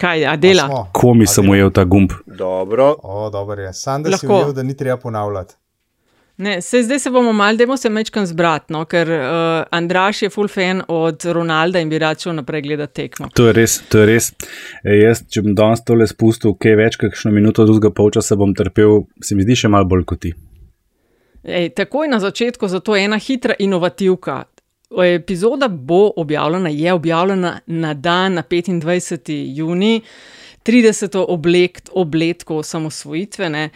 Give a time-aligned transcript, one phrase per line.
[0.00, 0.86] Kaj, a dela?
[0.92, 2.12] Komi sem ujel ta gumb.
[2.26, 2.94] Dobro.
[3.02, 3.72] O, dobro je.
[3.76, 4.38] Sam da si Lahko.
[4.38, 5.54] videl, da ni treba ponavljati.
[6.40, 10.30] Ne, se, zdaj se bomo mal, dajmo se mečkam zbrati, no, ker uh, Andraš je
[10.32, 13.28] full fan od Ronalda in bi rad šel naprej gledati tekmo.
[13.36, 14.30] To je res, to je res.
[14.80, 19.02] E, jaz, če bom danes tole spustil, kaj več, kakšno minuto drugega polčasa bom trpel,
[19.20, 20.32] se mi zdi še malo bolj kot ti.
[21.44, 24.46] Ej, takoj na začetku, zato je ena hitra inovativka.
[24.98, 29.54] Epizoda bo objavljena, je objavljena na dan, na 25.
[29.56, 30.00] juni,
[30.64, 31.24] 30.
[31.28, 33.50] oblek, obletko osamosvojitve.
[33.50, 33.68] Ne.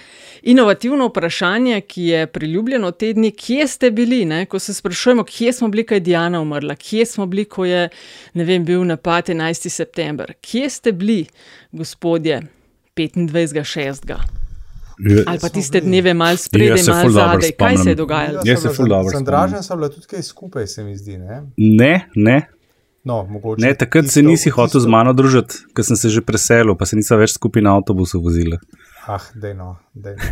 [0.43, 4.47] Inovativno vprašanje, ki je priljubljeno te dni, kje ste bili, ne?
[4.47, 7.89] ko se sprašujemo, kje smo bili, ko je Diana umrla, kje smo bili, ko je
[8.35, 9.69] vem, bil napad 11.
[9.69, 11.27] september, kje ste bili,
[11.73, 12.43] gospodje,
[12.97, 14.44] 25.6.
[15.27, 18.41] Ali pa tiste dneve malo spredaj, se malo zadaj, kaj se je dogajalo?
[18.45, 19.17] Jaz se ful dobro.
[19.17, 21.19] Andražem sem bila tudi kaj skupaj, se mi zdi.
[21.19, 22.43] Ne, Ne, ne,
[23.05, 26.09] no, mogoče ne takrat se tisto- nisi hotel z tisto- mano družiti, ker sem se
[26.09, 28.57] že preselil, pa se nisem več skupaj na avtobusu vozila.
[29.07, 30.23] Ah, dejno, dejno.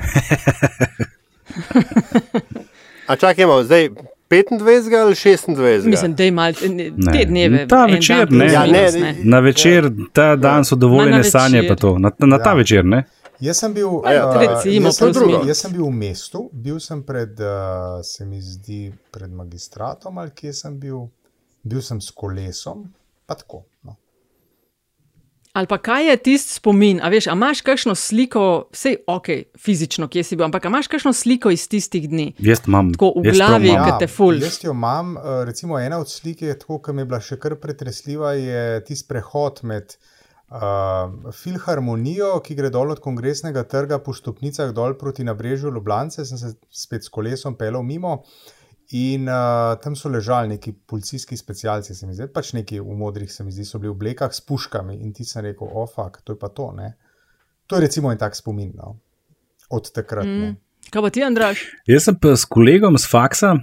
[3.06, 3.88] A čakajmo, zdaj
[4.30, 4.52] 25
[4.96, 5.86] ali 26?
[5.86, 7.24] Mislim, da je malo te Ne.
[7.24, 7.68] dneve.
[7.68, 8.46] Ta večer ne.
[8.46, 9.16] Ja, minus, ne, ne.
[9.24, 11.98] Na večer, ta dan so dovoljene sanje, pa to.
[11.98, 12.55] Na, na ta Ja.
[12.55, 13.05] večer, ne?
[13.42, 15.48] Jaz sem bil, A ja, uh, recimo, jaz, sem minus.
[15.50, 20.30] jaz sem bil v mestu, bil sem pred, uh, se mi zdi, pred magistratom ali
[20.30, 21.08] kje sem bil,
[21.66, 22.86] bil sem s kolesom,
[23.26, 23.64] pa tako.
[23.82, 23.96] No.
[25.58, 27.02] Ali pa kaj je tisti spomin?
[27.02, 30.86] A veš, a imaš kakšno sliko, vse ok, fizično, kje si bil, ampak a imaš
[30.94, 32.30] kakšno sliko iz tistih dni?
[32.38, 32.94] Jaz imam.
[32.94, 33.90] Tako v jaz glavi, imam.
[33.90, 34.38] Ke te ful.
[34.38, 37.42] jaz jo imam, uh, recimo ena od slik je tako, ki mi je bila še
[37.42, 40.11] kar pretresljiva, je tisti prehod med uh,
[41.33, 46.55] filharmonijo, ki gre dol od kongresnega trga po stopnicah dol proti nabrežju Ljubljana, sem se
[46.70, 48.22] spet s kolesom pelal mimo.
[48.92, 53.30] In uh, tam so ležali neki policijski specialci, se mi zdi, pač neki v modrih,
[53.33, 54.98] se mi zdi, so bili v oblekah s puškami.
[55.00, 56.69] In ti sem rekel, ofak, to je pa to.
[56.77, 56.92] Ne?
[57.67, 58.98] To je recimo en tak spomin no?
[59.73, 60.28] od takrat.
[60.28, 60.58] Mm.
[60.92, 61.64] Kaj pa ti, Andraš?
[61.89, 63.55] Jaz sem pa s kolegom z faksa,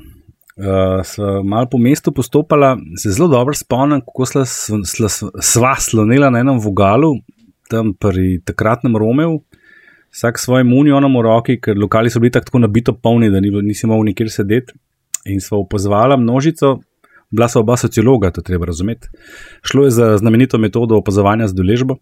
[0.60, 5.10] uh, sva malo po mestu postopala, se zelo dobro spomnim, kako sva, sla,
[5.42, 7.16] sva slonila na enem vogalu,
[7.70, 9.40] tam pri takratnem Romeu,
[10.12, 13.52] vsak s svojim unionom v roki, ker lokali so bili tako nabito polni, da ni,
[13.64, 14.74] nisi mogel nikjer sedeti.
[15.30, 16.80] In sva opazvala množico,
[17.30, 19.10] bila so oba sociologa, to treba razumeti.
[19.62, 22.00] Šlo je za znamenito metodo opazovanja z doležbo.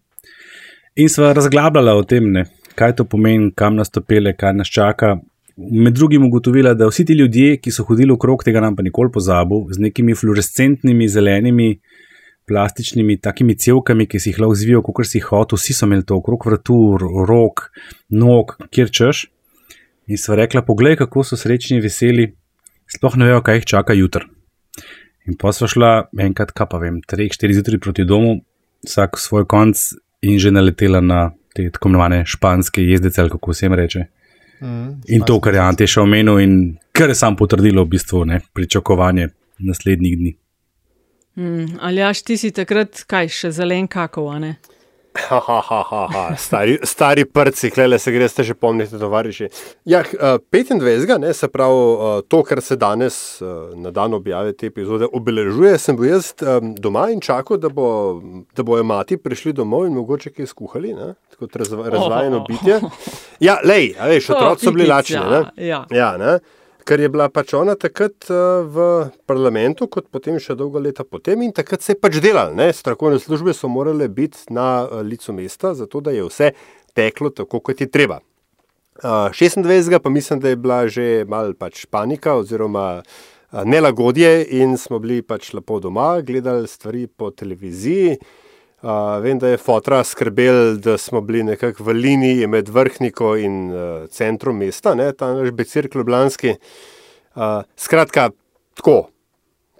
[0.96, 4.70] In sva razglabljala o tem, ne, kaj to pomeni, kam nas to pele, kaj nas
[4.72, 5.18] čaka.
[5.58, 9.10] Med drugim ugotovila, da vsi ti ljudje, ki so hodili okrog tega, nam pa nikoli
[9.10, 11.80] pozabil, z nekimi fluorescentnimi, zelenimi,
[12.46, 16.20] plastičnimi, takimi cevkami, ki si jih lahko zvijo, kot si hotel, vsi so imeli to
[16.20, 17.64] okrog vratu, ro- rok,
[18.08, 19.24] nog, kjer češ.
[20.06, 22.30] In sva rekla, poglej, kako so srečni veseli,
[22.94, 24.28] sploh ne vejo, kaj jih čaka jutr.
[25.28, 25.90] In pa sva šla
[26.24, 28.38] enkrat, kaj pa vem, 3-4 zjutraj proti domu,
[28.86, 29.82] vsak svoj konc
[30.22, 34.06] in že naletela na te tako imenovane španske jezdece, ali kako se jim reče.
[34.60, 36.54] Mm, In to, kar je Ante še omenil, in
[36.92, 40.32] kar je sam potrdilo v bistvu ne, pričakovanje naslednjih dni.
[41.38, 44.56] Hmm, ali jaš ti si takrat, kaj še zelen kakov, a ne?
[44.58, 44.77] Ha,
[45.28, 46.36] ha, ha, ha, ha.
[46.36, 49.48] Stari, stari prci, klele se greste že pomniti, tovariši.
[49.84, 51.18] Ja, eh, 25.
[51.18, 55.78] Ne, se pravi, eh, to, kar se danes eh, na dan objave te epizode obeležuje,
[55.78, 56.32] sem bil jaz
[56.78, 58.20] doma in čakal, da, bo,
[58.56, 62.80] da bojo mati prišli domov in mogoče kaj skuhali, ne, kot razva, razvajeno bitje.
[63.40, 65.20] Ja, lej, veš, otroci so bili lačni.
[65.30, 65.42] Ne?
[65.62, 65.84] Ja.
[65.94, 66.38] Ja, ne?
[66.88, 68.84] Ker je bila pač ona takrat uh, v
[69.28, 72.54] parlamentu, kot potem še dolgo leta potem, in takrat se je pač delalo.
[72.56, 72.70] ne.
[72.72, 76.54] Strokovne službe so morale biti na uh, licu mesta, zato da je vse
[76.96, 78.22] teklo tako, kot je treba.
[79.04, 79.98] Uh, 26.
[80.00, 83.02] pa mislim, da je bila že mal pač panika oziroma
[83.52, 88.16] nelagodje in smo bili pač lepo doma, gledali stvari po televiziji.
[88.78, 93.72] Uh, vem, da je fotra skrbel, da smo bili nekako v liniji med vrhniko in
[93.74, 96.54] uh, centrom mesta, ne, ta naš becirk Ljubljanski.
[97.34, 98.28] Uh, skratka,
[98.78, 99.08] tako,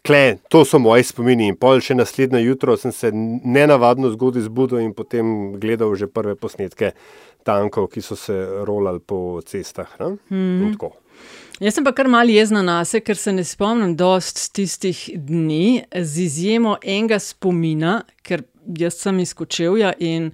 [0.02, 1.52] kle, to so moji spomini.
[1.52, 6.34] In pol še naslednje jutro sem se nenavadno zgodaj zbudil in potem gledal že prve
[6.34, 6.90] posnetke
[7.46, 8.34] tankov, ki so se
[8.66, 9.94] rolali po cestah.
[10.02, 10.96] Ne, in tako.
[11.58, 15.82] Jaz sem pa kar mal jezna na se, ker se ne spomnim dost tistih dni,
[15.90, 18.44] z izjemo enega spomina, ker
[18.78, 20.28] jaz sem iz Kočevja in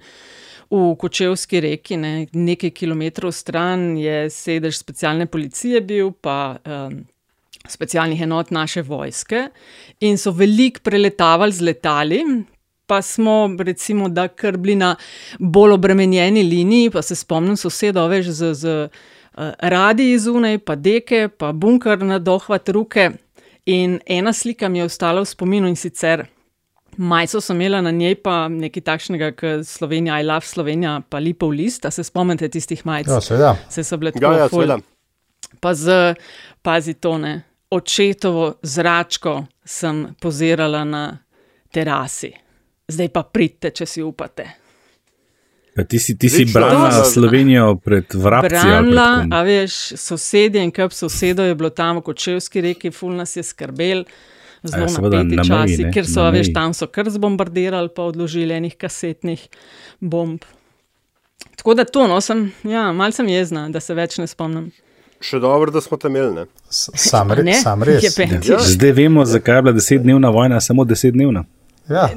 [0.69, 7.01] v Kočevski reki, ne, nekaj kilometrov stran, je sedež specialne policije bil, pa um,
[7.73, 9.47] specialnih enot naše vojske
[10.05, 12.21] in so veliko preletavali z letali.
[12.85, 14.91] Pa smo, recimo, da kar bili na
[15.39, 19.03] bolj obremenjeni liniji, pa se spomnim sosedo, veš, z, z uh,
[19.59, 23.11] radiji zunaj, pa deke, pa bunker na dohvat ruke.
[23.65, 26.27] In ena slika mi je ostala v spominu in sicer
[26.97, 31.51] Majico sem imela na njej pa nekaj takšnega, kot Slovenija, I love Slovenija, pa lipov
[31.51, 31.85] list.
[31.85, 33.07] A se spomnite tistih majic?
[33.07, 33.55] Ja, seveda.
[33.69, 34.77] Se so bile Ja, tako ja, ful- seveda.
[35.59, 36.15] Pa z,
[36.61, 37.41] pazi tone,
[37.71, 41.17] očetovo zračko sem pozirala na
[41.71, 42.31] terasi.
[42.87, 44.47] Zdaj pa pridite, če si upate.
[45.75, 50.71] Pa ti si, ti si branila To- Slovenijo pred pred Branila, a veš, sosedje in
[50.71, 54.05] kup sosedov je bilo tam v Kočevski reki, ful nas je skrbel.
[54.63, 57.05] Zelo Ja, napeti na meji, časi, ne, ker so, na a veš, tam so kar
[57.05, 59.47] zbombardirali, pa odložili enih kasetnih
[59.99, 60.41] bomb.
[61.55, 64.71] Tako da to, no, sem, ja, malce sem jezna, da se več ne spomnim.
[65.19, 66.47] Še dobro, da smo tam imeli.
[66.69, 67.53] Sam, re, Ne?
[67.53, 68.03] sam res.
[68.43, 68.59] Ja.
[68.59, 71.45] Zdaj vemo, zakaj je bila desetdnevna vojna, samo desetdnevna.
[71.89, 72.09] Ja,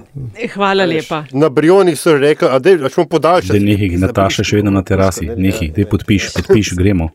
[0.54, 1.24] Hvala lepa.
[1.32, 2.48] Na Brionih so rekli,
[2.78, 3.58] da smo podaljšali.
[3.58, 7.10] Da nehi, Nataša še vedno na terasi, nehi, da podpiš, podpiš, gremo.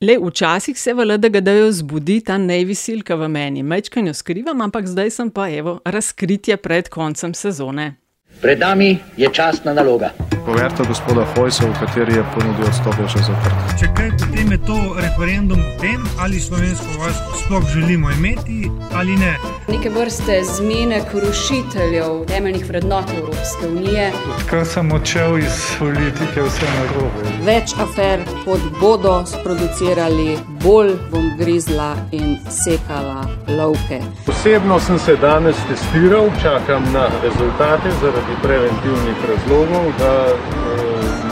[0.00, 3.62] Le včasih se v LDGD-ju zbudi ta nejvisilka v meni.
[3.62, 7.94] Mečkanjo skrivam, ampak zdaj sem pa evo razkritje pred koncem sezone.
[8.40, 10.10] Pred nami je častna naloga.
[10.46, 13.72] Poverta gospoda Hojsa, v kateri je ponudil odstop, je še zaprt.
[13.80, 19.16] Če kaj, potem je to referendum o tem, ali slovensko vojsko sploh želimo imeti ali
[19.16, 19.34] ne.
[19.68, 24.12] neke vrste zmenek rušiteljev temeljnih vrednot Evropske unije.
[24.36, 27.26] Odkar sem odšel iz politike, vse narobe.
[27.44, 34.00] Več afer, kot bodo sproducirali, bolj bom grizla in sekala lovke.
[34.30, 40.36] Osebno sem se danes testiral, čakam na rezultate zaradi preventivnih razlogov, da eh,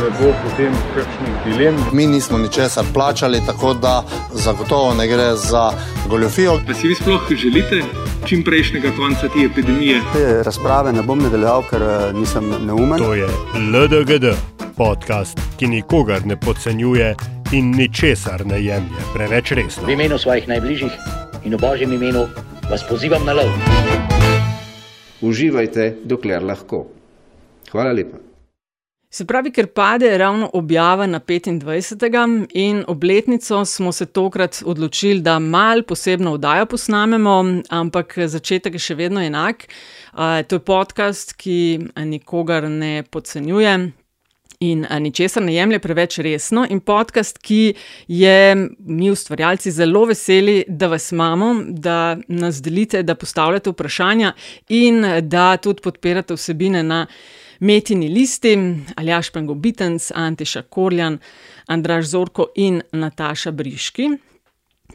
[0.02, 1.76] ne bo potem kakšnih dilem.
[1.92, 5.72] Mi nismo ničesar plačali, tako da zagotovo ne gre za
[6.08, 6.60] goljofijo.
[6.66, 7.82] Pa si vi sploh želite
[8.26, 10.00] čim prejšnjega konca te epidemije?
[10.12, 12.98] Te razprave ne bom nadaljeval, ker eh, nisem neumen.
[12.98, 14.24] To je LDGD,
[14.76, 17.14] podcast, ki nikogar ne podcenjuje
[17.52, 19.86] in ničesar ne jemlje preveč resno.
[19.86, 20.92] V imenu svojih najbližjih
[21.44, 22.26] in v božjem imenu
[22.70, 24.13] vas pozivam na lov.
[25.24, 26.84] Uživajte, dokler lahko.
[27.72, 28.20] Hvala lepa.
[29.14, 32.46] Se pravi, ker pade ravno objava na 25.
[32.52, 37.36] in obletnico smo se tokrat odločili, da mal posebno oddajo posnamemo,
[37.68, 39.68] ampak začetek je še vedno enak.
[40.16, 41.58] To je podcast, ki
[41.96, 44.03] nikogar ne podcenjuje.
[44.64, 47.74] In ničesar ne jemlje preveč resno, in podcast, ki
[48.08, 48.36] je
[48.78, 54.32] mi, ustvarjalci, zelo veseli, da vas imamo, da nas delite, da postavljate vprašanja
[54.68, 57.06] in da tudi podpirate vsebine na
[57.60, 58.54] Metini listi,
[58.96, 61.18] Aljaš Pengobitens, Antiša Korjan,
[61.66, 64.10] Andraš Zorko in Nataša Briški.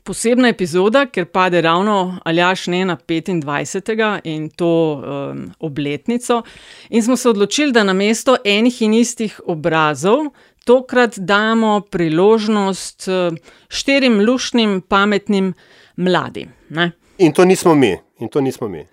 [0.04, 4.19] Posebna epizoda, ker pade ravno Aljaš ne na 25.
[4.24, 6.42] in to um, obletnico.
[6.90, 10.31] In smo se odločili, da na mesto enih in istih obrazov
[10.66, 13.38] tokrat damo priložnost uh,
[13.69, 15.54] štirim lušnim, pametnim
[15.96, 16.54] mladim.
[16.69, 16.92] Ne?
[17.18, 17.98] In to nismo mi.
[18.19, 18.86] In to nismo mi.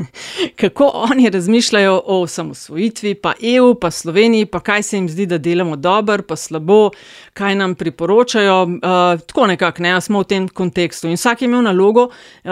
[0.60, 5.38] Kako oni razmišljajo o osamosvojitvi, pa EU, pa Sloveniji, pa kaj se jim zdi, da
[5.38, 6.90] delamo dobro, pa slabo,
[7.32, 8.62] kaj nam priporočajo.
[8.62, 11.08] Uh, tako nekako, ne, smo v tem kontekstu.
[11.08, 12.50] In vsak je imel nalogo uh,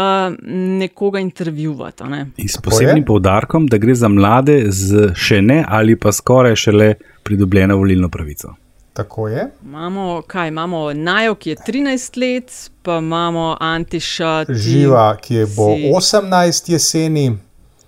[0.79, 2.05] nekoga intervjuvati.
[2.05, 2.27] Ne.
[2.37, 6.95] In s posebnim poudarkom, da gre za mlade z še ne ali pa skoraj šele
[7.23, 8.66] pridobljeno volilno pravico.
[8.97, 9.47] Tako je.
[9.63, 12.53] Imamo, kaj imamo, Najo, ki je 13 let,
[12.83, 17.39] pa imamo Antiša, ti Živa, ki je bo si- 18 jeseni.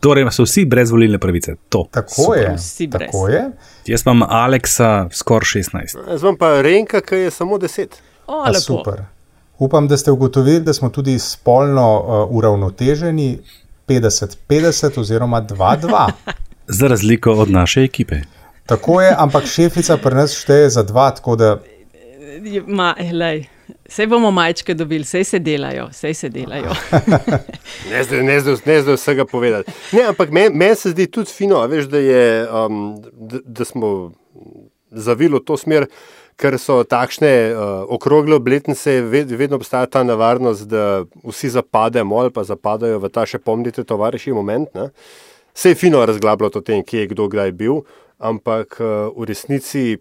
[0.00, 1.54] Torej, so vsi brez volilne pravice.
[1.68, 1.86] To.
[1.90, 2.54] Tako je.
[2.56, 3.06] Vsi brez.
[3.06, 3.50] Tako je.
[3.86, 5.96] Jaz imam Aleksa skoraj 16.
[6.10, 7.86] Jaz vam pa Renka, ki je samo 10.
[8.26, 9.02] O, A super.
[9.58, 13.38] Upam, da ste ugotovili, da smo tudi spolno uh, uravnoteženi
[13.88, 16.10] 50-50 oziroma 2-2.
[16.78, 18.16] Za razliko od naše ekipe.
[18.68, 21.56] Tako je, ampak šefica pri nas šteje za dva, tako da
[22.66, 23.46] Ma, lej,
[23.88, 26.74] sej bomo majčke dobili, sej se delajo, sej se delajo.
[27.90, 29.72] Ne zdaj, ne zdaj, ne zdaj vsega povedati.
[29.92, 32.22] Ne, ampak meni men se zdi tudi fino, a veš, da, je,
[32.52, 34.12] um, da, da smo
[34.90, 35.88] zavili v to smer,
[36.38, 37.62] ker so takšne uh,
[37.96, 43.26] okrogle obletnice, ved, vedno obstaja ta nevarnost, da vsi zapademo ali pa zapadajo v ta
[43.26, 44.70] še pomnite tovariši moment.
[44.74, 44.90] Ne?
[45.54, 47.82] Se je fino razglabljati o tem, kje je kdo kdaj bil,
[48.18, 49.98] ampak uh, v resnici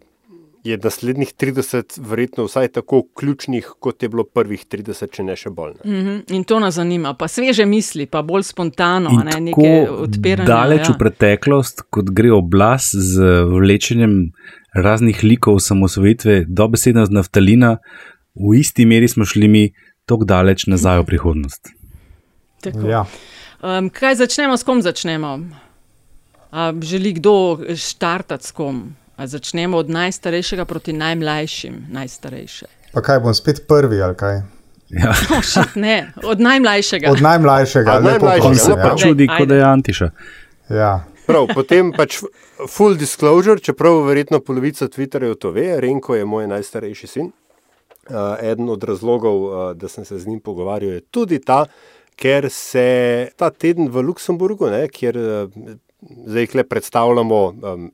[0.67, 5.50] je naslednjih 30 verjetno vsaj tako ključnih, kot je bilo prvih 30, če ne še
[5.50, 5.77] bolj.
[5.83, 5.91] Ne?
[5.91, 9.88] Mhm, In to nas zanima, pa sveže misli, pa bolj spontano, In a ne neke
[9.89, 10.47] odpiranje.
[10.47, 10.93] daleč ja.
[10.93, 14.17] v preteklost, kot gre oblast z vlečenjem
[14.75, 17.77] raznih likov samosvojitve, dobesedno z naftalina,
[18.36, 19.63] v isti meri smo šli mi
[20.05, 21.71] tako daleč nazaj v prihodnost.
[22.62, 22.88] Tako.
[22.89, 23.05] ja.
[23.63, 25.39] Um, kaj začnemo, s kom začnemo?
[26.57, 28.95] A, želi kdo štartati s kom?
[29.17, 32.65] A začnemo od najstarejšega proti najmlajšim, najstarejše.
[32.93, 34.41] Pa kaj bom spet prvi ali kaj?
[34.89, 35.13] Ja.
[35.37, 37.11] Oh, shit, ne, od najmlajšega.
[37.11, 38.89] Od najmlajšega, Od najmlajšega, prosim, no, ja.
[38.89, 39.63] Pa čudi, kot da je.
[39.63, 40.09] Antiša.
[40.69, 40.91] Ja.
[41.27, 42.21] Prav, potem pač
[42.69, 47.31] full disclosure, čeprav verjetno polovica Twitterjev to ve, Renko je moj najstarejši sin.
[48.07, 51.65] Uh, eden od razlogov, uh, da sem se z njim pogovarjal, je tudi ta,
[52.15, 55.75] ker se ta teden v Luksemburgu, ne, kjer uh,
[56.27, 57.91] zdaj le predstavljamo um,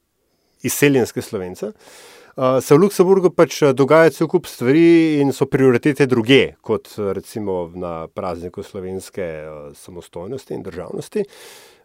[0.63, 6.55] izseljenske slovence, uh, se v Luksemburgu pač dogaja cel kup stvari in so prioritete druge,
[6.62, 11.25] kot recimo na prazniku slovenske uh, samostojnosti in državnosti.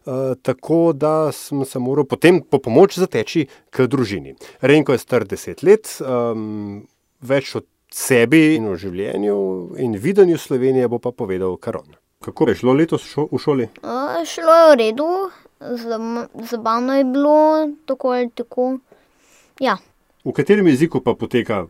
[0.05, 4.35] Uh, tako da sem se moral potem po pomoč zateči k družini.
[4.61, 6.87] Renko je star deset let, um,
[7.21, 9.35] več od sebi in o življenju
[9.81, 11.97] in videnju Slovenije bo pa povedal Karon.
[12.23, 13.67] Kako je šlo letos šo v šoli?
[13.83, 15.11] Uh, šlo je v redu,
[16.51, 18.77] zabavno je bilo, tako ali tako.
[19.59, 19.77] Ja.
[20.25, 21.65] V katerem jeziku pa poteka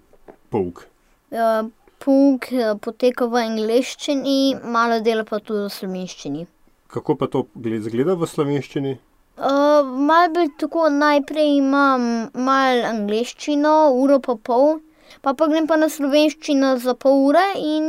[0.50, 0.86] pouk?
[1.32, 1.70] Uh,
[2.00, 2.50] pouk
[2.82, 6.48] poteka v angleščini, malo dela pa tudi v slovenščini.
[6.90, 8.98] Kako pa to izgleda v slovenščini?
[9.40, 14.80] Uh, malo bi tako najprej imam malo angleščino, uro pa pol,
[15.22, 17.86] pa pa grem pa na slovenščino za pol ure in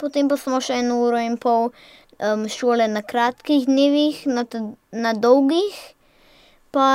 [0.00, 1.74] potem pa samo še eno uro in pol um,
[2.48, 4.44] šole na kratkih dnevih, na,
[4.92, 5.74] na dolgih,
[6.74, 6.86] pa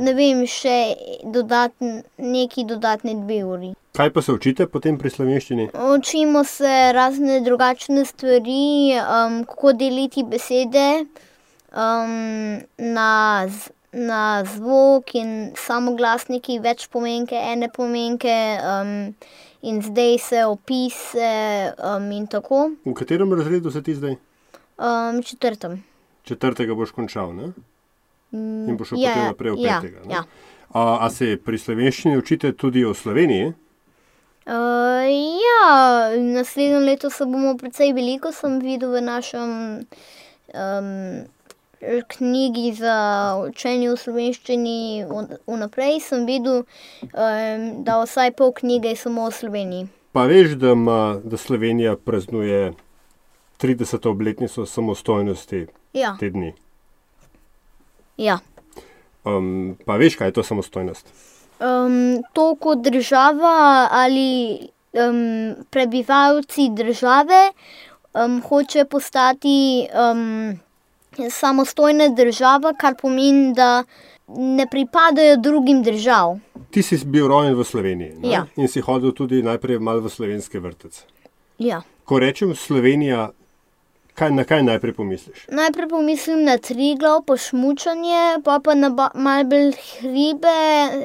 [0.00, 0.76] ne vem, še
[1.24, 3.72] dodatn, neki dodatni dve uri.
[3.96, 5.70] Kaj pa se učite potem pri slovenščini?
[5.94, 11.06] Učimo se razne drugačne stvari, um, kako deliti besede
[11.72, 13.14] um, na,
[13.92, 18.36] na zvok in samoglasniki, več pomenke, ene pomenke.
[18.60, 18.94] Um,
[19.66, 22.70] in zdaj se opise um, in tako.
[22.84, 24.14] V katerem razredu si ti zdaj?
[24.76, 25.84] Um, četrtem.
[26.24, 27.52] Četrtega boš končal, ne?
[28.32, 30.00] In boš šel Ja, potem naprej v ja, petega.
[30.04, 30.14] ne?
[30.14, 30.24] ja.
[30.74, 33.54] A, a se pri slovenščini učite tudi o Sloveniji?
[34.46, 35.06] Uh,
[35.42, 39.50] ja, naslednje leto se bomo precej veliko, sem videl v našem
[40.54, 41.24] um,
[42.08, 42.98] knjigi za
[43.48, 44.78] učenje v slovenščini
[45.46, 49.88] vnaprej, sem videl, um, da vsaj pol knjige je samo o Sloveniji.
[50.12, 52.72] Pa veš, da, ima, da Slovenija praznuje
[53.60, 54.08] 30.
[54.08, 56.16] obletnico samostojnosti Ja.
[56.20, 56.52] te dni.
[58.16, 58.38] Ja.
[59.24, 61.06] Um, pa veš, kaj je to samostojnost?
[61.60, 64.58] Um, to kot država ali
[64.92, 67.52] um, prebivalci države
[68.14, 70.58] um, hoče postati um,
[71.30, 73.84] samostojna država, kar pomeni, da
[74.28, 76.40] ne pripadajo drugim državam.
[76.70, 78.28] Ti si bil rojen v Sloveniji ne?
[78.30, 78.46] Ja.
[78.56, 81.04] in si hodil tudi najprej malo v slovenski vrtec.
[81.58, 81.82] Ja.
[82.04, 83.30] Ko rečem Slovenija,
[84.16, 85.46] kaj, na kaj najprej pomisliš?
[85.50, 88.90] Najprej pomislim na triglav, pa šmučanje, pa pa na
[89.44, 90.56] bolj hribe,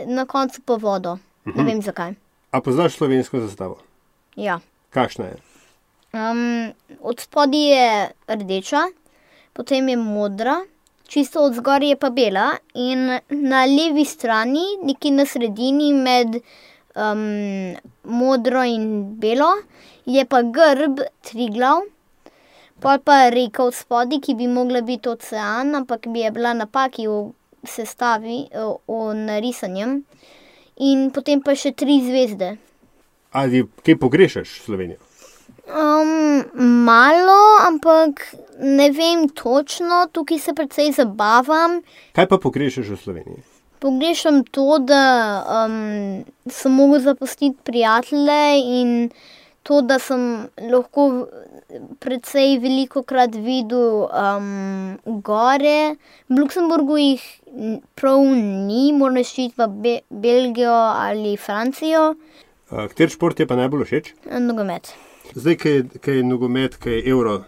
[0.08, 1.18] na koncu pa vodo.
[1.46, 1.66] Ne Mhm.
[1.66, 2.14] vem zakaj.
[2.52, 3.78] A poznaš slovensko zastavo?
[4.36, 4.60] Ja.
[4.90, 5.38] Kakšna je?
[6.14, 7.86] Um, od spodaj je
[8.30, 8.82] rdeča,
[9.54, 10.58] potem je modra,
[11.06, 16.36] čisto od zgoraj je pa bela, in na levi strani, nekje na sredini med
[16.94, 19.52] um, modro in belo,
[20.06, 21.82] je pa grb triglav,
[22.82, 27.08] pol pa reka od spodaj, ki bi mogla biti ocean, ampak bi je bila napaki
[27.08, 27.32] v
[27.64, 30.02] sestavi, v, v narisanjem,
[30.82, 32.56] in potem pa še tri zvezde.
[33.32, 35.00] Ali kaj pogrešaš Slovenijo?
[35.72, 36.44] Um,
[36.84, 41.80] malo, ampak ne vem točno, tukaj se precej zabavam.
[42.18, 43.44] Kaj pa pogrešaš v Sloveniji?
[43.82, 45.04] Pogrešam to, da
[45.66, 48.44] um, sem mogel zapustiti prijatelje
[48.82, 48.92] in
[49.64, 50.22] to, da sem
[50.64, 51.28] lahko
[52.00, 55.96] precej veliko krat videl um, gore.
[56.28, 57.24] V Luksemburgu jih
[57.96, 58.24] prav
[58.66, 62.16] ni, moraš iti v Be Belgijo ali Francijo.
[62.70, 64.14] Kater šport je pa najbolj všeč?
[64.40, 64.94] Nogomet.
[65.34, 67.44] Zdaj, kaj, je- kaj je nogomet, kaj je evro,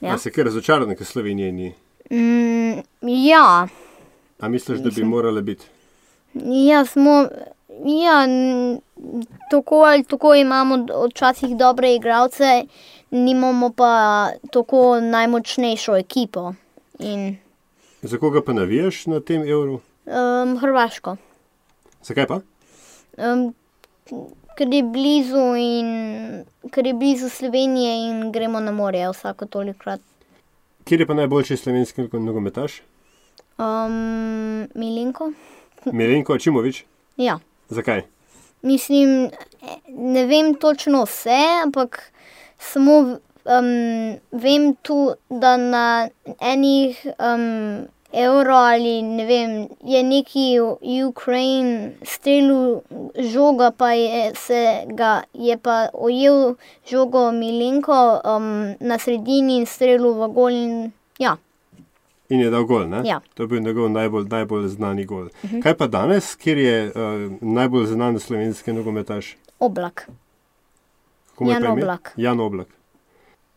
[0.00, 0.18] Ja.
[0.18, 1.72] se kar razočaran, ker Slovenije ni.
[2.10, 3.66] Mm, ja.
[4.40, 5.64] A misliš, da bi morala biti?
[6.66, 7.28] Ja, smo,
[7.84, 8.26] ja,
[9.50, 10.78] tako ali tako imamo
[11.08, 12.64] včasih dobre igralce,
[13.10, 16.54] nimamo pa tako najmočnejšo ekipo.
[16.98, 17.36] In,
[18.02, 19.80] Za koga pa navijaš na tem evru?
[20.06, 21.16] um, Hrvaško.
[22.02, 22.40] Zakaj pa?
[23.16, 23.54] Um,
[24.58, 25.88] ker je blizu in
[26.70, 30.00] ker je blizu Slovenije in gremo na morje vsako tolikrat.
[30.84, 32.82] Kjer je pa najboljši slovenski nogometaš?
[33.58, 35.32] Um, Milinko?
[35.92, 36.84] Milenko Ačimovič.
[37.16, 37.38] Ja.
[37.68, 38.02] Zakaj?
[38.62, 39.30] Mislim,
[39.88, 42.12] ne vem točno vse, ampak
[42.58, 42.98] samo
[43.44, 46.08] um, vem tu, da na
[46.40, 50.60] enih um, evro ali ne vem, je neki
[51.08, 52.80] Ukrajin strelil
[53.18, 56.54] žoga, pa je, se ga, je pa ujel
[56.90, 60.52] žogo Milenko um, na sredini in strelil v gol.
[60.52, 61.36] In, ja.
[62.28, 62.88] In je dal gol.
[63.04, 63.20] Ja.
[63.34, 65.24] To je bil njegov najbolj, najbolj znani gol.
[65.24, 65.62] Uh -huh.
[65.62, 69.36] Kaj pa danes, kjer je uh, najbolj znan slovenski nogometaš?
[69.58, 70.08] Oblak.
[71.30, 71.66] Kako Jan?
[71.66, 72.12] Oblak.
[72.16, 72.68] Jan Oblak.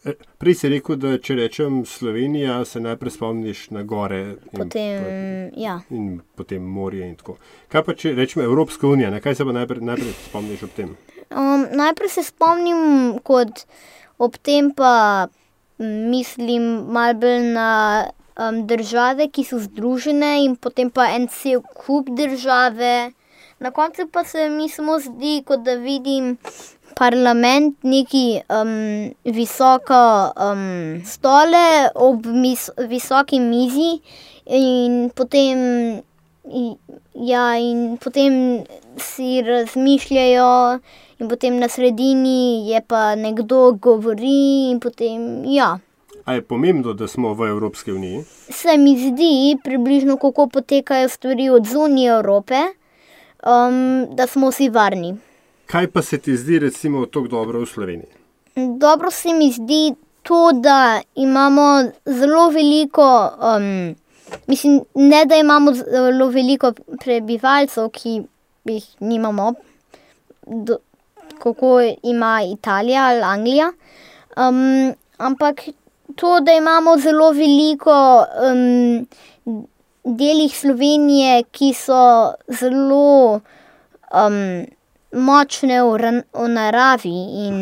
[0.05, 5.03] E, Prej si rekel, da če rečem Slovenija, se najprej spomniš na gore in, Potem,
[5.55, 5.79] ja.
[5.89, 7.09] in potem morje.
[7.09, 7.37] In tako.
[7.67, 10.93] Kaj pa če rečemo Evropska unija, na kaj se pa najprej, najprej spomniš ob tem?
[11.31, 13.65] Um, najprej se spomnim, kot
[14.17, 15.27] ob tem pa
[15.79, 17.71] mislim malo bolj na
[18.63, 23.11] države, ki so združene in potem pa en cel kup države.
[23.59, 26.37] Na koncu pa se mi samo zdi, kot da vidim
[26.95, 33.99] parlament, neki um, visoko um, stole ob mis, visoki mizi
[34.45, 36.03] in potem,
[37.13, 38.63] ja, in potem
[38.97, 40.79] si razmišljajo
[41.19, 45.77] in potem na sredini je pa nekdo govori in potem, ja.
[46.27, 48.23] A je pomembno, da smo v Evropski uniji?
[48.49, 52.55] Se mi zdi približno, kako potekajo stvari od zunije Evrope,
[53.47, 55.13] um, da smo vsi varni.
[55.71, 58.11] Kaj pa se ti zdi, recimo, tako dobro v Sloveniji?
[58.75, 63.07] Dobro se mi zdi to, da imamo zelo veliko,
[63.55, 63.95] um,
[64.47, 68.21] mislim, ne da imamo zelo veliko prebivalcev, ki
[68.65, 69.53] jih nimamo,
[70.43, 70.77] do,
[71.39, 73.71] kako ima Italija ali Anglija,
[74.35, 75.69] um, ampak
[76.15, 79.07] to, da imamo zelo veliko um,
[80.03, 83.41] delih Slovenije, ki so zelo
[84.13, 84.65] um,
[85.11, 87.59] močne v, v naravi in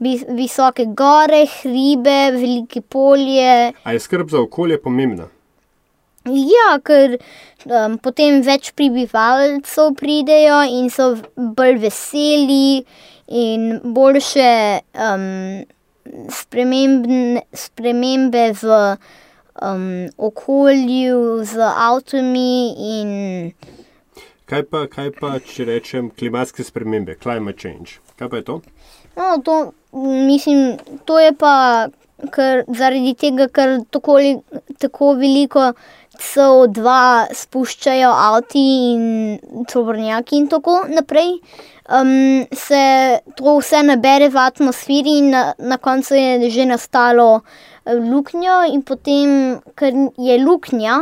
[0.00, 3.72] vis, visoke gore, hribe, velike polje.
[3.84, 5.28] A je skrb za okolje pomembna?
[6.28, 7.16] Ja, ker
[7.64, 12.84] um, potem več prebivalcev pridejo in so bolj veseli
[13.28, 14.52] in boljše
[14.92, 15.64] um,
[16.30, 18.78] spremembe, spremembe v
[19.62, 23.12] um, okolju z avtami in
[24.48, 27.98] Kaj pa, kaj pa, če rečem, klimatske spremembe, climate change?
[28.16, 28.54] Kaj pa je to?
[29.18, 29.56] No, to,
[29.92, 31.88] mislim, to je pa
[32.32, 34.16] ker, zaradi tega, ker tako,
[34.80, 35.72] tako veliko
[36.18, 36.94] CO2
[37.34, 41.38] spuščajo avti in tovornjaki in tako naprej.
[41.88, 47.94] Um, se to vse nabere v atmosferi in na, na koncu je že nastalo eh,
[47.94, 49.30] luknjo in potem,
[49.78, 50.98] ker je luknja,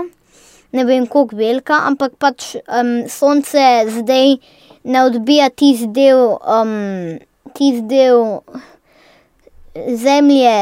[0.73, 3.67] ne vem koliko velika, ampak pač um, sonce
[3.99, 4.37] zdaj
[4.87, 7.19] ne odbija tisti del, um,
[7.57, 8.23] tisti del
[9.75, 10.55] zemlje,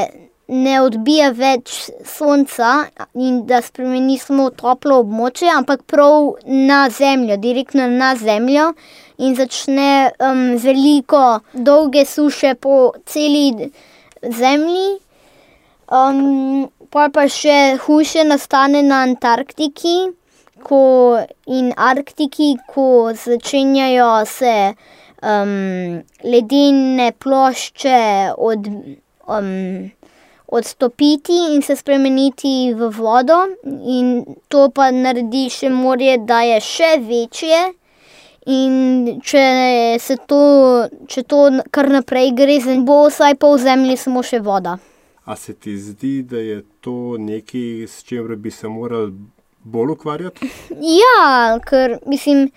[0.49, 1.73] ne odbija več
[2.05, 2.73] sonca
[3.15, 8.73] in da spremeni samo toplo območje, ampak prav na zemljo, direktno na zemljo
[9.19, 13.71] in začne um, veliko dolge suše po celi
[14.23, 14.99] zemlji.
[15.95, 19.97] Um, pol pa še hujše nastane na Antarktiki
[20.65, 20.81] ko,
[21.47, 24.57] in Arktiki, ko začenjajo se
[25.23, 28.01] um, ledene plošče
[28.39, 28.69] od,
[29.29, 29.91] um,
[30.55, 36.91] odstopiti in se spremeniti v vodo, in to pa naredi še morje, da je še
[37.05, 37.63] večje.
[38.55, 39.45] In če
[40.05, 40.41] se to,
[41.09, 44.77] če to kar naprej gre, bo vsaj pol zemlje samo še voda.
[45.25, 49.15] A se ti zdi, da je to nekaj, s čimer bi se morali
[49.65, 50.51] bolj ukvarjati?
[51.01, 52.51] Ja, ker mislim,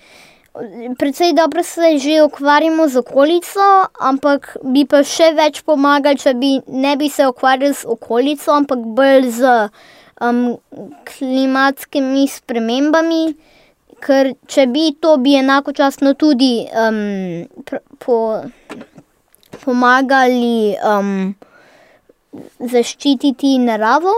[0.98, 6.58] precej dobro se že ukvarjamo z okolico, ampak bi pa še več pomagali, če bi
[6.68, 9.70] ne bi se ukvarjali z okolico, ampak bolj z
[10.22, 10.58] um,
[11.06, 13.36] klimatskimi spremembami.
[13.98, 17.48] Ker če bi to, bi enakočasno tudi um,
[17.98, 18.46] po,
[19.64, 21.34] pomagali um,
[22.60, 24.14] zaščititi naravo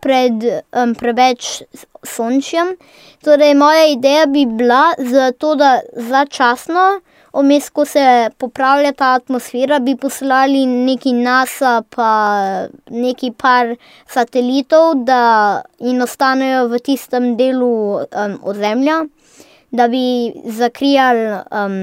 [0.00, 1.62] pred um, preveč
[2.06, 2.74] sončjem.
[3.24, 6.86] Torej, moja ideja bi bila, zato, da začasno,
[7.36, 8.02] vmes, ko se
[8.40, 12.10] popravlja ta atmosfera, bi poslali neki NASA, pa
[12.90, 13.74] neki par
[14.10, 19.02] satelitov, da in ostanejo v tistem delu um, ozemlja,
[19.70, 21.78] da bi zakrijali um,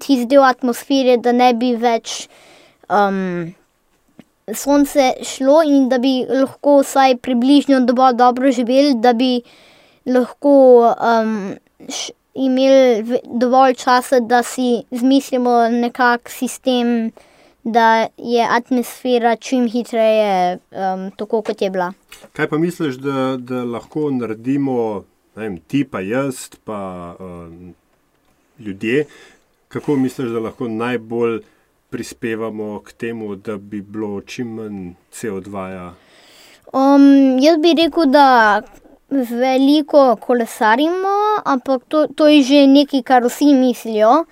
[0.00, 2.24] tisti del atmosfere, da ne bi več.
[2.88, 3.52] Um,
[4.54, 9.40] sonce šlo in da bi lahko vsaj približno dovolj dobro živeli, da bi
[10.06, 10.54] lahko
[10.88, 11.54] um,
[12.34, 17.10] imeli dovolj časa, da si izmislimo nekak sistem,
[17.64, 21.92] da je atmosfera čim hitreje um, tako, kot je bila.
[22.32, 25.04] Kaj pa misliš, da, da lahko naredimo,
[25.36, 27.74] ne vem, ti pa jaz, pa um,
[28.58, 29.06] ljudje,
[29.68, 31.42] kako misliš, da lahko najbolj
[31.90, 35.50] prispevamo k temu, da bi bilo čim manj CO2?
[35.50, 35.90] -ja?
[36.72, 38.60] Um, jaz bi rekel, da
[39.10, 44.24] veliko kolesarimo, ampak to, to je že nekaj, kar vsi mislijo.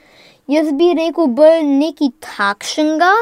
[0.46, 3.12] Jaz bi rekel bolj nekaj takšnega,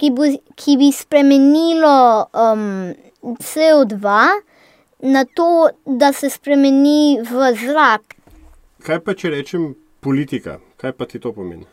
[0.00, 4.16] ki, bo, ki bi spremenilo um, CO2
[5.02, 8.16] na to, da se spremeni v zrak.
[8.86, 10.58] Kaj pa če rečem politika?
[10.80, 11.66] Kaj pa ti to pomeni?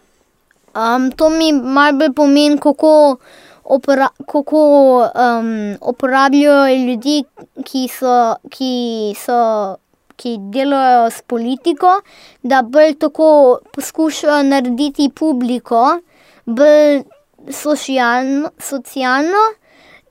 [0.76, 3.18] Um, to mi malo bolj pomeni, kako,
[3.64, 4.62] opra, kako
[5.06, 7.24] um, uporabljajo ljudi,
[7.64, 8.16] ki, so,
[8.50, 9.78] ki, so,
[10.18, 12.00] ki delajo s politiko,
[12.44, 16.00] da bolj tako poskušajo narediti publiko,
[16.46, 17.04] bolj
[17.52, 19.46] socialno, socialno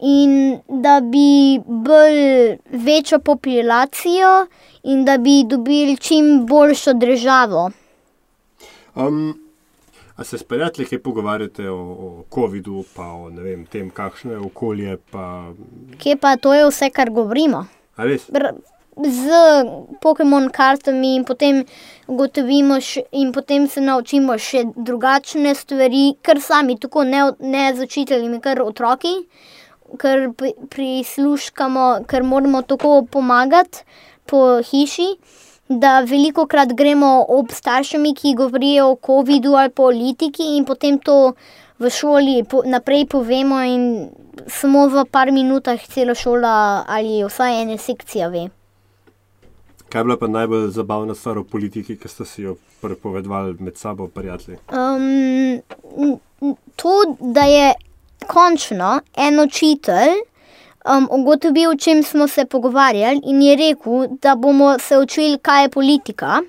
[0.02, 4.46] in da bi bolj večjo populacijo
[4.82, 7.70] in da bi dobili čim boljšo državo.
[8.94, 9.41] Um,
[10.22, 14.38] a se s prijatelji kaj pogovarjate o, o COVID-u, pa o vem, tem, kakšno je
[14.38, 14.96] okolje?
[15.10, 15.24] Pa...
[15.98, 17.64] Kje pa to je vse, kar govorimo?
[17.98, 18.28] A res?
[18.30, 18.52] Br
[18.96, 19.40] z
[20.04, 21.62] Pokémon kartami in potem
[22.06, 27.88] ugotovimo, še, in potem se naučimo še drugačne stvari, kar sami, tako ne, ne z
[27.88, 29.14] učitelji, kar otroki,
[29.98, 33.82] ker pri- prisluškamo, ker moramo tako pomagati
[34.28, 35.08] po hiši.
[35.80, 41.34] Da veliko krat gremo ob staršemi, ki govorijo o COVID-u ali politiki, in potem to
[41.78, 44.10] v šoli naprej povemo, in
[44.48, 48.48] samo v par minutah cela šola ali vsaj ena sekcija ve.
[49.88, 53.76] Kaj je bila pa najbolj zabavna stvar o politiki, ki ste si jo prepovedovali med
[53.76, 54.58] sabo, prijatelji?
[54.72, 56.18] Um,
[56.76, 57.74] to, da je
[58.26, 60.22] končno en učitelj
[60.84, 65.64] um, ugotovil, o čem smo se pogovarjali, in je rekel, da bomo se učili, kaj
[65.64, 66.40] je politika.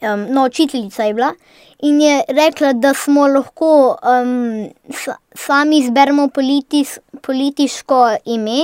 [0.00, 1.34] Um, no, učiteljica je bila
[1.82, 8.60] in je rekla, da smo lahko um, sa, sami izberemo politis, politiško ime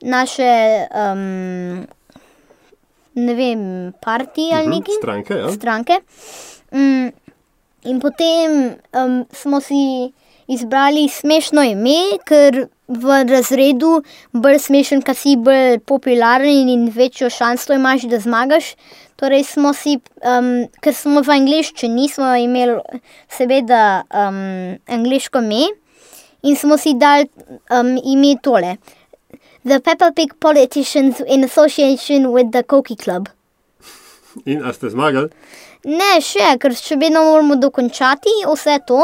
[0.00, 1.86] naše, um,
[3.14, 5.52] ne vem, partije ali Mhm, nekaj stranke, ja.
[5.52, 6.00] stranke.
[6.72, 7.08] Mm,
[7.84, 8.74] in potem
[9.04, 10.12] um, smo si
[10.46, 14.00] izbrali smešno ime, ker v razredu
[14.32, 18.74] bolj smešen, ker si bolj popularen in večjo šanso imaš, da zmagaš.
[19.20, 22.78] Torej smo si, um, ker smo v angleščini, smo imeli
[23.30, 24.40] seveda um,
[24.88, 25.68] angliško ime
[26.42, 27.28] in smo si dali
[27.70, 28.76] um, ime tole.
[29.64, 33.28] The Peppa Pig politicians in association with the Cokie Club.
[34.46, 35.28] In a ste zmagali?
[35.84, 39.00] Ne, še, ker še vedno moramo dokončati vse to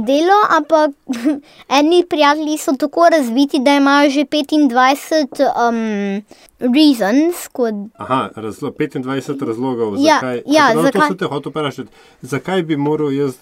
[0.00, 0.90] delo, ampak
[1.78, 6.22] eni prijatelji so tako razviti, da imajo že 25 um,
[6.68, 9.04] reasons, kot Aha, razlo, 25
[9.42, 10.42] razlogov, Ja, zakaj.
[10.46, 11.88] ja, no, zakaj- To sem te hotel vprašati.
[12.22, 13.34] Zakaj bi moral jaz,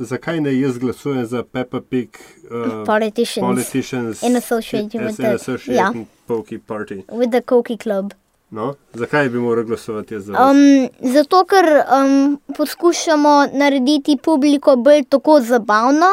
[0.00, 2.08] zakaj ne jaz glasujem za Peppa Pig
[2.44, 6.04] uh, Politicians politicians in association as with the- association ja.
[6.26, 6.94] Pokey Party?
[7.08, 8.12] with the Cokie Club.
[8.50, 8.74] No?
[8.94, 10.50] Zakaj bi moral glasovati za vas?
[10.50, 16.08] Um, zato, ker um, poskušamo narediti publiko bolj tako zabavno,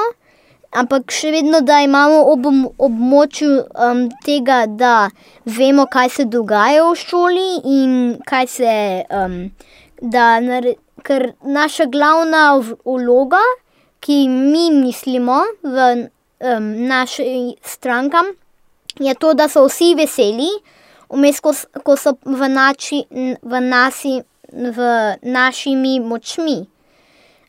[0.72, 2.46] ampak še vedno, da imamo ob
[2.78, 5.10] območju um, tega, da
[5.46, 8.78] vemo, kaj se dogaja v šoli in kaj se.
[9.10, 9.42] Um,
[10.02, 10.38] da,
[11.04, 13.42] ker naša glavna vloga,
[14.00, 15.88] ki mi mislimo v
[16.40, 18.26] um, naši strankam,
[19.00, 20.50] je to, da so vsi veseli,
[21.14, 24.20] vmes, ko, ko so v, nači, v, nasi,
[24.52, 24.90] v
[25.24, 26.60] našimi močmi.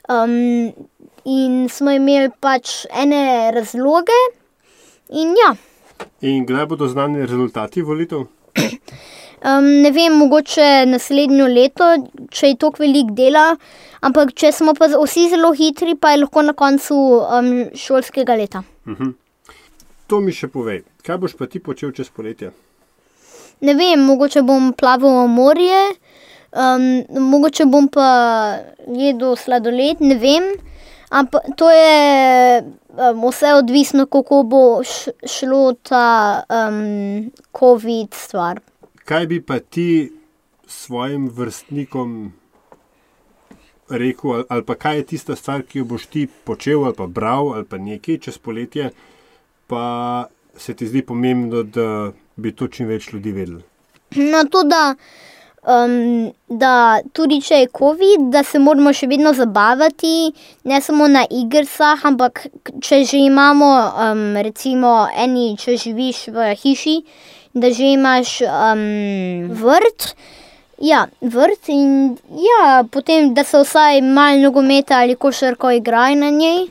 [0.08, 0.72] Um,
[1.28, 4.16] in smo imeli pač ene razloge,
[5.10, 5.52] in ja.
[6.24, 8.26] In kdaj bodo znani rezultati volitev?
[9.38, 11.86] Um, ne vem, mogoče naslednjo leto,
[12.34, 13.52] če je tako velik dela,
[14.02, 18.64] ampak če smo pa vsi zelo hitri, pa je lahko na koncu um, šolskega leta.
[18.90, 19.12] Mhm.
[20.10, 22.50] To mi še povej, kaj boš pa ti počel čez poletje?
[23.60, 25.82] Ne vem, mogoče bom plaval v morje,
[26.52, 26.86] um,
[27.30, 28.08] mogoče bom pa
[28.86, 30.52] jedel sladoled, ne vem.
[31.08, 34.62] Ampak to je um, vse odvisno, kako bo
[35.26, 38.60] šlo ta um, COVID stvar.
[39.08, 40.12] Kaj bi pa ti
[40.66, 42.32] svojim vrstnikom
[43.88, 47.06] rekel, ali, ali pa kaj je tista stvar, ki jo boš ti počel, ali pa
[47.06, 48.90] bral, ali pa nekaj čez poletje,
[49.66, 53.62] pa se ti zdi pomembno, da bi to čim več ljudi vedeli.
[54.32, 54.94] Na to, da,
[55.68, 56.72] um, da
[57.12, 60.30] tudi če je COVID, da se moramo še vedno zabavati,
[60.70, 62.46] ne samo na igrah, ampak
[62.80, 63.68] če že imamo,
[64.06, 64.94] um, recimo,
[65.26, 66.96] eni, če živiš v hiši,
[67.58, 68.84] da že imaš um,
[69.60, 70.12] vrt.
[70.78, 76.68] Ja, vrt in ja, potem, da se vsaj malo nogometa ali košarko igrajo na njej.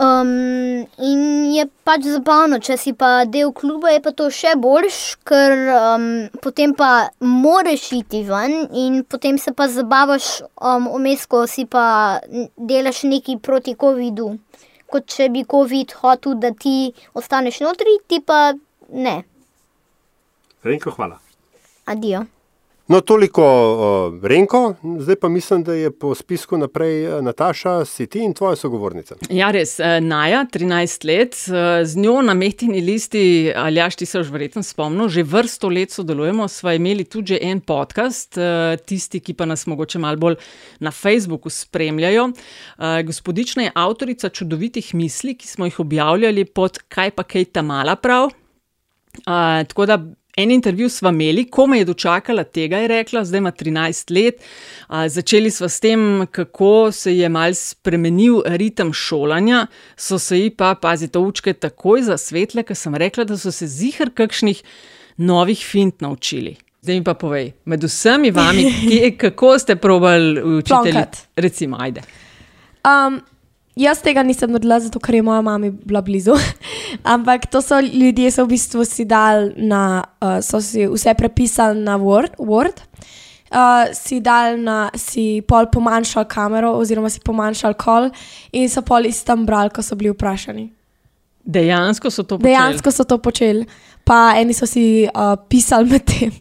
[0.00, 5.00] Um, in je pač zabavno, če si pa del kluba, je pa to še boljš,
[5.28, 6.06] ker um,
[6.40, 11.84] potem pa moraš iti ven in potem se pa zabavaš um, vmes, ko si pa
[12.56, 14.32] delaš nekaj proti COVID-u.
[14.88, 18.54] Kot če bi COVID hotel, da ti ostaneš notri, ti pa
[18.88, 19.18] ne.
[20.64, 21.20] Renko, hvala.
[21.92, 22.24] Adijo.
[22.90, 28.06] No, toliko uh, Renko, zdaj pa mislim, da je po spisku naprej uh, Nataša, si
[28.06, 29.14] ti in tvoja sogovornica.
[29.30, 34.06] Ja, res, uh, Naja, 13 let, uh, z njo na mehtini listi, ali jaš ti
[34.06, 38.34] se už verjetno spomnil, že vrsto let sodelujemo, sva imeli tudi en podcast,
[38.86, 40.40] tisti, ki pa nas mogoče malo bolj
[40.80, 42.32] na Facebooku spremljajo.
[43.06, 47.94] Gospodična je avtorica čudovitih misli, ki smo jih objavljali pod Kaj pa kaj ta mala
[47.96, 48.32] prav.
[49.26, 50.02] Uh, tako da
[50.36, 54.42] En intervju smo imeli, ko me je dočakala tega, je rekla, zdaj ima 13 let.
[54.86, 59.66] A, začeli smo s tem, kako se je mal spremenil ritem šolanja,
[59.96, 64.10] so se ji pa, pazite, učke takoj zasvetle, ker sem rekla, da so se zihar
[64.14, 64.62] kakšnih
[65.16, 66.56] novih fint naučili.
[66.82, 70.96] Zdaj mi pa povej, med vsemi vami, kje, kako ste probali učiti?
[71.36, 72.00] Recimo, ajde.
[72.84, 73.20] Um,
[73.78, 76.34] Jaz tega nisem naredila, zato ker je moja mama bila blizu.
[77.14, 81.78] Ampak to so ljudje, so v bistvu si dal na, uh, so si vse prepisali
[81.78, 82.82] na Word, Word.
[83.50, 88.10] Uh, si dal na, si pol pomanjšal kamero, oziroma si pomanjšal kol,
[88.52, 90.68] in so pol iz tam brali, ko so bili vprašani.
[91.46, 92.50] Dejansko so to počeli.
[92.50, 93.66] Dejansko so to počeli,
[94.06, 96.34] pa eni so si uh, pisali med tem.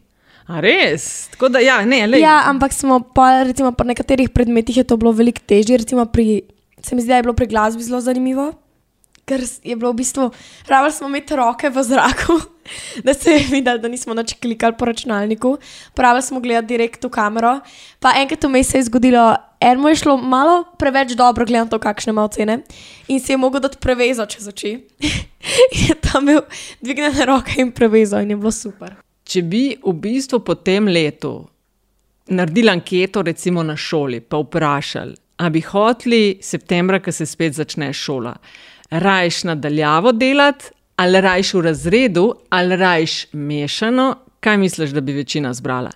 [0.50, 1.30] A res?
[1.38, 5.46] Da, ja, ne, ja, ampak smo pa, recimo, pri nekaterih predmetih je to bilo veliko
[5.46, 6.42] težje, recimo pri
[6.82, 8.54] se mi zdi, da je bilo pri glasbi zelo zanimivo.
[9.26, 10.32] Ker je bilo v bistvu,
[10.68, 12.40] ravno smo imeli roke v zraku,
[13.06, 15.58] da se je videlo, da nismo noč klikali po računalniku,
[15.94, 17.60] pravi smo gledali direkt v kamero.
[18.00, 22.10] Pa enkrat vmes se je zgodilo, eno je šlo malo preveč dobro, gledam to, kakšne
[22.10, 22.62] ima ocene,
[23.08, 24.74] in si je mogel dati prevezo čez oči.
[25.76, 26.42] in je tam imel
[26.82, 28.98] dvignjene roke in prevezo, in je bilo super.
[29.24, 31.44] Če bi v bistvu po tem letu
[32.30, 37.94] naredili anketo, recimo na šoli, pa vprašali, a bi hoteli septembra, ko se spet začne
[37.96, 38.34] šola,
[38.92, 44.10] rajš nadaljavo delati, ali rajš v razredu, ali rajš mešano,
[44.44, 45.94] kaj misliš, da bi večina zbrala?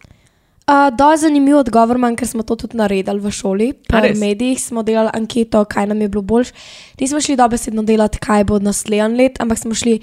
[0.63, 3.69] Uh, do zanimiv odgovor imam, ker smo to tudi naredili v šoli.
[3.91, 6.53] V medijih smo delali anketo, kaj nam je bilo boljš.
[6.99, 9.99] Nismo šli dobesedno delati, kaj bo naslednji let, ampak smo šli,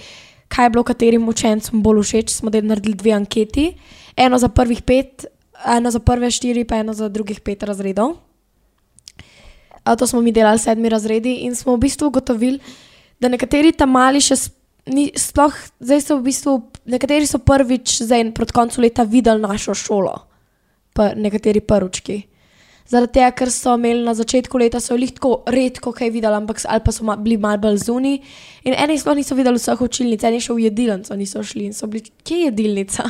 [0.53, 2.37] kaj je bilo katerim učencem bolj všeč.
[2.37, 3.71] Smo naredili dve anketi,
[4.17, 5.25] eno za prvih pet,
[5.65, 8.19] eno za prve štiri, pa eno za drugih pet razredov
[9.97, 12.61] to smo mi delali sedmi razredi in smo v bistvu ugotovili,
[13.21, 14.37] da nekateri tam mali še
[14.91, 16.57] ni, sploh, zdaj so v bistvu,
[16.89, 20.17] nekateri so prvič zdaj proti koncu leta videli našo šolo,
[20.97, 22.23] pa nekateri prvički.
[22.91, 26.59] Zaradi tega, ker so imeli na začetku leta, so jih tako redko kaj videli, ampak
[26.67, 28.17] ali pa so ma, bili malo bolj zunaj.
[28.67, 31.87] In eni sploh niso videli vseh učilnic, eni še v jedilnico niso šli in so
[31.87, 33.07] bili, kje je jedilnica?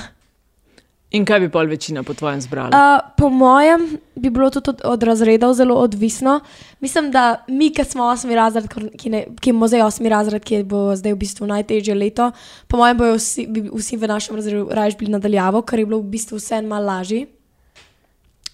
[1.10, 2.70] In kaj bi pol večina po tvojem zbrala?
[2.70, 6.40] Uh, po mojem bi bilo tudi od, od razredov zelo odvisno.
[6.80, 10.62] Mislim, da mi, ki smo osmi razred, ki, ne, ki imamo zdaj osmi razred, ki
[10.62, 12.30] bo zdaj v bistvu najtežje leto,
[12.70, 15.98] po mojem bojo vsi, bi vsi v našem razredu raje bili nadaljavo, ker je bilo
[15.98, 17.26] v bistvu vse malo lažje.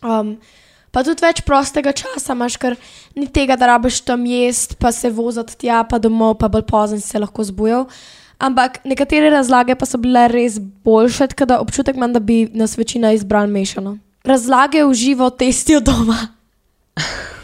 [0.00, 0.38] Um,
[0.96, 2.80] pa tudi več prostega časa imaš, ker
[3.20, 7.04] ni tega, da rabiš tam jesti, pa se voziti tja, pa domov, pa bolj pozno
[7.04, 7.90] se lahko zbujal.
[8.38, 12.76] Ampak nekatere razlage pa so bile res boljše, tako da občutek imam, da bi nas
[12.78, 13.98] večina izbrala mešano.
[14.24, 16.18] Razlage v živo testijo doma.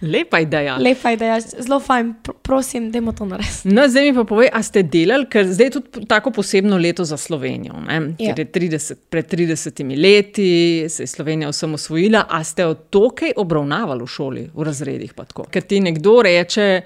[0.00, 0.76] Lepa ideja.
[0.76, 3.74] Lepa ideja, zelo fajn, Pr prosim, da to naredimo.
[3.74, 7.04] No, zdaj mi pa povej, a ste delali, ker zdaj je tudi tako posebno leto
[7.04, 7.74] za Slovenijo.
[8.18, 8.34] Ja.
[8.34, 14.06] 30, pred 30 leti se je Slovenija osamosvojila, a ste od to kaj obravnavali v
[14.06, 15.14] šoli, v razredih?
[15.50, 16.82] Ker ti nekdo reče,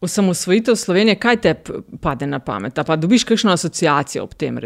[0.00, 1.54] osamosvojitev Slovenije, kaj te
[2.00, 2.78] pade na pamet?
[2.86, 4.58] Pa dobiš kakšno asociacijo ob tem?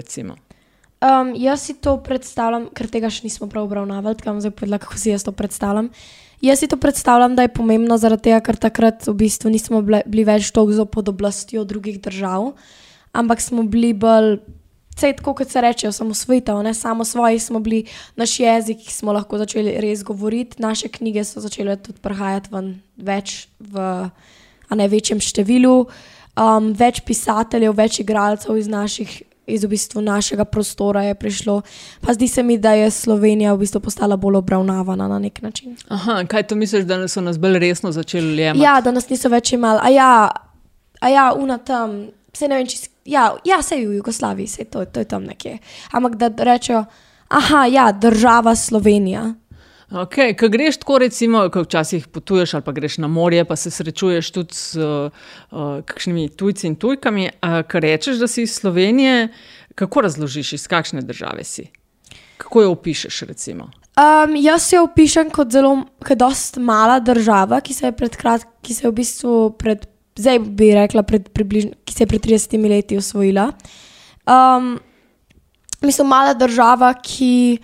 [0.98, 4.98] Um, jaz si to predstavljam, ker tega še nismo prav obravnavali, da zdaj povedala, kako
[4.98, 5.92] si jaz to predstavljam.
[6.42, 10.02] Jaz si to predstavljam, da je pomembno zaradi tega, ker takrat v bistvu nismo bili,
[10.06, 12.52] bili več toliko pod oblastjo drugih držav,
[13.12, 14.38] ampak smo bili bolj.
[14.98, 17.84] Vse tako, kot se reče, samo svojitev, ne samo svoji smo bili,
[18.18, 23.44] naš jezik smo lahko začeli res govoriti, naše knjige so začele tudi prihajati ven več
[23.62, 24.08] v
[24.68, 25.87] a ne večjem številu,
[26.38, 29.14] um, več pisateljev, več igralcev iz, naših,
[29.48, 31.61] iz v bistvu našega prostora je prišlo.
[32.04, 35.76] Pa zdi se mi, da je Slovenija v bistvu postala bolj obravnavana na nek način.
[35.88, 38.64] Aha, kaj to misliš, da so nas bolj resno začeli jemati?
[38.64, 39.81] Ja, da nas niso več imeli.
[39.83, 40.12] A ja,
[41.00, 42.00] a ja, una tam,
[42.37, 42.94] se ne vem, če si.
[43.09, 45.54] Ja, ja, se je v Jugoslaviji, se to, to je tam nekje.
[45.96, 46.83] Ampak da rečejo,
[47.33, 49.31] aha, ja, država Slovenija.
[49.88, 53.70] Okay, ko greš tako, recimo, ko včasih potuješ ali pa greš na morje, pa se
[53.70, 55.09] srečuješ tudi s uh,
[55.85, 59.29] kakšnimi tujci in tujkami, uh, ko rečeš, da si iz Slovenije,
[59.74, 61.70] kako razložiš, iz kakšne države si?
[62.37, 63.22] Kako jo opišuješ?
[63.98, 65.72] Um, jaz jo opišem kot zelo,
[66.05, 69.88] kot dost mala država, ki se je pred kratkim, ki se je v bistvu pred,
[70.20, 73.48] zdaj bi rekla, pred, približno, ki se je pred 30 leti osvojila.
[74.29, 74.77] Um,
[75.81, 77.59] mislim, mala država, ki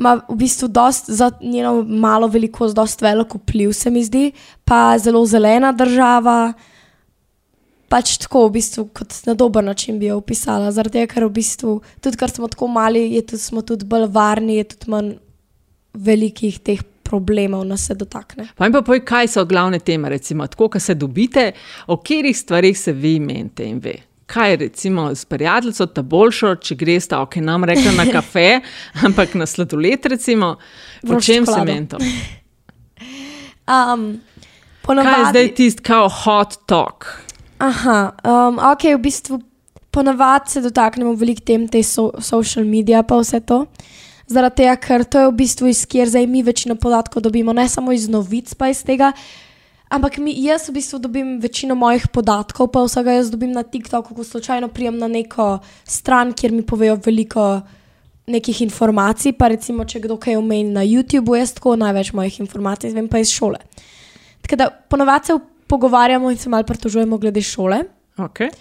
[0.00, 4.32] ima v bistvu dost, za njeno malo velikost, dost velik vpliv, se mi zdi,
[4.64, 6.52] pa zelo zelena država.
[7.90, 10.70] Pač tako, v bistvu, kot na dober način bi jo opisala.
[10.72, 14.06] Zaradi tega, ker v bistvu, tudi ker smo tako mali, je tudi, smo tudi bolj
[14.14, 15.16] varni, je tudi manj
[15.94, 18.46] velikih teh problemov, nas se dotakne.
[18.54, 21.50] Pa mi pa povej, kaj so glavne teme, recimo, tako, ko se dobite,
[21.90, 23.98] o katerih stvarih se vi menite in ve
[24.30, 28.60] kaj recimo s prijateljem, ta boljšo, če greš ta, ok, nam reka na kafe,
[29.06, 30.54] ampak na sladoled, recimo,
[31.08, 31.98] po čem se meni to?
[33.70, 34.20] Um,
[34.86, 35.14] ponavadi...
[35.14, 37.10] Kaj je zdaj tisti, kao hot talk?
[37.60, 39.40] Aha, um, ok, v bistvu
[39.90, 43.64] ponavadi se dotaknemo veliko tem, te so, social medije, pa vse to.
[44.30, 47.66] Zaradi tega, ker to je v bistvu iz kjer zdaj mi večino podatkov dobimo, ne
[47.68, 49.10] samo iz novic, pa iz tega.
[49.90, 54.14] Ampak mi, jaz v bistvu dobim večino mojih podatkov, pa vsega jaz dobim na TikToku,
[54.14, 57.60] ko slučajno prijem na neko stran, kjer mi povejo veliko
[58.30, 59.34] nekih informacij.
[59.34, 63.18] Pa recimo, če kdo kaj omeni na YouTubu, jaz tako največ mojih informacij izvem pa
[63.18, 63.58] iz šole.
[64.46, 67.82] Tako da ponovadi se pogovarjamo in se malo pritožujemo glede šole.
[68.16, 68.54] Okay.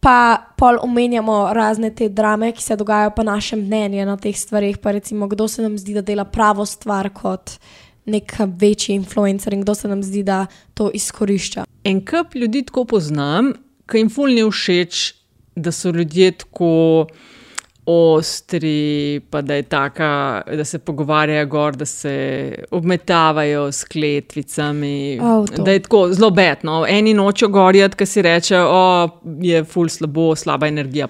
[0.00, 4.78] Pa pol omenjamo razne te drame, ki se dogajajo, pa naše mnenje na teh stvarih.
[4.78, 7.58] Pa recimo, kdo se nam zdi, da dela pravo stvar kot
[8.10, 10.44] nek večji influencer in kdo se nam zdi, da
[10.74, 11.64] to izkorišča.
[11.84, 13.52] En kup ljudi tako poznam,
[13.90, 15.02] ki jim fulni všeč,
[15.56, 17.06] da so ljudje tako
[17.90, 25.18] ostri, pa da, taka, da se pogovarjajo gor, da se obmetavajo s kletvicami.
[25.22, 26.84] Oh, da je tako zelo betno.
[26.88, 29.08] Eni nočijo gorjati, ki si reče, da
[29.42, 31.08] je ful slabo, slaba energija.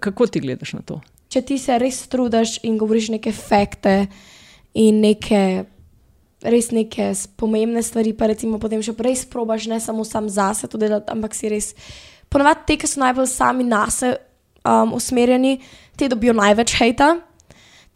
[0.00, 1.00] Kako ti gledaš na to?
[1.28, 4.06] Če ti se res trudiš in govoriš neke fakte
[4.74, 5.64] in neke
[6.42, 10.78] res neke pomembne stvari, pa recimo potem še res probaš, ne samo sam zase to
[10.78, 11.74] delati, ampak si res.
[12.30, 15.58] Ponovadi te, ki so najbolj sami nas um, usmerjeni,
[15.98, 17.16] te dobijo največ hejta.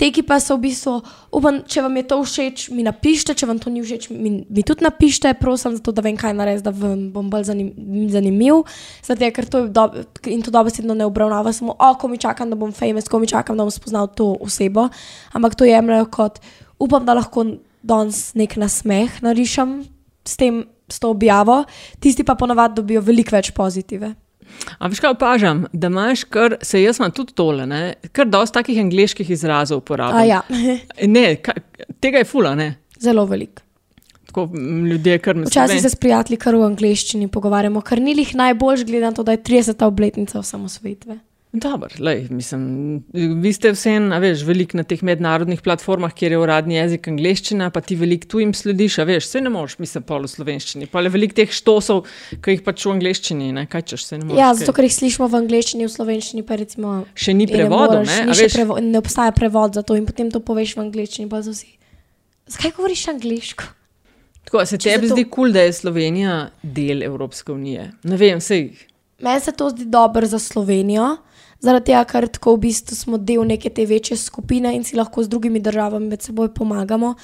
[0.00, 0.96] Te, ki pa so v bistvu,
[1.36, 4.64] upam, če vam je to všeč, mi napišite, če vam to ni všeč, mi, mi
[4.66, 6.72] tudi napišite, prosim, zato, da vem, kaj narediti, da
[7.12, 7.68] bom bolj zanim,
[8.10, 8.64] zanimiv.
[9.04, 9.84] Zato, ker to je do,
[10.32, 13.30] in to dobesedno ne obravnava samo, o, ko mi čakam, da bom famous, ko mi
[13.30, 14.88] čakam, da bom spoznal to osebo,
[15.36, 16.40] ampak to jemljajo kot,
[16.82, 17.44] upam, da lahko
[17.82, 19.82] danes nek nasmeh narišem
[20.24, 21.62] s, tem, s to objavo,
[22.00, 24.14] tisti pa ponavadi dobijo veliko več pozitive.
[24.78, 27.82] A veš, kaj opažam, da imaš, kar se jaz imam tudi tole, ne?
[28.12, 30.28] kar dosti takih angliških izrazov uporabljam.
[30.28, 30.42] Ja.
[31.16, 31.62] ne, kaj,
[32.02, 32.74] tega je fula, ne?
[33.00, 33.62] Zelo velik.
[34.28, 34.48] Tako
[34.90, 35.50] ljudje, kar mi se.
[35.50, 39.34] Včasih se s prijatelji kar v angliščini pogovarjamo, kar ni jih najbolj gledano, to, da
[39.36, 39.84] je 30.
[39.84, 41.18] obletnica osamosvojitve.
[41.52, 42.62] Dobro, lej, mislim,
[43.12, 47.82] vi ste vseeno, veš, veliko na teh mednarodnih platformah, kjer je uradni jezik angliščina, pa
[47.84, 50.86] ti veliko tujim slediš, a veš, vse ne moreš, mislim, pol v slovenščini.
[50.88, 52.06] Pa je veliko teh štosov,
[52.40, 54.40] ki jih pač v angliščini, ne, kaj češ, se ne moreš.
[54.40, 56.94] Ja, zato, ker jih slišimo v angliščini, v slovenščini pa recimo.
[57.12, 60.40] Še ni prevoda, ne, ne, veš, prevo, ne obstaja prevod za to in potem to
[60.40, 61.74] poveš v angliščini, pa so vsi.
[62.54, 63.66] Zakaj govoriš angliško?
[64.48, 65.18] Tako, se tebi zato...
[65.18, 67.90] zdi kul, cool, da je Slovenija del Evropske unije?
[68.08, 68.80] Ne vem, vse jih.
[69.22, 71.10] Meni se to zdi dobro za Slovenijo
[71.62, 75.22] zaradi tega, ker tako v bistvu smo del neke te večje skupine in si lahko
[75.22, 77.14] z drugimi državami med seboj pomagamo,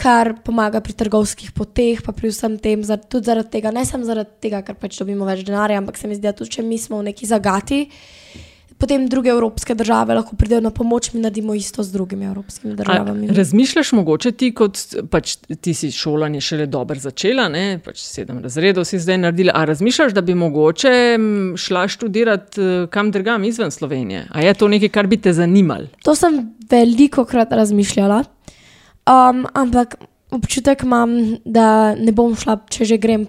[0.00, 4.38] kar pomaga pri trgovskih poteh, pa pri vsem tem, tudi zaradi tega, ne samo zaradi
[4.46, 7.02] tega, ker pač dobimo več denarja, ampak se mi zdi, da tudi če mi smo
[7.02, 7.82] v neki zagati
[8.80, 13.28] potem druge evropske države lahko pridejo na pomoč, mi naredimo isto z drugimi evropskimi državami.
[13.30, 14.78] A, razmišljaš mogoče ti, kot
[15.10, 17.80] pač, ti si šolanje šele dobro začela, ne?
[17.84, 19.52] pač sedem razredov si zdaj naredila.
[19.54, 20.92] A razmišljaš, da bi mogoče
[21.60, 24.24] šla študirati eh, kam drugam izven Slovenije?
[24.30, 25.92] A je to nekaj, kar bi te zanimalo?
[26.08, 26.40] To sem
[26.70, 28.24] veliko krat razmišljala,
[29.04, 30.00] um, ampak.
[30.30, 31.10] Občutek imam,
[31.42, 33.24] da ne bom šla, če že grem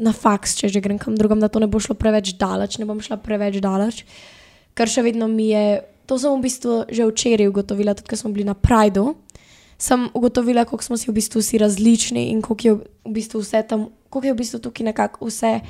[0.00, 2.86] na faks, če že grem kam drugam, da to ne bo šlo preveč daleč, ne
[2.88, 3.98] bom šla preveč daleč.
[4.00, 4.39] Uh,
[4.74, 5.82] kar še vedno mi je.
[6.10, 9.14] To sem v bistvu že včeraj ugotovila, tudi ko smo bili na Prideu.
[9.80, 12.72] Sem ugotovila, kako smo si v bistvu vsi različni in kako je
[13.06, 15.60] v bistvu vse tam, kako je v bistvu tukaj nekako vse.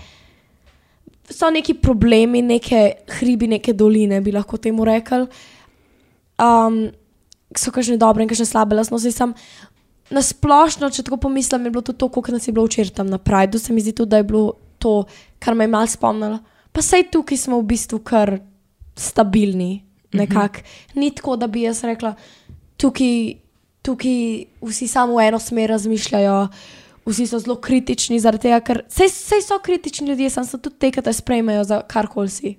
[1.31, 5.29] So neki problemi, neke hribi, neke doline, bi lahko temu rekli.
[6.41, 6.91] Um,
[7.55, 9.13] so kažne dobre in kažne slabe lastnosti.
[10.11, 13.19] Na splošno, če tako pomislim, je bilo to, kako nas je bilo včeraj tam na
[13.19, 13.61] Prideu.
[13.61, 15.05] Se mi zdi tudi, da je bilo to,
[15.39, 16.41] kar me je malo spomnilo.
[16.73, 18.41] Pa sej tukaj smo v bistvu kar
[18.97, 19.85] stabilni.
[20.13, 20.59] Nekak.
[20.59, 21.01] Mm -hmm.
[21.01, 22.15] Ni tako, da bi jaz rekla,
[22.77, 23.35] tukaj
[23.83, 26.49] tukaj vsi samo v eno smer razmišljajo,
[27.07, 30.91] vsi so zelo kritični, zaradi tega, ker vse so kritični ljudje, sem se tudi te,
[30.91, 32.57] ki te sprejmejo za karkoli si.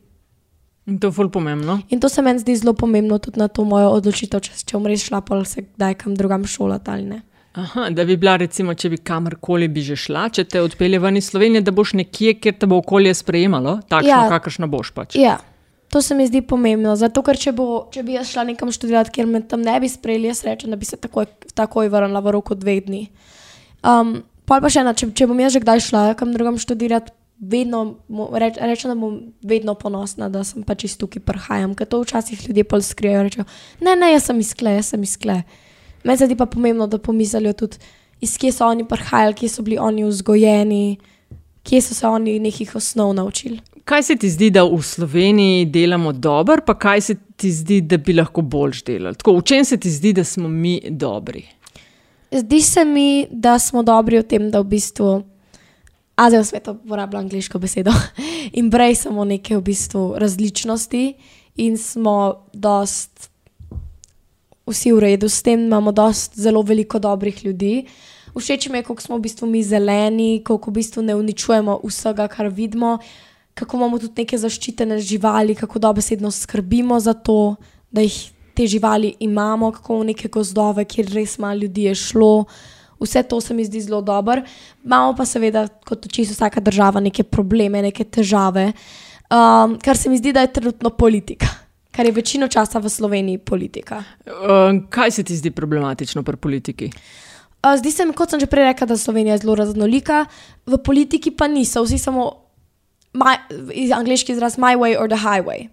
[0.90, 1.80] In to je ful pomembno.
[1.90, 5.06] In to se meni zdi zelo pomembno tudi na to mojo odločitev, če, če umreš
[5.12, 7.22] šla, pa se kdaj kam drugam šolati ali ne.
[7.54, 11.18] Aha, da bi bila, recimo, če bi kamorkoli bi že šla, če te odpelje ven
[11.20, 14.30] iz Slovenije, da boš nekje, kjer te bo okolje sprejemalo, takšno, Ja.
[14.32, 15.16] kakršno boš pač.
[15.20, 15.36] Ja,
[15.92, 16.96] to se mi zdi pomembno.
[16.96, 19.90] Zato, ker če, bo, če bi jaz šla nekam študirati, kjer me tam ne bi
[19.92, 23.02] sprejeli, jaz rečem, da bi se takoj, takoj vrnila v roku dveh dni.
[23.84, 27.12] Um, pol pa še ena, če, če bom jaz že kdaj šla kam drugam študirati,
[27.42, 27.98] vedno
[28.40, 31.74] reč, rečem, da bom vedno ponosna, da sem pač iz tukaj prihajam.
[31.76, 33.46] Ker to včasih ljudje pol skrijejo, rečejo,
[33.82, 35.42] ne, ne, jaz sem iz kle, jaz sem iz kle.
[36.06, 37.82] Meni se zdi pa pomembno, da pomislijo tudi,
[38.22, 40.86] iz kje so oni prihajali, kje so bili oni vzgojeni,
[41.66, 43.60] kje so se oni nekih osnov naučili.
[43.92, 47.98] Kaj se ti zdi, da v Sloveniji delamo dobro, pa kaj se ti zdi, da
[47.98, 49.18] bi lahko boljš delali?
[49.20, 51.42] Tako, v čem se ti zdi, da smo mi dobri?
[52.32, 55.10] Zdi se mi, da smo dobri v tem, da v bistvu,
[56.16, 57.92] a zdaj v svetu uporabljam angliško besedo,
[58.62, 61.02] embracemo neke v bistvu različnosti
[61.60, 63.28] in smo dost
[64.72, 67.90] vsi v redu s tem, imamo dost zelo veliko dobrih ljudi.
[68.40, 72.30] Všeč mi je, kako smo v bistvu mi zeleni, kako v bistvu ne uničujemo vsega,
[72.32, 73.02] kar vidimo,
[73.54, 77.56] kako imamo tudi neke zaščitene živali, kako dobesedno skrbimo za to,
[77.92, 82.46] da jih te živali imamo, kako v neke gozdove, kjer res malo ljudi je šlo.
[83.02, 84.42] Vse to se mi zdi zelo dobro.
[84.84, 88.72] Imamo pa seveda, kot čisto vsaka država, neke probleme, neke težave,
[89.32, 91.48] um, kar se mi zdi, da je trenutno politika,
[91.92, 94.04] kar je večino časa v Sloveniji politika.
[94.28, 96.86] Uh, kaj se ti zdi problematično pri politiki?
[96.86, 97.32] Uh,
[97.78, 100.26] Zdi se mi, kot sem že prej rekla, da Slovenija je zelo raznolika,
[100.66, 102.41] v politiki pa niso, vsi samo,
[103.14, 103.38] my,
[103.96, 105.70] angliški izraz, my way or the highway.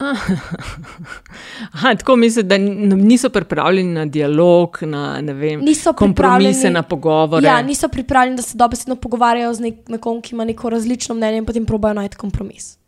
[1.72, 2.58] Aha, tako mislim, da
[2.96, 5.60] niso pripravljeni na dialog, na vem,
[5.96, 7.46] kompromise, na pogovore.
[7.46, 11.38] Ja, niso pripravljeni, da se dobesedno pogovarjajo z nek, nekom, ki ima neko različno mnenje
[11.38, 12.78] in potem probajo najti kompromis.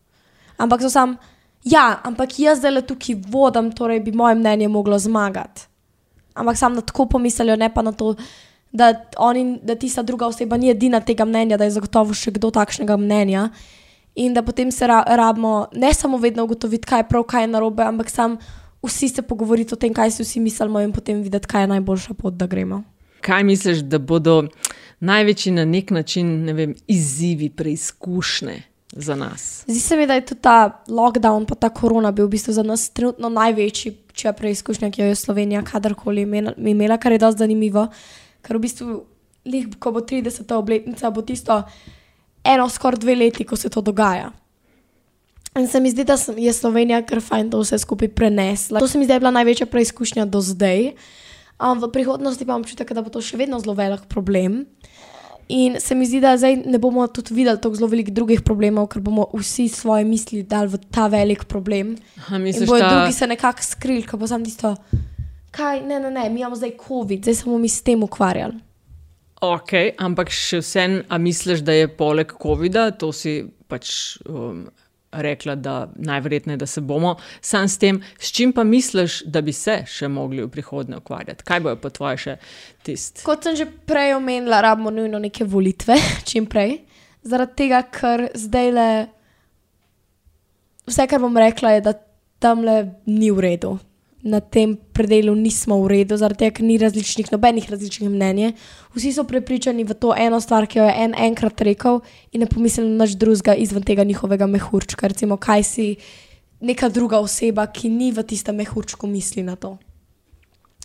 [0.57, 1.16] Ampak so sam,
[1.64, 5.68] ja, ampak jaz zdaj le tukaj vodim, torej bi moje mnenje moglo zmagati.
[6.34, 8.14] Ampak sam na tako pomislijo, ne pa na to,
[8.72, 12.50] da, oni, da tista druga oseba ni edina tega mnenja, da je zagotovo še kdo
[12.50, 13.50] takšnega mnenja.
[14.14, 17.46] In da potem se ra rabimo ne samo vedno ugotoviti, kaj je prav, kaj je
[17.46, 18.36] narobe, ampak sam
[18.82, 22.14] vsi se pogovoriti o tem, kaj si vsi mislimo, in potem videti, kaj je najboljša
[22.14, 22.82] pot, da gremo.
[23.20, 24.42] Kaj misliš, da bodo
[25.00, 29.64] največji na nek način ne vem, izzivi, preizkušnje za nas?
[29.66, 32.62] Zdi se mi, da je tudi ta lockdown, pa ta korona bil v bistvu za
[32.62, 37.46] nas trenutno največji, če je preizkušnja, ki jo je Slovenija kadarkoli imela, kar je dosti
[37.46, 37.86] zanimivo.
[38.42, 39.00] Ker v bistvu,
[39.46, 40.52] lih, ko bo 30.
[40.54, 41.62] obletnica, bo tisto
[42.45, 44.30] eno, skoraj dve leti, ko se to dogaja.
[45.55, 48.80] In se mi zdi, da sem- je Slovenija kar fajn to vse skupaj prenesla.
[48.80, 50.93] To se mi zdi, da je bila največja preizkušnja do zdaj.
[51.62, 54.64] Um, v prihodnosti pa imam občutek, da bo to še vedno zelo velik problem.
[55.51, 58.88] In se mi zdi, da zdaj ne bomo tudi videli tako zelo velikih drugih problemov,
[58.88, 61.97] ker bomo vsi svoje misli dali v ta velik problem.
[62.18, 64.74] Aha, In misliš, bojo ta- drugi se nekako skrili, ko bo sam tisto,
[65.51, 68.55] kaj, ne, ne, ne, mi imamo zdaj COVID, zdaj se bomo mi s tem ukvarjali.
[69.43, 73.90] Ok, ampak še vsem, a misliš, da je poleg COVID-a, to si pač
[74.30, 74.68] um,
[75.12, 79.53] rekla, da najverjetneje, da se bomo, sam s tem, s čim pa misliš, da bi
[79.53, 81.45] se še mogli v prihodnje ukvarjati?
[81.49, 82.36] Kaj bojo pa tvoje še
[82.86, 83.24] tisti?
[83.26, 85.99] Kot sem že prej omenila, rabimo nujno neke volitve,
[86.30, 86.78] čim prej.
[87.26, 88.88] Zaradi tega, ker zdaj le
[90.86, 91.99] vse, kar bom rekla, je, da
[92.43, 93.76] tam le ni v redu.
[94.22, 98.52] Na tem predelu nismo v redu, zaradi tega, ker ni različnih, nobenih različnih mnenj.
[98.94, 101.98] Vsi so prepričani v to eno stvar, ki jo je en enkrat rekel,
[102.30, 105.10] in ne pomislili na nič drugega izven tega njihovega mehurčka.
[105.10, 105.88] Recimo, kaj si
[106.62, 109.74] neka druga oseba, ki ni v tistem mehurčku, misli na to.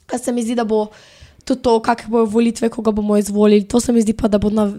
[0.10, 0.88] Kar se mi zdi, da bo
[1.48, 4.50] tudi to, kakšne bojo volitve, koga bomo izvolili, to se mi zdi pa, da bo
[4.50, 4.72] na,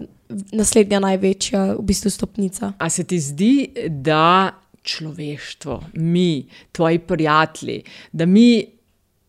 [0.51, 2.73] naslednja največja v bistvu stopnica.
[2.77, 3.53] A se ti zdi,
[3.89, 4.51] da
[4.83, 8.65] človeštvo, mi, tvoji prijatelji, da mi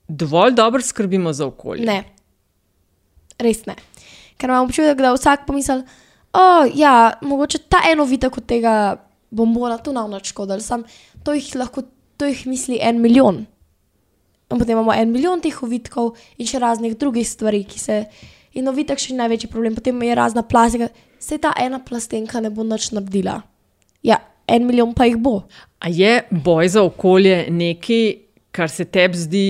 [0.08, 1.86] dovolj dobro skrbimo za okolje?
[1.86, 2.04] Ne,
[3.38, 3.76] res ne.
[4.36, 8.74] Ker imam občutek, da vsak pomisli, da oh, ja, mogoče ta eno vitek od tega
[9.30, 10.84] bombona tu nam škodil, sam
[11.24, 11.82] to jih lahko,
[12.16, 13.46] to jih misli en milijon.
[14.50, 18.04] In potem imamo en milijon teh ovitkov in še raznih drugih stvari, ki se.
[18.58, 20.88] In ovitek še ni največji problem, potem je razna plastika.
[21.22, 23.36] Se ta ena plastenka ne bo nič naredila.
[24.02, 24.18] Ja,
[24.50, 25.42] en milijon pa jih bo.
[25.80, 28.06] A je boj za okolje nekaj,
[28.52, 29.44] kar se tebi zdi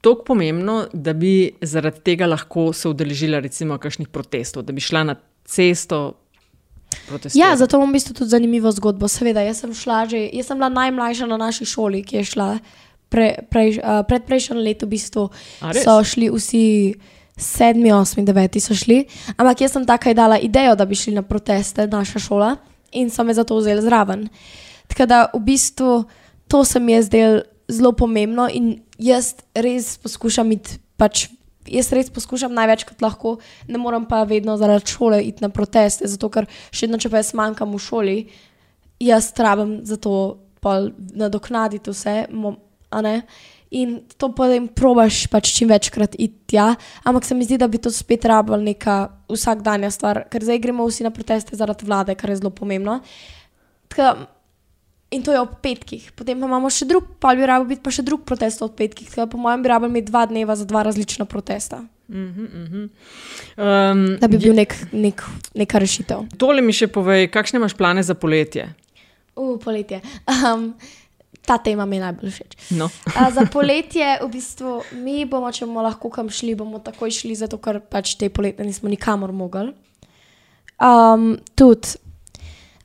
[0.00, 5.02] tako pomembno, da bi zaradi tega lahko se udeležila recimo kakšnih protestov, da bi šla
[5.04, 6.14] na cesto
[7.08, 7.40] protestirati?
[7.40, 9.08] Ja, zato imam v bistvu tudi zanimivo zgodbo.
[9.08, 12.48] Seveda, jaz sem šla že, jaz sem bila najmlajša na naši šoli, ki je šla
[13.08, 15.28] pre, prej, uh, predprejšnjo leto, v bistvu
[15.60, 15.84] A res?
[15.86, 16.64] so šli vsi
[17.36, 19.04] sedmi, osmi, deveti so šli.
[19.36, 22.56] Ampak jaz sem takoj dala idejo, da bi šli na proteste, naša šola,
[22.92, 24.28] in so me zato vzeli zraven.
[24.86, 26.04] Tako da v bistvu
[26.48, 30.78] to se mi je zdelo zelo pomembno in jaz res poskušam iti.
[30.96, 31.26] Pač
[31.66, 33.30] Jaz res poskušam največ, kot lahko,
[33.66, 37.18] ne morem pa vedno zaradi šole iti na proteste, zato ker še vedno, če pa
[37.18, 38.14] jaz manjkam v šoli,
[39.02, 40.12] jaz rabim za to
[41.18, 42.14] nadoknaditi vse.
[43.70, 47.80] In to potem probaš pač čim večkrat iti tja, ampak se mi zdi, da bi
[47.82, 52.30] to spet rabila neka vsakdanja stvar, ker zdaj gremo vsi na proteste zaradi vlade, kar
[52.30, 53.00] je zelo pomembno.
[53.90, 54.14] Tka,
[55.10, 57.90] in to je ob petkih, potem pa imamo še drug, pa bi rabo biti pa
[57.90, 59.10] še drug protest ob petkih.
[59.10, 61.82] Tka, po mojem, bi rabo imeti dva dneva za dva različna protesta.
[62.08, 62.88] Mm -hmm.
[63.56, 65.22] um, da bi bil nek, nek,
[65.54, 66.28] neka rešitev.
[66.38, 68.74] Tole mi še povej, kakšne imaš plane za poletje?
[69.34, 70.00] Uf, poletje.
[70.26, 70.74] Um,
[71.46, 72.56] ta tema mi je najbolj všeč.
[72.78, 72.88] No.
[73.14, 77.36] A, za poletje, v bistvu, mi bomo, če bomo lahko kam šli, bomo takoj šli,
[77.38, 79.70] zato ker pač te poletje nismo nikamor mogli.
[80.76, 81.96] Um, tudi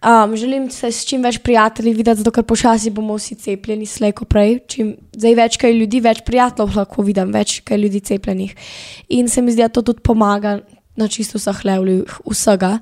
[0.05, 4.25] um, želim se s čim več prijatelji videti, zato ker počasi bomo vsi cepljeni, slejko
[4.25, 4.59] prej.
[4.67, 8.55] Čim, zdaj več kaj ljudi, več prijateljev lahko vidim, več kaj ljudi cepljenih.
[9.17, 10.59] In se mi zdi, da to tudi pomaga
[10.95, 12.77] na čisto vseh levljih vsega.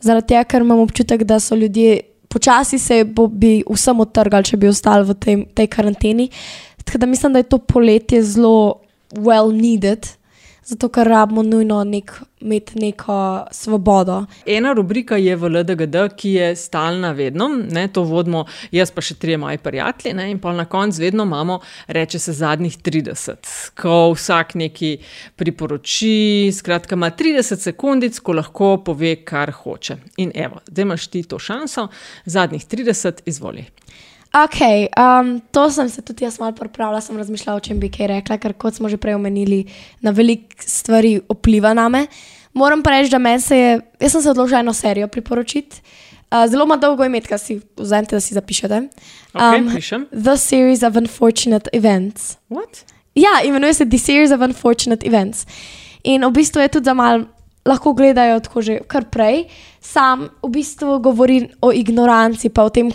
[0.00, 2.00] Zaradi tega, ker imam občutek, da so ljudje
[2.30, 6.28] počasi se bo, bi vsem odtrgali, če bi ostali v tej, tej karanteni.
[6.84, 8.80] Tako da mislim, da je to poletje zelo
[9.18, 10.06] well needed.
[10.70, 14.20] Zato, ker rabimo nujno nek, imeti neko svobodo.
[14.46, 19.16] Ena rubrika je v LDGD, ki je stalna, vedno, ne, to vodimo, jaz pa še
[19.18, 21.58] tri moji prijatelji, ne, in pa na koncu vedno imamo,
[21.88, 23.50] reče se, zadnjih 30,
[23.82, 24.92] ko vsak neki
[25.34, 26.52] priporoči.
[26.54, 29.98] Skratka, ima 30 sekundic, ko lahko pove, kar hoče.
[30.22, 31.88] In evo, zdaj imaš ti to šanso,
[32.30, 33.66] zadnjih 30, izvoli.
[34.30, 34.60] Ok,
[34.94, 38.38] um, to sem se tudi jaz malo pripravila, sem razmišljala, o čem bi kaj rekla,
[38.38, 39.64] ker kot smo že prej omenili,
[40.00, 42.06] na veliko stvari vpliva na me.
[42.54, 45.82] Moram pa reči, da meni se je, jaz sem se odločila eno serijo priporočiti.
[46.30, 48.78] Uh, zelo ima dolgo ime, kaj si vzamete, da si zapišete.
[49.34, 52.36] Um, okay, the Series of Unfortunate Events.
[52.48, 52.84] What?
[53.14, 55.46] Ja, imenuje se The Series of Unfortunate Events.
[56.02, 57.26] In v bistvu je tudi za mal.
[57.66, 59.44] Lahko gledajo tako že kar prej,
[59.80, 62.88] sam v bistvu govori o ignoranci, pa o tem,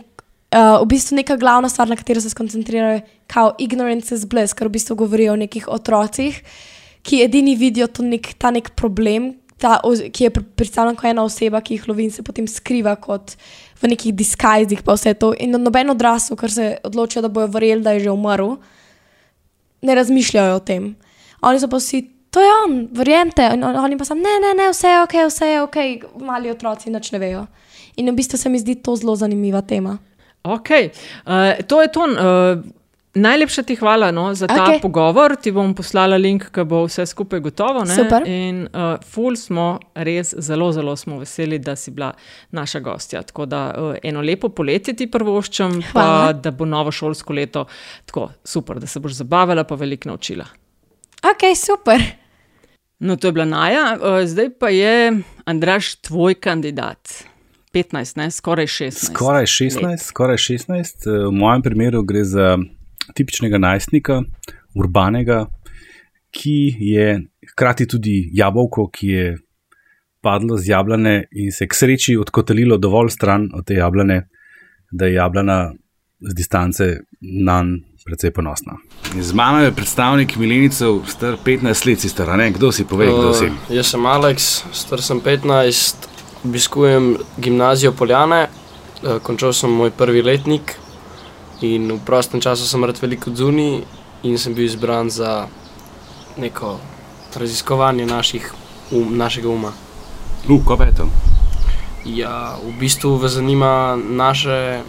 [0.54, 4.68] uh, v bistvu neka glavna stvar, na katero se skoncentrirajo, je ignorance is bliss, ker
[4.68, 6.42] v bistvu govorijo o nekih otrocih,
[7.06, 11.78] ki edini vidijo nek, ta nek problem, ta, ki je predstavljen kot ena oseba, ki
[11.78, 13.36] jih lovi in se potem skriva kot
[13.82, 15.34] v nekih diskajzih, pa vse to.
[15.40, 18.58] In noben odrasel, ker se odločijo, da bojo verjeli, da je že umrl,
[19.86, 20.96] ne razmišljajo o tem.
[21.46, 22.06] Oni so pa vsi.
[22.36, 23.46] To je on, verjemite.
[23.56, 25.78] In oni pa so, ne, ne, ne, vse je ok, vse je ok,
[26.20, 27.46] mali otroci nič ne vejo.
[27.96, 29.96] In v bistvu se mi zdi to zelo zanimiva tema.
[30.46, 30.70] Ok,
[31.26, 32.04] uh, to je to.
[32.06, 32.66] Uh,
[33.16, 34.82] najlepša ti hvala no, za ta okay.
[34.82, 35.36] pogovor.
[35.36, 37.86] Ti bom poslala link, ki bo vse skupaj gotovo.
[37.88, 37.96] Ne?
[37.96, 38.28] Super.
[38.28, 42.12] In uh, ful smo res zelo, zelo smo veseli, da si bila
[42.52, 43.24] naša gostja.
[43.24, 47.66] Tako da uh, eno lepo poletje ti prvoščam, pa da bo novo šolsko leto
[48.06, 50.46] tako super, da se boš zabavala, pa veliko naučila.
[51.26, 52.04] Ok, super.
[53.00, 57.35] No, to je bila Naja, uh, zdaj pa je Andraš, tvoj kandidat.
[57.76, 58.32] 15, ne?
[58.32, 59.06] skoraj 16.
[59.12, 61.10] Skoraj 16, skoraj 16.
[61.28, 62.54] V mojem primeru gre za
[63.16, 64.22] tipičnega najstnika,
[64.80, 65.46] urbanega,
[66.32, 67.10] ki je
[67.52, 69.34] hkrati tudi jabolko, ki je
[70.24, 74.22] padlo z jablane in se k sreči odkotalilo dovolj stran od te jablane,
[74.92, 75.60] da je jablana
[76.20, 76.88] z distance
[77.22, 77.92] na njej.
[78.06, 78.78] Predvsej ponosna.
[79.18, 82.52] Z mano je predstavnik Milenicev, star 15 let, si star, ne?
[82.54, 83.48] Kdo si, povej, kdo si?
[83.50, 86.06] Uh, jaz sem Alex, star sem 15,
[86.46, 90.76] obiskujem gimnazijo Poljane, eh, končal sem moj prvi letnik
[91.62, 93.82] in v prostem času sem rad veliko zunaj
[94.24, 95.48] in sem bil izbran za
[96.38, 96.78] neko
[97.36, 98.54] raziskovanje naših,
[98.92, 99.72] um, našega uma.
[100.50, 101.08] Uh, kaj je to?
[102.06, 104.82] Ja, v bistvu me zanima naše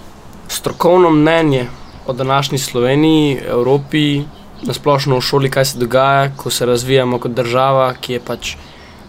[0.49, 1.67] strokovno mnenje
[2.07, 4.23] o današnji Sloveniji, Evropi,
[4.63, 8.57] nasplošno v šoli, kaj se dogaja, ko se razvijamo kot država, ki je pač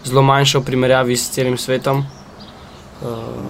[0.06, 2.06] zelo manjša v primerjavi s celim svetom.
[3.02, 3.46] Uh,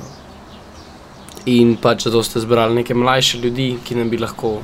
[1.45, 4.57] in pač zato ste zbrali neke mlajše ljudi, ki nam bi lahko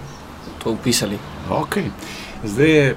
[0.64, 1.20] to upisali.
[1.50, 1.90] Okay.
[2.44, 2.96] Zdaj je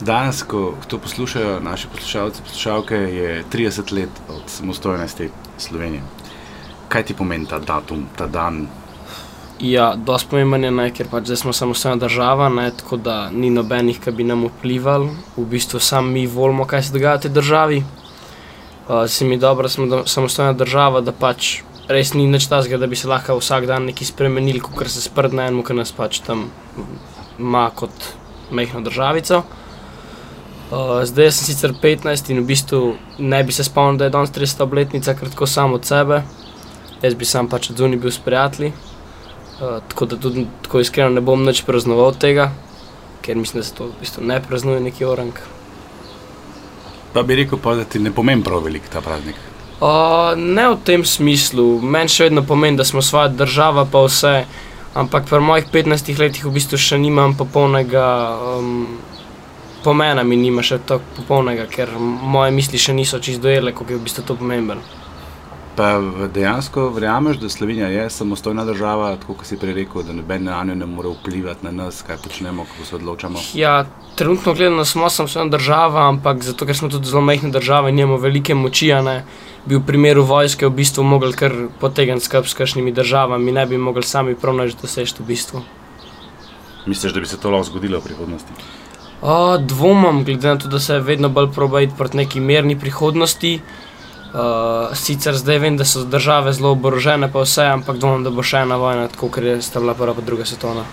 [0.00, 6.02] danes, ko to poslušajo naši poslušalci, poslušalke, je 30 let od samostojnosti Slovenije.
[6.88, 8.66] Kaj ti pomeni ta datum, ta dan?
[9.60, 13.50] Ja, dosti pomemben je, ne, ker pač zdaj smo samostojna država, ne, tako da ni
[13.50, 15.08] nobenih, ki bi nam vplival.
[15.36, 17.82] V bistvu sami mi volimo, kaj se dogaja v tej državi
[18.88, 22.86] uh, se mi dobro, da smo samostojna država, da pač res ni nič tazga, da
[22.86, 26.50] bi se lahko vsak dan nekaj spremenili, kot se sprdne enemu, ki nas pač tam
[27.38, 28.12] ima kot
[28.52, 29.42] mehko državico.
[30.68, 32.80] Uh, zdaj sem sicer 15 in v bistvu
[33.18, 36.22] ne bi se spomnil, da je danes 300 obletnica, ker tako samo od sebe.
[37.00, 38.72] Jaz bi sam pač od zunaj bil s prijatelji.
[39.58, 42.50] Uh, tako da tudi tako iskreno ne bom več praznoval tega,
[43.24, 45.32] ker mislim, da se to v bistvu ne praznuje neki orang.
[47.12, 49.36] Pa bi rekel, pa, da ti ne pomeni prav velik ta praznik.
[49.78, 54.34] Uh, ne v tem smislu, meni še vedno pomeni, da smo svoja država, pa vse.
[54.98, 58.06] Ampak pri mojih 15 letih v bistvu še nimam popolnega
[58.58, 58.86] um,
[59.84, 64.00] pomena, mi nima še tako popolnega, ker moje misli še niso čisto dojele, kako je
[64.00, 64.82] v bistvu to pomembno.
[65.78, 66.00] Pa
[66.34, 70.64] dejansko verjameš, da Slovenija je samostojna država, tako kot si prej rekel, da noben na
[70.64, 73.38] njo ne more vplivati na nas, kaj počnemo, kako se odločamo.
[73.54, 77.98] Ja, trenutno gledano smo samostojna država, ampak zato, ker smo tudi zelo majhna država in
[77.98, 79.24] imamo velike moči, ne,
[79.66, 83.78] bi v primeru vojske v bistvu mogli kar potegniti skrb s kakšnimi državami, ne bi
[83.78, 85.62] mogli sami pravnaž doseči v bistvu.
[86.86, 88.62] Misliš, da bi se to lahko zgodilo v prihodnosti?
[89.22, 93.60] O, dvomam, glede na to, da se vedno bolj probajo proti neki mirni prihodnosti.
[93.62, 93.87] Uh,
[94.94, 98.62] sicer zdaj vem, da so države zelo oborožene, pa vse, ampak dvomim, da bo še
[98.66, 100.84] ena vojna, tako kot je sta bila prva, pa druga svetovna.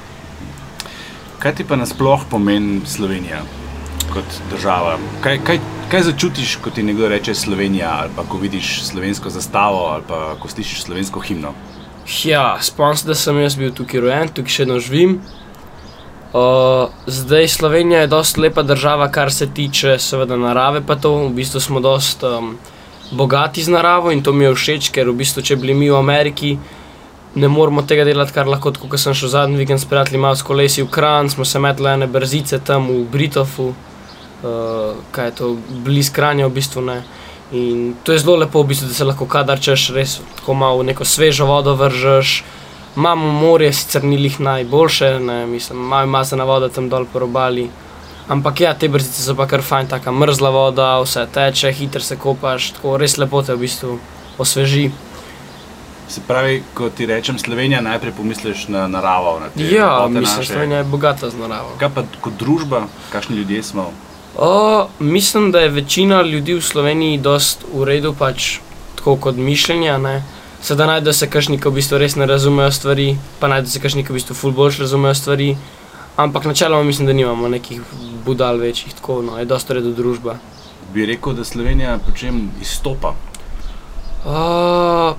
[1.40, 3.44] Kaj ti pa nasploh pomeni Slovenija
[4.14, 4.98] kot država?
[5.22, 5.60] Kaj, kaj,
[5.92, 10.36] kaj začutiš, ko ti nekdo reče Slovenija, ali pa ko vidiš slovensko zastavo, ali pa
[10.40, 11.52] ko slišiš slovensko himno?
[12.24, 15.20] Ja, spomnim se, da sem jaz bil tukaj rojen, tukaj še vedno živim.
[16.36, 21.30] Uh, zdaj Slovenija je dosta lepa država, kar se tiče seveda narave, pa to v
[21.36, 22.38] bistvu smo dosta.
[22.40, 22.58] Um,
[23.12, 25.89] bogati z naravo in to mi je všeč, ker v bistvu, če bi bili mi
[25.89, 26.58] v Ameriki,
[27.36, 30.43] ne moramo tega delati, kar lahko, kot sem šel zadnji vikend s prijatelji, malo s
[30.45, 35.53] kolesi v Kran, smo se metli ene brzice tam v Britofu, uh, kaj je to,
[35.86, 37.01] blizu Kranja v bistvu ne.
[37.51, 40.84] In to je zelo lepo, v bistvu, da se lahko kadar češ res tako malo
[40.84, 42.43] neko svežo vodo vržeš.
[42.95, 47.68] Imamo morje, sicer ni lih najboljše, ne, mislim, malo mazana voda tam dol po robali.
[48.28, 52.17] Ampak ja, te brzice so pa kar fajn, tako mrzla voda, vse teče, hitro se
[52.17, 53.99] kopaš, tako res lepo te v bistvu
[54.41, 54.89] osveži.
[56.09, 59.39] Se pravi, ko ti rečem Slovenija, najprej pomisliš na naravo.
[59.39, 61.78] Na ja, mislim, da Slovenija je bogata z naravo.
[61.80, 63.91] Kaj pa kot družba, kakšni ljudje smo?
[64.38, 68.57] O, mislim, da je večina ljudi v Sloveniji dost v redu, pač
[68.95, 69.97] tako kot mišljenja.
[69.97, 70.23] Ne?
[70.61, 74.03] Sedaj najde se kakšni, ki v bistvu res ne razumejo stvari, pa najde se kakšni,
[74.03, 75.55] ki v bistvu ful boljš razumejo stvari.
[76.16, 77.82] Ampak načeloma mislim, da nimamo nekih
[78.26, 80.38] budal večjih, tako no, je dosta redo družba.
[80.93, 83.13] Bi rekel, da Slovenija po čem izstopa?
[84.26, 85.18] Uh,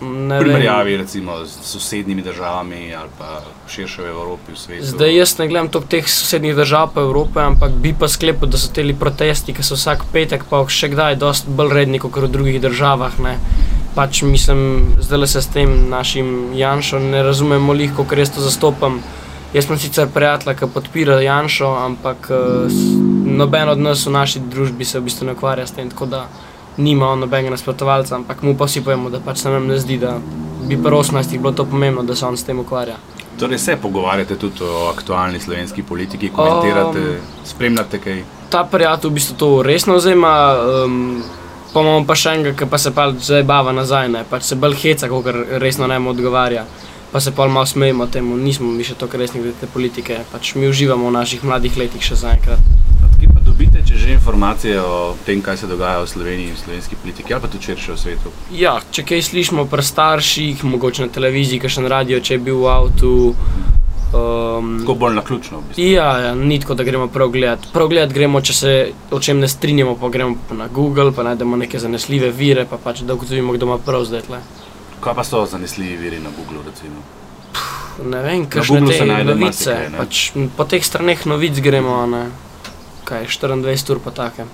[0.00, 4.86] v primerjavi recimo z sosednjimi državami ali pa širše v Evropi, v svetu.
[4.86, 8.58] Zdaj jaz ne gledam toliko teh sosednjih držav pa Evrope, ampak bi pa sklepal, da
[8.58, 12.32] so te protesti, ki so vsak petek, pa še kdaj, dosti bolj redni kot v
[12.32, 13.20] drugih državah.
[13.20, 13.36] Ne.
[13.94, 19.02] Pač mislim, zdaj le se s tem našim Janšom ne razumemo, kako res to zastopam.
[19.50, 22.74] Jaz sem sicer prijatelj, ki podpira Janša, ampak uh,
[23.26, 26.20] noben od nas v naši družbi se v bistvu ne ukvarja s tem, tako da
[26.76, 30.12] nima nobenega nasprotovalca, ampak mu pa vsi povemo, da pač se nam ne zdi, da
[30.68, 32.94] bi pri 18 bilo to pomembno, da se on s tem ukvarja.
[33.40, 38.22] Torej se pogovarjate tudi o aktualni slovenski politiki, komentirate, um, spremljate kaj?
[38.54, 40.34] Ta prijatelj v bistvu to resno vzema.
[40.84, 41.22] Um,
[41.70, 44.24] Pa imamo pa še enega, ki pa se pa zdaj bava nazaj, ne?
[44.26, 45.28] pač se bolj heca, kot
[45.62, 46.64] resno ne mu odgovarja
[47.12, 50.54] pa se pa malo smejimo temu, nismo mi še tako resni glede te politike, pač
[50.54, 52.62] mi uživamo v naših mladih letih še zaenkrat.
[53.20, 56.96] Kje pa dobite, če že informacije o tem, kaj se dogaja v Sloveniji v slovenski
[57.02, 58.32] politiki, ali pa tudi širše v svetu?
[58.54, 62.44] Ja, če kaj slišimo pri starših, mogoče na televiziji, kaj še na radio, če je
[62.46, 63.12] bil v avtu.
[64.10, 65.60] Um, tako bolj na ključno.
[65.60, 65.90] V bistvu.
[65.90, 67.68] Ja, ja ni tako, da gremo prav gledati.
[67.74, 68.72] Prav gledati gremo, če se
[69.10, 73.04] o čem ne strinjamo, pa gremo na Google, pa najdemo neke zanesljive vire, pa pač
[73.06, 74.26] da ugotovimo, kdo ima prav zdaj.
[74.30, 74.42] Tle.
[75.00, 76.62] Kaj pa so zanesljivi viri na Google?
[76.66, 77.00] Recimo?
[78.04, 79.76] Ne vem, kaj še te novice.
[79.76, 80.20] Kaj, pač,
[80.56, 82.28] po teh straneh novic gremo, ne?
[83.08, 84.46] kaj 24 ur pa take.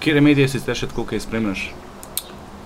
[0.00, 1.70] Kje medije si še tako, kaj spremljaš?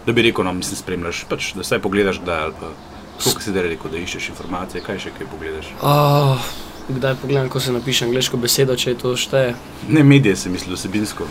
[0.04, 2.74] Da bi rekel, no, mislim, spremljaš, pač, da vse pogledaš, kdaj ali pa.
[3.22, 5.70] Kako si zdaj rekel, da iščeš informacije, kaj še kaj pogledaš?
[5.86, 6.42] Oh,
[6.90, 9.54] kdaj pogledam, ko se napiše angliško besedo, če je to šteje?
[9.88, 11.30] Ne, medije se misli, osebinsko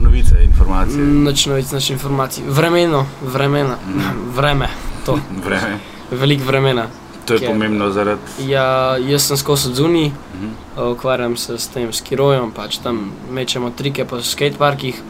[0.00, 1.04] novice, informacije.
[1.04, 2.44] Noč novic, noč informacij.
[2.48, 4.32] Vremeno, vremena, mm.
[4.36, 4.68] vreme,
[5.06, 5.18] to.
[5.44, 5.78] Vreme.
[6.10, 6.86] Veliko vremena.
[7.26, 8.20] To je Ker, pomembno zaradi.
[8.48, 10.92] Ja, jaz sem skozi odzuni, mm -hmm.
[10.92, 15.02] ukvarjam se s tem skirojem, pač tam mečemo trike po skateparkih.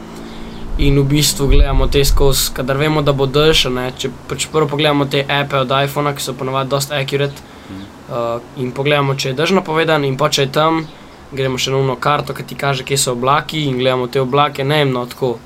[0.77, 3.67] In v bistvu gledamo te skozi, kadar vemo, da bo dež.
[3.97, 7.35] Če pač prvo pogledamo te appe od iPhona, ki so ponovadi dosta accurate,
[7.69, 7.75] mm.
[7.75, 10.87] uh, in pogledamo, če je dež napovedan, in pa če je tam,
[11.31, 14.63] gremo še na uno karto, ki ti kaže, kje so oblaki in gledamo te oblake,
[14.63, 15.37] ne eno tako.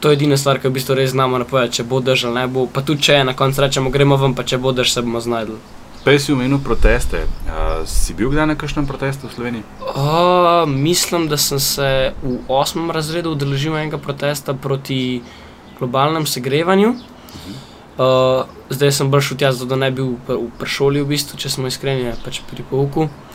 [0.00, 2.46] To je edina stvar, ki v bistvu res znamo napovedati, če bo dež ali ne
[2.46, 2.68] bo.
[2.70, 5.58] Pa tudi če na koncu rečemo, gremo ven, pa če bo dež, se bomo znašli.
[6.04, 7.24] Prej si omenil proteste.
[7.50, 9.64] Uh, si bil kdaj na kakšnem protestu v Sloveniji?
[9.82, 15.20] Uh, mislim, da sem se v osmem razredu udeležil enega protesta proti
[15.80, 16.94] globalnemu segrevanju.
[17.98, 20.14] Uh, zdaj sem bolj šel tja, zato da ne bi bil
[20.46, 23.10] v prešoli, v bistvu, če smo iskreni, pač pri pouku.
[23.10, 23.27] Uh,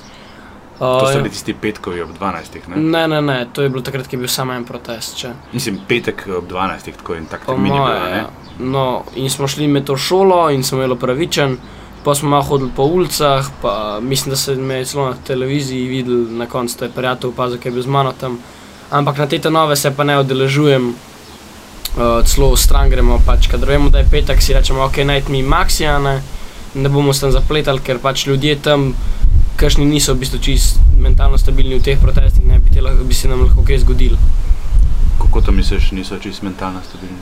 [0.80, 2.67] to so bili tisti petkovi ob 12.
[2.67, 2.78] Ne?
[2.78, 5.17] ne, ne, ne, to je bilo takrat, ko je bil samo en protest.
[5.17, 5.34] Če.
[5.53, 6.91] Mislim, petek ob 12.
[6.97, 8.17] tako in tako naprej.
[8.17, 8.30] Ja.
[8.59, 11.57] No, in smo šli med to šolo in sem imel pravičen.
[12.03, 15.88] Pa smo malo hodili po ulicah, pa mislim, da se me je celo na televiziji
[15.88, 18.39] videl, na koncu je prijatelj opazil, da je bil z mano tam.
[18.91, 23.19] Ampak na te nove se pa ne odeležujem, uh, celo v stran gremo.
[23.26, 26.21] Pač, Kadar vemo, da je petek, si rečemo, ok, naj mi maksija, ne,
[26.76, 28.93] ne bomo se tam zapletali, ker pač ljudje tam,
[29.57, 33.27] kašni niso v bistvu čist mentalno stabilni v teh protestih, ne bi, te, bi se
[33.27, 34.17] nam lahko kaj zgodilo.
[35.21, 37.21] Kako to misliš, niso čist mentalno stabilni?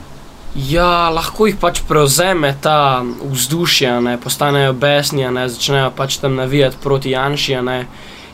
[0.54, 6.76] Ja, lahko jih pač prevzame ta vzdušje, ne, postanejo besni, ne, začnejo pač tam navijati
[6.82, 7.56] proti Janši.
[7.64, 7.78] Ne,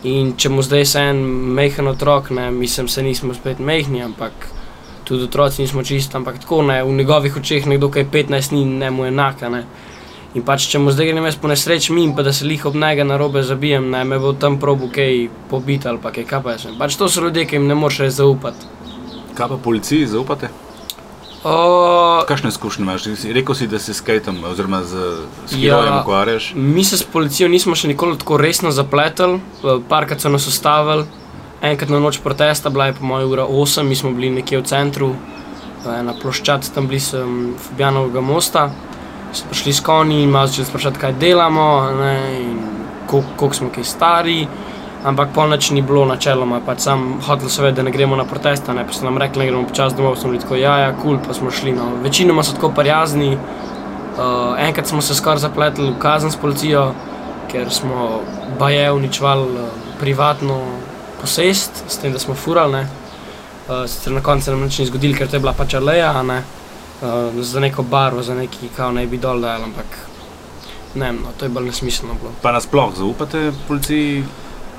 [0.02, 1.20] in če mu zdaj se en
[1.54, 4.48] mehen otrok, ne, mislim, se nismo spet mehni, ampak
[5.06, 8.64] tudi otroci nismo čisti, ampak tako ne, v njegovih očeh nekdo, ki je 15 dni,
[8.82, 9.48] ne mu enaka.
[9.48, 9.62] Ne.
[10.38, 12.76] In pač, če mu zdaj grem jaz po nesreči min, pa da se lih ob
[12.78, 16.68] njega na robe zabijem, ne, me bo tam probu kaj pobiti ali pa kaj kapaj.
[16.78, 18.68] Pač to so ljudje, ki jim ne moreš zaupati.
[19.34, 20.52] Kaj pa policiji zaupate?
[21.42, 23.08] Uh, Kakšne izkušnje imaš?
[23.34, 25.08] Rekl si, da si s Kejtom oziroma z
[25.46, 26.52] Skirojem ja, ukvarjaš.
[26.54, 29.40] Mi se s policijo nismo še nikoli tako resno zapletli,
[29.90, 31.06] parkrat so nas ustavili.
[31.62, 34.66] Enkrat na noč protesta, bila je po mojem ura 8, mi smo bili nekje v
[34.70, 35.08] centru,
[35.82, 37.24] na ploščad tam blizu
[37.64, 38.68] Fabjanovega mosta.
[39.28, 41.88] Prišli s konji in malo začeli sprašati, kaj delamo,
[43.06, 44.46] koliko smo kaj stari.
[45.04, 48.82] Ampak polnoč ni bilo načeloma, pač sam hotel seveda, da ne gremo na proteste, ne
[48.86, 51.20] pa so nam rekli, da gremo počasi domov, smo bili tako, ja, ja, kul, cool,
[51.26, 51.72] pa smo šli.
[51.72, 51.92] No.
[52.02, 53.36] Večinoma so tako prijazni.
[53.36, 56.90] Uh, enkrat smo se skoraj zapletli v kazen s policijo,
[57.52, 58.20] ker smo
[58.58, 59.68] baje uničvali uh,
[60.00, 60.58] privatno
[61.20, 62.82] posest, s tem, da smo furali.
[63.68, 66.42] Uh, sicer na koncu nam nič ni zgodilo, ker to je bila pač aleja, ne?
[66.42, 66.57] uh,
[67.40, 69.86] za neko barvo, za neki kao naj bi dol dal, ampak
[70.94, 72.32] ne, no, to je bolj nesmiselno bilo.
[72.42, 74.24] Pa nasploh zaupate policiji?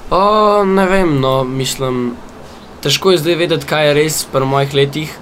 [0.10, 2.16] O, ne vem, no, mislim,
[2.84, 5.14] težko je zdaj vedeti, kaj je res pri mojih letih,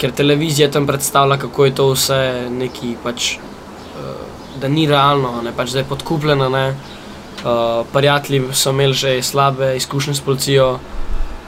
[0.00, 2.20] ker televizija tam predstavlja, kako je to vse
[2.50, 4.14] neki, pač, uh,
[4.60, 6.48] da ni realno, ne, pač, da je podkupljeno.
[6.50, 10.72] Uh, prijatelji so imeli že slabe izkušnje s policijo.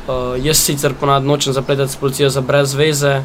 [0.09, 3.23] Uh, jaz sicer ponad nočem zapletati s policijo za brez veze,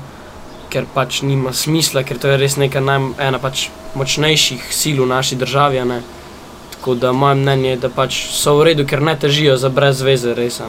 [0.78, 3.67] ker pač nima smisla, ker to je res neka naj, ena pač
[3.97, 5.82] močnejših sil v naši državi.
[5.89, 6.03] Ne.
[6.75, 10.05] Tako da moje mnenje je, da pač so v redu, ker ne težijo za brez
[10.05, 10.61] veze, res.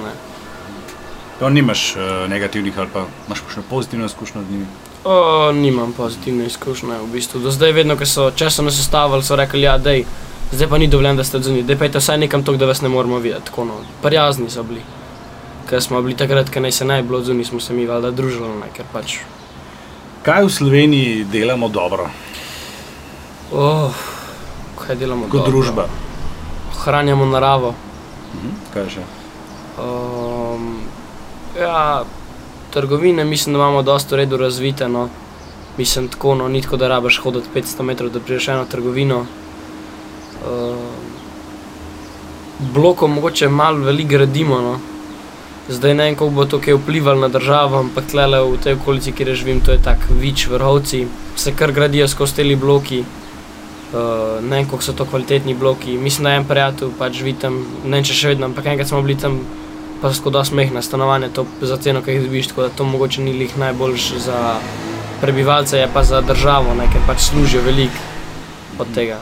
[1.38, 4.66] To nimaš uh, negativnih ali pa imaš še pozitivno izkušnjo z njimi?
[5.04, 6.98] O, nimam pozitivne izkušnje.
[7.04, 7.44] V bistvu.
[7.44, 11.20] Do zdaj, vedno, ko so česa nas ustavili, so rekli, ja, zdaj pa ni dovoljeno,
[11.20, 13.52] da ste odzuni, da pejte vsaj nekam to, da vas ne moramo videti.
[13.52, 13.80] Tako, no.
[14.02, 14.82] Prijazni so bili.
[15.68, 18.56] Ker smo bili takrat, ko naj se naj bilo odzuni, smo se mi valjda družili.
[18.64, 19.20] Ne, pač...
[20.28, 22.10] Kaj v Sloveniji delamo dobro?
[23.52, 24.08] Oh
[24.88, 25.50] kaj delamo kot dobro.
[25.50, 25.84] družba.
[26.80, 27.74] Hranjamo naravo.
[28.34, 29.02] Mhm, kaj še?
[29.78, 30.78] Um,
[31.60, 32.04] ja,
[32.72, 34.88] trgovine mislim, da imamo dosta redo razvite.
[34.88, 35.08] No.
[35.76, 39.18] Mislim, tako, no, ni tako, da rabiš hoditi 500 metrov, da priješ eno trgovino.
[40.48, 40.88] Um,
[42.74, 44.60] bloko mogoče malo veliko gradimo.
[44.60, 44.78] No.
[45.68, 49.12] Zdaj ne vem, kako bo to kaj vplivalo na državo, ampak tle v tej okolici,
[49.12, 51.06] kjer živim, to je tako, vič, vrhovci,
[51.36, 53.04] se kar gradijo skozi te bloki.
[53.88, 55.96] Uh, ne vem, kako so to kvalitetni bloki.
[55.96, 59.02] Mislim, da je en prijatelj, pač živi tam, ne če še vedno, ampak enkrat smo
[59.02, 59.40] bili tam,
[60.00, 63.24] pa so skoda smehna stanovanja, to za ceno, ki jih dobiš, tako da to mogoče
[63.24, 64.58] ni lih najboljš za
[65.20, 67.96] prebivalce, je pa za državo, ne, ker pač služijo veliko
[68.78, 69.20] od tega,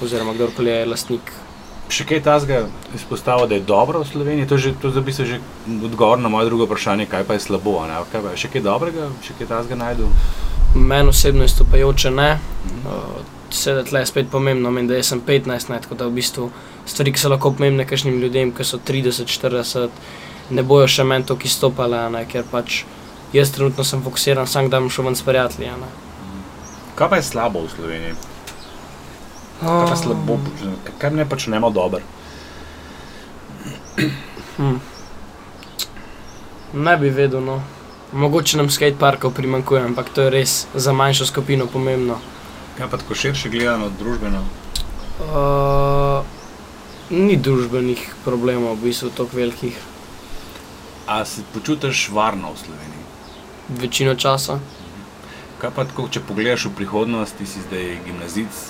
[0.00, 1.32] oziroma kdorkoli je lastnik.
[1.90, 2.60] Še kaj tazga
[2.94, 4.46] izpostavlja, da je dobro v Sloveniji?
[4.46, 5.40] To je za bistvo že
[5.84, 7.80] odgovor na moje drugo vprašanje, kaj pa je slabo.
[8.12, 8.36] Kaj pa je?
[8.44, 10.06] Še kaj dobrega, še kaj tazga najdu?
[10.74, 12.30] Meni osebno izstopajoče ne.
[12.38, 12.86] Mhm.
[12.86, 16.50] Uh, seveda tle je spet pomembno, men, da sem 15, ne, tako da v bistvu
[16.86, 20.02] stvari, ki so lahko pomembne kakšnim ljudem, ki so 30, 40,
[20.54, 22.84] ne bojo še meni to, ki stopale, ne, ker pač
[23.34, 25.74] jaz trenutno sem fokusiran, sam da bom šel ven s prijatelji.
[25.82, 25.90] Ne.
[26.98, 28.29] Kaj pa je slabo v Sloveniji?
[29.60, 30.38] Kaj pa slabo,
[30.98, 32.00] kaj ne počnemo dobro?
[34.56, 34.78] Hm.
[36.72, 37.60] Ne bi vedel, no.
[38.12, 42.16] Mogoče nam skateparkov primankuje, ampak to je res za manjšo skupino pomembno.
[42.78, 44.40] Kaj pa tako širše gledano, družbeno?
[45.20, 46.24] Uh,
[47.10, 49.76] ni družbenih problemov, v bistvu tako velikih.
[51.06, 53.04] A se počutiš varno v Sloveniji?
[53.84, 54.58] Večino časa.
[55.60, 58.62] Kaj pa tako, če pogledaš v prihodnost, ti si zdaj gimnazic,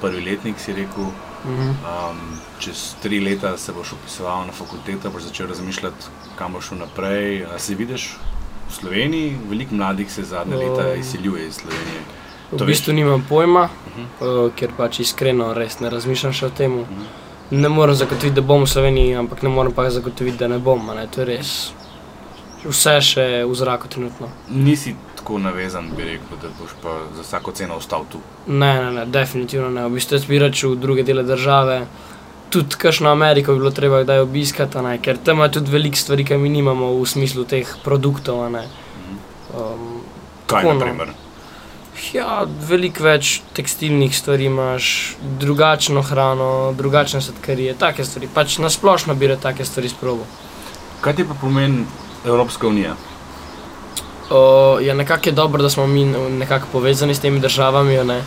[0.00, 1.10] prvi letnik si rekel,
[1.44, 1.60] Mhm.
[1.70, 6.04] Um, čez tri leta se boš upisoval na fakulteto, boš začel razmišljati,
[6.36, 7.44] kam boš šel naprej.
[7.44, 8.16] A se vidiš
[8.68, 12.00] v Sloveniji, veliko mladih se zadnje leta Um, izseljuje iz Slovenije.
[12.52, 13.68] V To bistvu nimam pojma,
[14.20, 16.84] uh, ker pač iskreno res ne razmišljam še o tem.
[17.50, 20.90] Ne morem zagotoviti, da bom v Sloveniji, ampak ne morem pa zagotoviti, da ne bom.
[20.90, 21.06] a Ne?
[21.06, 21.72] To je res
[22.64, 24.28] vse še v zraku trenutno.
[24.48, 24.96] Nisi
[25.30, 28.18] tako navezan, bi rekel, da boš pa za vsako ceno ostal tu.
[28.46, 29.84] Ne, ne, ne, definitivno ne.
[29.86, 31.86] V bistvu jaz bi račel v druge dele države.
[32.50, 36.24] Tudi kakšno Ameriko bi bilo treba kdaj obiskati, ne, ker tam ima tudi veliko stvari,
[36.24, 38.50] ki mi nimamo v smislu teh produktov.
[38.50, 38.64] ne.
[39.54, 40.00] Um,
[40.46, 40.80] Kaj, tako, na no.
[40.80, 41.08] primer?
[42.12, 48.28] Ja, veliko več tekstilnih stvari imaš, drugačno hrano, drugačne sladkarije, take stvari.
[48.34, 50.26] Pač na splošno bi rad take stvari sprobil.
[51.00, 51.86] Kaj ti pa pomeni
[52.26, 52.96] Evropska unija?
[54.30, 58.22] O, je nekako je dobro, da smo mi nekako povezani s temi državami, a ne?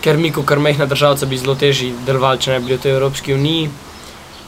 [0.00, 2.92] ker mi, kot majhna država, bi zelo težje delovali, če ne bi bili v tej
[2.92, 3.70] Evropski uniji.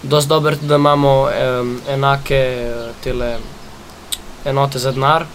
[0.02, 3.36] Dosti dobro, je da imamo um, enake eh, tele
[4.44, 5.26] enote za denar,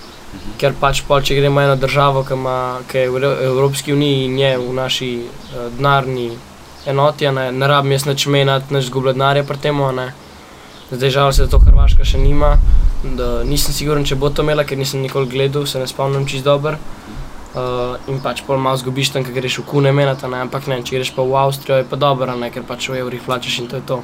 [0.57, 4.25] ker pač pol, če gremo eno državo, ki, ima, ki je v Evro- Evropski uniji
[4.25, 6.31] in je v naši uh, denarni
[6.85, 9.83] enoti, ne, ne rabim jaz nič menjati, nič zgubljati denarja pri tem.
[9.95, 10.13] ne.
[10.91, 12.55] Zdaj žal se to Hrvaška še nima.
[13.13, 16.45] Da, nisem siguren, če bo to imela, ker nisem nikoli gledal, se ne spomnim čist
[16.45, 16.79] dobro.
[17.55, 20.41] Uh, in pač pol malo zgubiš tam, ker greš v kune menata, ne?
[20.43, 22.49] ampak ne, če greš pa v Avstrijo, je pa dobro, ne?
[22.51, 24.01] ker pač v evrih plačaš in to je to.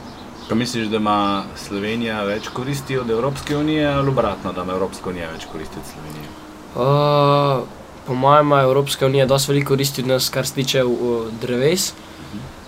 [0.47, 1.17] Pa misliš, da ima
[1.59, 5.89] Slovenija več koristi od Evropske unije ali obratno, da ima Evropska unija več koristi od
[5.89, 6.29] Slovenije?
[6.71, 7.67] Uh,
[8.07, 11.91] po mojem ima Evropska unija dosti veliko koristi od nas, kar se tiče uh, dreves.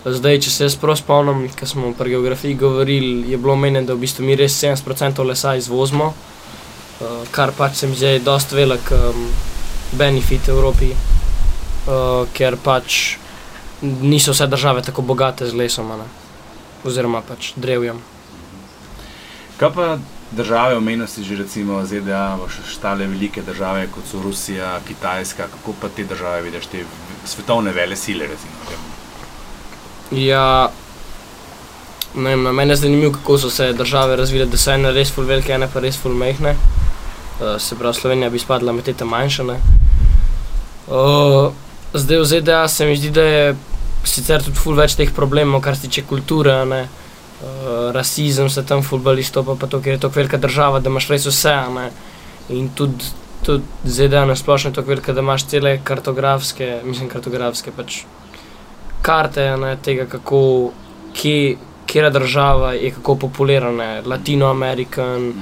[0.03, 3.95] Zdaj, če se jaz prav spomnim, ko smo pri geografiji govorili, je bilo omenjeno, da
[3.95, 8.91] v bistvu mi res 70% lesa izvozimo, uh, kar pač se mi zdi dosti velik
[8.91, 9.21] um,
[9.95, 13.15] benefit Evropi, uh, ker pač
[13.83, 16.09] niso vse države tako bogate z lesom, ne.
[16.83, 18.01] oziroma pač drevjem.
[19.55, 19.85] Kaj pa
[20.35, 25.79] države, omenil si že recimo ZDA, še štale velike države, kot so Rusija, Kitajska, kako
[25.79, 26.83] pa te države vidiš, te
[27.23, 28.92] svetovne vele sile, recimo?
[30.11, 30.71] Ja,
[32.15, 35.11] ne vem, na mene je zanimivo, kako so se države razvile, da so ene res
[35.11, 36.53] ful velike, ene pa res ful mehne.
[36.53, 39.43] Uh, se pravi, Slovenija bi spadla med te manjše.
[39.43, 39.57] Uh,
[41.93, 43.55] zdaj v ZDA se mi zdi, da je
[44.05, 46.65] sicer tudi ful več teh problemov, kar se tiče kulture.
[46.65, 46.87] ne.
[47.43, 50.89] Uh, rasizem se tam ful bolj izstopa, pa to, ker je to velika država, da
[50.89, 51.55] imaš res vse.
[51.75, 51.91] ne.
[52.49, 53.03] In tudi,
[53.43, 58.03] tudi ZDA na splošno je tako velika, da imaš cele kartografske, mislim, kartografske pač
[59.03, 60.71] karte ne, tega, kako,
[61.13, 65.33] kje, kera država je kako populirana, Latinoamerikan,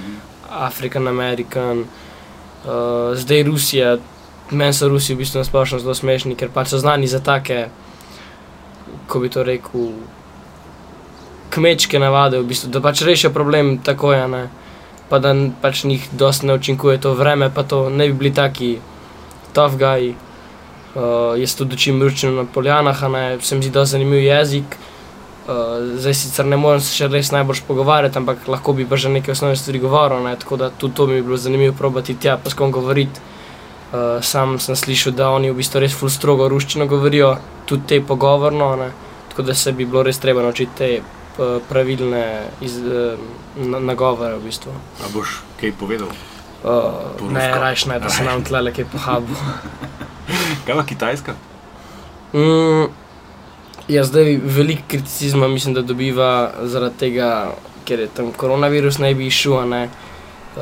[0.50, 3.98] African American, uh, zdaj Rusija.
[4.52, 7.70] Meni so Rusi v bistvu na splošno zelo smešni, ker pač so znani za take,
[9.08, 9.94] ko bi to rekel,
[11.56, 14.42] kmečke navade, v bistvu, da pač rešijo problem takoj, a ne.
[15.10, 15.32] Pa da
[15.62, 18.74] pač njih dosti ne učinkuje to vreme, pa to ne bi bili taki
[19.54, 20.16] tough guy.
[20.92, 24.76] Uh, jaz tudi učim ruščino na Poljanah, ne, se mi zdi dosti zanimiv jezik.
[25.48, 29.10] Uh, zdaj sicer ne morem se še res najbolj pogovarjati, ampak lahko bi pa že
[29.10, 32.36] neke osnovne stvari govoril, ne, tako da tudi to mi bi bilo zanimivo probati tja,
[32.38, 33.24] pa s kom govoriti.
[33.92, 37.38] Uh, sam sem slišal, da oni v bistvu res ful strogo ruščino govorijo,
[37.72, 38.92] tudi te pogovorno, ne,
[39.32, 40.92] tako da se bi bilo res treba naučiti te
[41.70, 42.26] pravilne
[42.62, 42.76] iz,
[43.56, 44.76] na, nagovore v bistvu.
[45.00, 46.12] A boš kaj povedal?
[46.62, 49.40] Uh, Po ne, rajš ne, da se nam tle le kaj pohabu.
[50.66, 51.34] Kaj pa Kitajska?
[52.34, 52.86] Mm,
[53.88, 57.52] ja, zdaj veliko kriticizma mislim, da dobiva zaradi tega,
[57.86, 59.58] ker je tam koronavirus naj bi išel.
[59.60, 59.90] a ne.
[60.56, 60.62] Uh,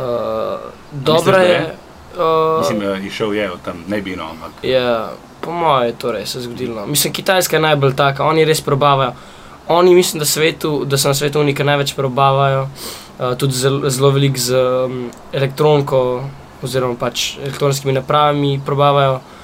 [0.92, 1.76] dobro Misliš, je.
[2.18, 4.52] Uh, Mislim, da je šel je od tam, ne bi no, ampak.
[4.64, 6.86] Ja, po mojem je to res se zgodilo.
[6.86, 9.14] Mislim, Kitajska je najbolj taka, oni res probavajo.
[9.68, 12.70] Oni, mislim, da, svetu, da so na svetu ki največ probavajo,
[13.20, 16.24] uh, tudi zelo, zelo veliko z um, elektroniko,
[16.64, 19.14] oziroma pač elektronskimi napravami probavajo.
[19.14, 19.39] Uh,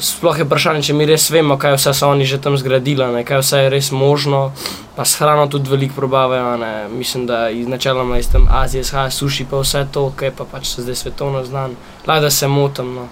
[0.00, 3.24] sploh je vprašanje, če mi res vemo, kaj vse so oni že tam zgradili, ne,
[3.24, 4.52] kaj vse je res možno.
[4.96, 6.56] Pa s hrano tudi veliko probavajo.
[6.56, 6.88] ne.
[6.88, 10.66] Mislim, da iz načeloma iz tam Azije izhaja suši, pa vse to, kaj pa pač
[10.66, 11.76] so zdaj svetovno znan.
[12.06, 12.94] Lahko da se motim.
[12.94, 13.08] No.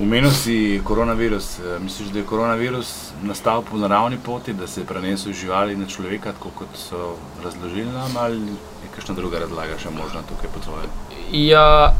[0.00, 1.58] Omenil si koronavirus.
[1.58, 5.76] Eh, Misliš, da je koronavirus nastal po naravni poti, da se je prenesel iz živali
[5.76, 10.50] na človeka, tako kot so razložili nam, ali je kakšna druga razlaga še možna tukaj
[10.54, 10.90] po tvojem?
[11.32, 11.94] Ja,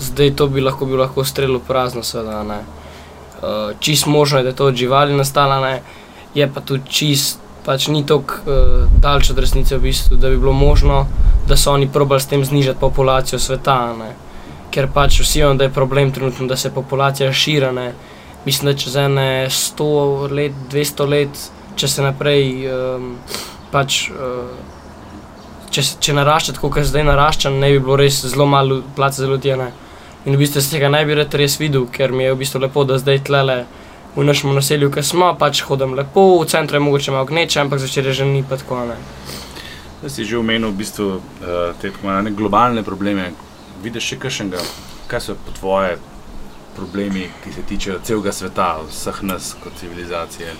[0.00, 2.42] zdaj to bi lahko bil lahko strel v prazno, seveda.
[2.42, 2.60] ne.
[3.42, 5.82] Uh, čist možno je, da je to od živali nastalo, ne.
[6.34, 10.38] je pa tudi čist, pač ni tako uh, daleč od resnice, v bistvu, da bi
[10.38, 11.06] bilo možno,
[11.48, 13.94] da so oni probali s tem znižati populacijo sveta.
[13.98, 14.14] Ne.
[14.70, 17.72] Ker pač vsi vemo, da je problem trenutno, da se populacija širi.
[17.72, 17.92] ne.
[18.44, 23.16] Mislim, da čez ene 100 let, 200 let če se naprej um,
[23.72, 24.06] pač.
[24.10, 24.80] Uh,
[25.72, 29.28] Če, če narašča tako, kot zdaj narašča, ne bi bilo res zelo malo placa za
[29.28, 29.54] ljudi.
[30.24, 32.60] In v bistvu se tega ne bi rad res videl, ker mi je v bistvu
[32.62, 33.62] lepo, da zdaj tlele
[34.14, 37.80] v našem naselju, ki smo, pač hodim lepo, v centru je mogoče malo gneče, ampak
[37.80, 38.84] začer je že ni pa tako.
[38.86, 38.98] Ne.
[40.02, 41.90] Da si že omenil v bistvu uh, te
[42.36, 43.32] globalne probleme.
[43.82, 44.60] Vidiš še kakšnega,
[45.10, 45.96] kaj so po tvoje
[46.76, 50.52] problemi, ki se tičejo celega sveta, vseh nas kot civilizacije?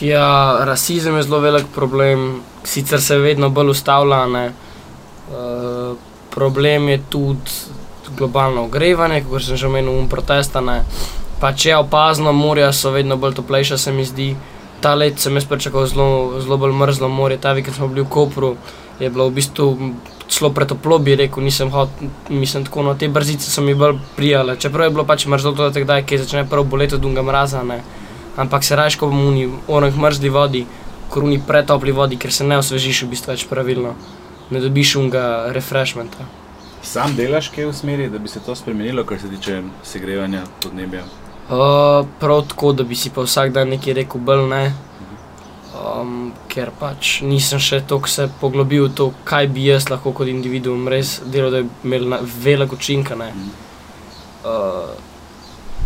[0.00, 4.24] Ja, rasizem je zelo velik problem, sicer se vedno bolj ustavlja.
[4.26, 5.96] Uh,
[6.30, 7.50] problem je tudi
[8.16, 10.82] globalno ogrevanje, kot sem že omenil, um protestane.
[11.40, 14.34] Pa če je opazno, morja so vedno bolj toplejša, se mi zdi.
[14.80, 18.10] Ta let sem jaz pričakoval zelo, zelo bolj mrzlo morje, ta vikend smo bili v
[18.10, 18.56] Kopru,
[18.98, 19.94] je bilo v bistvu
[20.30, 24.56] zelo pretoplo, bi rekel, nisem hotel, mislim, tako no, te brzice so mi bolj prijale.
[24.56, 27.62] Čeprav je bilo pač mrzlo, da te kdaj, ki začne prvo boleti od dunga mraza.
[27.62, 27.82] Ne
[28.36, 30.66] ampak se rajš, ko bomo v onih mrzli vodi,
[31.12, 33.94] koruni pretopli vodi, ker se ne osvežiš v bistvu več pravilno,
[34.50, 36.28] ne dobiš unga refreshmenta.
[36.82, 41.04] Sam delaš kaj v smeri, da bi se to spremenilo, kar se tiče segrevanja podnebja?
[41.52, 44.64] Uh, prav tako, da bi si pa vsak dan nekaj rekel, bolj ne.
[45.82, 50.28] Um, ker pač nisem še tako se poglobil v to, kaj bi jaz lahko kot
[50.30, 53.16] individuum res delal, da bi imel veliko učinka.
[54.42, 55.11] Uh,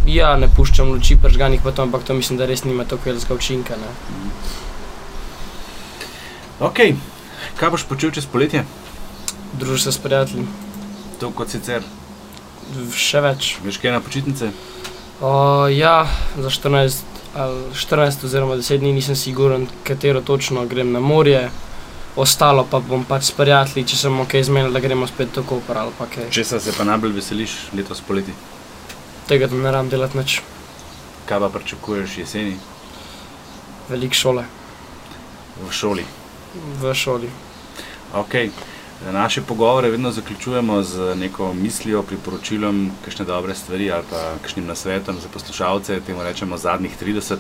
[0.07, 3.35] Ja, ne puščam luči pržganih, pa to, ampak to mislim, da res nima tako velikega
[3.35, 3.75] učinka.
[3.81, 3.91] Ne.
[6.63, 6.79] Ok,
[7.59, 8.63] kaj boš počel čez poletje?
[9.59, 10.47] Družil se s prijatelji.
[11.21, 11.83] To kot sicer?
[12.95, 13.51] Še več.
[13.67, 14.53] Veš kaj na počitnice?
[15.21, 16.07] O, ja,
[16.39, 17.21] za 14,
[17.75, 21.49] 14 oziroma 10 dni nisem siguren, katero točno grem na morje.
[22.17, 26.31] Ostalo pa bom pač s prijatelji, če sem ok izmenil, da gremo spet tako uporabljati.
[26.33, 28.33] Če se pa najbolj veseliš letos poleti?
[29.29, 30.39] Tega, da ne rabim delati več.
[31.27, 32.57] Kaj pa pričakuješ jeseni?
[33.89, 34.45] Veliko šole.
[35.63, 36.05] V šoli.
[36.81, 37.31] V šoli.
[38.15, 38.51] Okay.
[39.13, 45.19] Naše pogovore vedno zaključujemo z neko mislijo, priporočilom, kakšne dobre stvari ali pa kakšnim nasvetom
[45.21, 47.37] za poslušalce, temu rečemo zadnjih 30.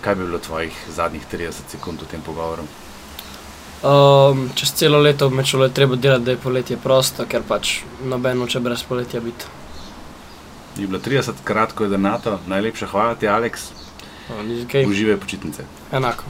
[0.00, 2.62] Kaj bi bilo tvojih zadnjih 30 sekund v tem pogovoru?
[3.84, 7.82] Um, čez celo leto med šolo je treba delati, da je poletje prosto, ker pač
[8.04, 9.63] noben noče brez poletja biti
[10.78, 13.70] je bilo 30 krat, ko je denato, najlepša hvala ti, Aleks.
[14.88, 15.62] Uživaj počitnice.
[15.92, 16.24] Enako.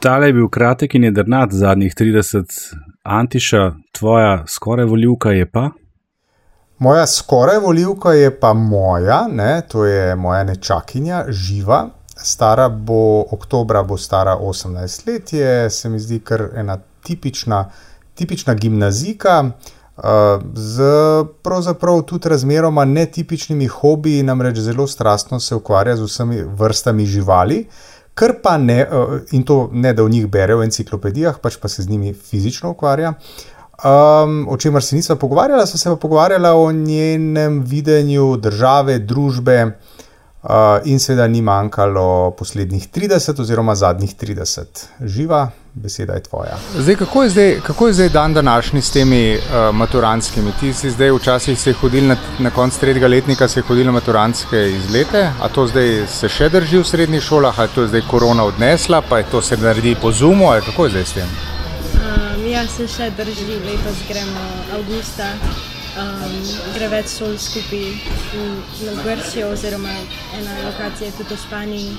[0.00, 5.70] Tale je bil kratek in je denat zadnjih 30, Antiša, tvoja skoraj voljivka je pa.
[6.78, 9.62] Moja skoraj voljivka je pa moja, ne?
[9.68, 11.88] to je moja nečakinja, živa.
[12.16, 17.70] Stara bo, oktobra bo stara 18 let, je se mi zdi kar ena tipična,
[18.14, 19.40] tipična gimnazika.
[19.40, 19.83] Uh,
[20.54, 20.82] z
[21.42, 27.66] pravzaprav tudi razmeroma netipičnimi hobiji, namreč zelo strastno se ukvarja z vsemi vrstami živali,
[28.14, 28.86] kar pa ne,
[29.32, 32.70] in to ne da v njih bere v enciklopedijah, pač pa se z njimi fizično
[32.70, 33.14] ukvarja.
[33.84, 39.64] Um, o čemer se nismo pogovarjali, so se pa pogovarjali o njenem videnju države, družbe,
[40.42, 40.50] uh,
[40.84, 44.86] in seveda ni manjkalo poslednjih 30 oziroma zadnjih 30.
[45.00, 46.56] Živa, beseda je tvoja.
[46.78, 50.52] Zdaj, kako, je zdaj, kako je zdaj dan današnji s temi uh, maturantskimi?
[50.60, 54.68] Ti si zdaj včasih se hodil na, na koncu tretjega letnika, se hodil na maturantske
[54.70, 58.44] izlete, a to zdaj se še drži v srednjih šolah, ali to je zdaj korona
[58.44, 61.28] odnesla, pa je to se naredi po zumu, ali kako je zdaj s tem?
[61.94, 65.32] Um, ja, se še drži, letos gremo avgusta.
[65.94, 66.30] Um,
[66.74, 67.84] gre več šol skupaj
[68.82, 69.92] v Grčijo, oziroma
[70.34, 71.92] ena lokacija je tudi v Španiji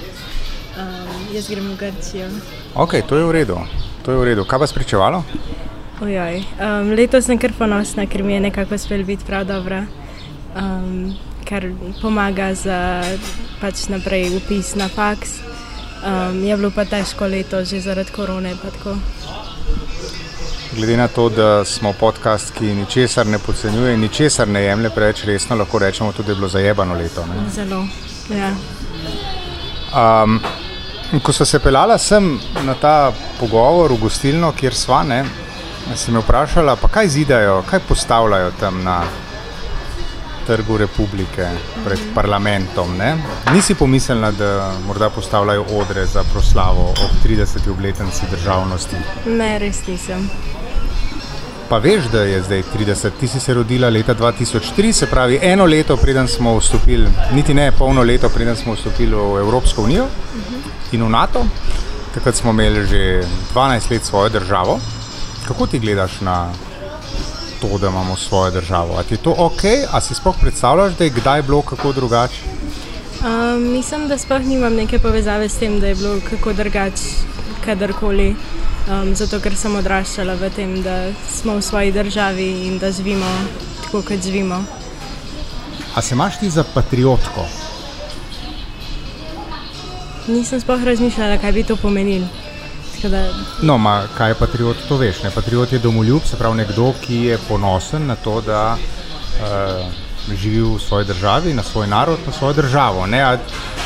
[0.78, 2.30] um, jaz grem v Grčijo.
[2.76, 3.60] Ok, to je v redu.
[4.04, 4.46] To je v redu.
[4.46, 5.24] Kaj pa spričevalo?
[6.02, 9.86] Um, letos sem kar ponosna, ker mi je nekako uspel biti prav dobro,
[10.56, 11.16] um,
[11.48, 11.64] kar
[12.02, 13.04] pomaga za
[13.62, 15.40] pač naprej upis na faks.
[16.06, 18.54] Um, je bilo pa težko leto, že zaradi korone.
[20.76, 25.56] Glede na to, da smo podcast, ki ničesar ne podcenjuje, ničesar ne jemlje preveč resno,
[25.56, 27.26] lahko rečemo tudi, da je bilo zajebano leto.
[27.26, 27.50] Ne?
[27.50, 27.86] Zelo.
[28.30, 28.52] Ja.
[29.96, 30.40] Um,
[31.24, 35.22] Ko so se pelala sem na ta pogovor v gostilno, kjer sva, ne,
[35.96, 39.04] si me vprašala, pa kaj zidajo, kaj postavljajo tam na
[40.46, 41.48] trgu republike
[41.86, 42.98] pred parlamentom.
[42.98, 43.16] Ne?
[43.54, 47.70] Nisi pomislila, da morda postavljajo odre za proslavo ob 30.
[47.72, 48.96] obletnici državnosti?
[49.26, 50.30] Ne, res nisem.
[51.70, 55.66] Pa veš, da je zdaj 30, ti si se rodila leta 2003, se pravi eno
[55.66, 60.04] leto, preden smo vstopili, niti ne polno leto, preden smo vstopili v Evropsko unijo.
[60.04, 60.56] Uh -huh
[60.96, 61.46] in v NATO.
[62.14, 63.02] Takrat smo imeli že
[63.54, 64.80] 12 let svojo državo.
[65.48, 66.50] Kako ti gledaš na
[67.62, 68.96] to, da imamo svojo državo?
[68.96, 72.42] Ali je to ok, ali si sploh predstavljaš, da je kdaj bilo kako drugače?
[73.26, 77.04] Um, mislim, da sploh nimam neke povezave s tem, da je bilo kako drugače,
[77.66, 78.36] kadarkoli.
[78.86, 83.26] Um, zato, ker sem odraščala v tem, da smo v svoji državi in da živimo
[83.82, 84.60] tako, kot živimo.
[85.96, 87.48] A se imaš ti za patriotko?
[90.28, 92.28] Nisem sploh razmišljala, kaj bi to pomenilo.
[93.10, 93.26] Da...
[93.62, 95.24] No, ma, kaj je patriot, to veš.
[95.24, 95.32] Ne?
[95.34, 100.80] Patriot je domoljub, se pravi nekdo, ki je ponosen na to, da uh, živi v
[100.80, 103.06] svoji državi, na svoj narod, na svojo državo.
[103.06, 103.38] A,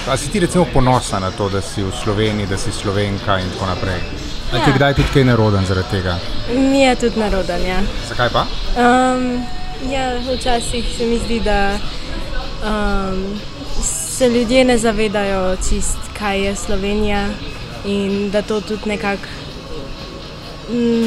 [0.08, 3.52] a si ti recimo ponosna na to, da si v Sloveniji, da si slovenka in
[3.56, 4.29] tako naprej?
[4.52, 4.66] Ali ja.
[4.66, 6.18] ti kdaj tudi kaj naroden zaradi tega?
[6.54, 7.82] Mi je tudi naroden, ja.
[8.10, 8.46] Zakaj pa?
[8.76, 9.46] Um,
[9.92, 11.78] ja, včasih se mi zdi, da
[12.64, 13.40] um,
[13.84, 17.28] se ljudje ne zavedajo čist, kaj je Slovenija
[17.86, 19.28] in da to tudi nekako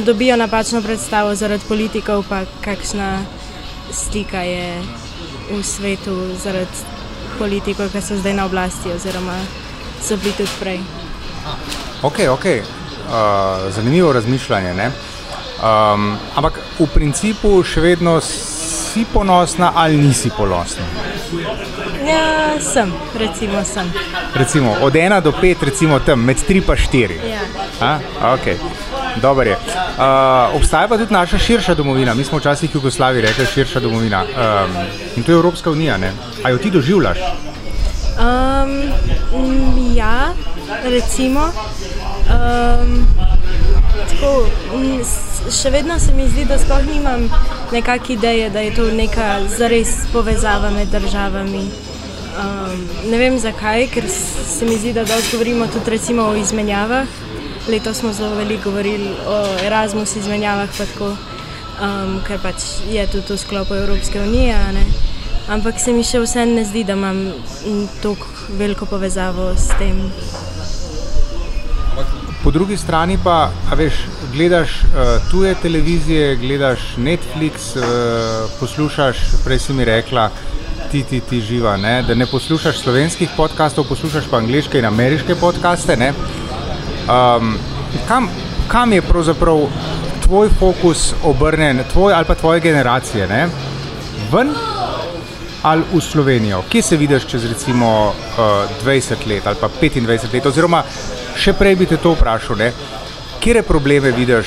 [0.05, 3.25] dobijo napačno predstavo zaradi politikov, pa kakšna
[3.93, 4.83] slika je
[5.51, 6.87] v svetu zaradi
[7.39, 9.37] politikov, ki so zdaj na oblasti oziroma
[10.03, 10.81] so bili tudi prej.
[12.03, 12.82] Ok, ok.
[13.13, 14.73] Uh, zanimivo razmišljanje.
[14.73, 20.87] Um, ampak v principu še vedno si ponosna ali nisi ponosna?
[22.09, 23.93] Ja, sem, recimo sem.
[24.35, 27.21] Recimo, od ena do pet, recimo tam, med tri pa štiri.
[27.29, 28.01] Ja.
[28.33, 28.57] Okay.
[29.21, 29.57] Dobar je.
[29.57, 32.15] Uh, obstaja pa tudi naša širša domovina.
[32.15, 34.25] Mi smo včasih Jugoslaviji rekli širša domovina.
[34.25, 34.77] Um,
[35.17, 35.97] in to je Evropska unija.
[35.97, 36.13] Ne?
[36.45, 37.19] A jo ti doživljaš?
[38.17, 38.93] Um,
[39.95, 40.33] ja,
[40.85, 41.53] recimo.
[42.33, 43.07] Um,
[44.09, 44.47] tako,
[45.53, 47.27] še vedno se mi zdi, da sploh nimam
[47.73, 51.65] nekakšne ideje, da je to neka zares povezava med državami.
[52.33, 57.09] Um, ne vem zakaj, ker se mi zdi, da dosti govorimo tudi o izmenjavah.
[57.69, 63.39] Letos smo zelo veliko govorili o Erasmus izmenjavah, tako, um, ker pač je tudi v
[63.39, 64.57] sklopu Evropske unije.
[65.49, 67.33] Ampak se mi še vseeno ne zdi, da imam
[68.03, 68.27] tako
[68.59, 70.01] veliko povezavo s tem.
[72.53, 73.95] Drugi strani pa, veš,
[74.33, 77.85] gledaš uh, tuje televizije, gledaš Netflix, uh,
[78.61, 80.31] poslušaš, prej si mi rekla,
[80.91, 82.03] ti ti ti živa, ne?
[82.03, 86.13] da ne poslušaš slovenskih podkastov, poslušaš pa angliške in ameriške podkaste.
[87.09, 87.57] Um,
[88.09, 88.29] kam,
[88.69, 89.65] kam je pravzaprav
[90.23, 93.29] tvoj fokus obrnjen, tvoj ali pa tvoje generacije?
[93.29, 93.49] Ne?
[94.33, 94.53] Ven
[95.63, 96.63] ali v Slovenijo?
[96.69, 100.47] Kje se vidiš čez recimo uh, 20 let ali pa 25 let?
[100.47, 100.85] Oziroma,
[101.37, 102.61] še prej bi te to vprašal,
[103.41, 104.47] kje probleme vidiš?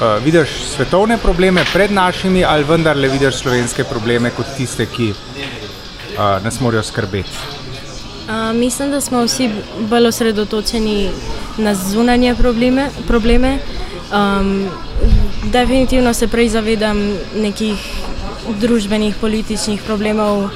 [0.00, 6.38] Uh, vidiš svetovne probleme pred našimi, ali vendarle vidiš slovenske probleme kot tiste, ki uh,
[6.40, 7.36] nas morajo skrbeti?
[8.30, 9.50] Uh, mislim, da smo vsi
[9.90, 11.10] bolj osredotočeni
[11.58, 12.88] na zunanje probleme.
[13.06, 13.58] probleme.
[14.12, 14.70] Um,
[15.52, 16.98] definitivno se prej zavedam
[17.36, 17.78] nekih
[18.60, 20.48] družbenih, političnih problemov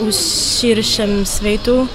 [0.00, 1.86] v širšem svetu.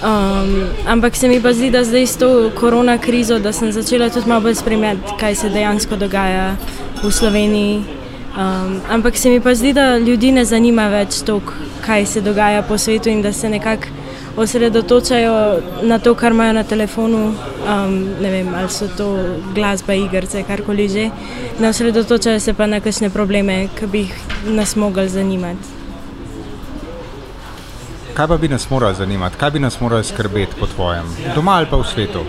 [0.00, 4.08] Um, ampak se mi pa zdi, da zdaj s to korona krizo, da sem začela
[4.10, 6.56] tudi malo bolj spremljati, kaj se dejansko dogaja
[7.02, 7.82] v Sloveniji.
[8.36, 11.40] Um, ampak se mi pa zdi, da ljudi ne zanima več to,
[11.84, 13.92] kaj se dogaja po svetu in da se nekako
[14.36, 17.34] osredotočajo na to, kar imajo na telefonu.
[17.68, 19.08] Um, ne vem, ali so to
[19.54, 21.10] glasba, igrice, karkoli že.
[21.58, 25.79] Ne osredotočajo se pa na kakšne probleme, ki bi jih nas mogli zanimati
[28.20, 31.04] kaj pa bi nas moralo zanimati, kaj bi nas moralo skrbeti po tvojem,
[31.34, 32.24] doma ali pa v svetu?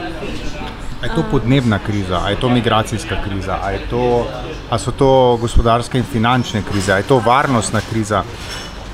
[1.03, 4.27] Je to podnebna kriza, je to migracijska kriza, je to,
[4.79, 8.23] so to gospodarske in finančne krize, je to varnostna kriza.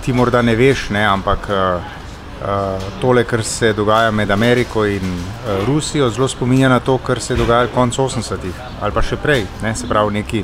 [0.06, 5.68] Ti morda ne veš, ne, ampak uh, tole, kar se dogaja med Ameriko in uh,
[5.68, 9.46] Rusijo, zelo spominja na to, kar se je dogajalo konec 80-ih ali pa še prej.
[9.62, 10.44] Ne, se pravi, neki,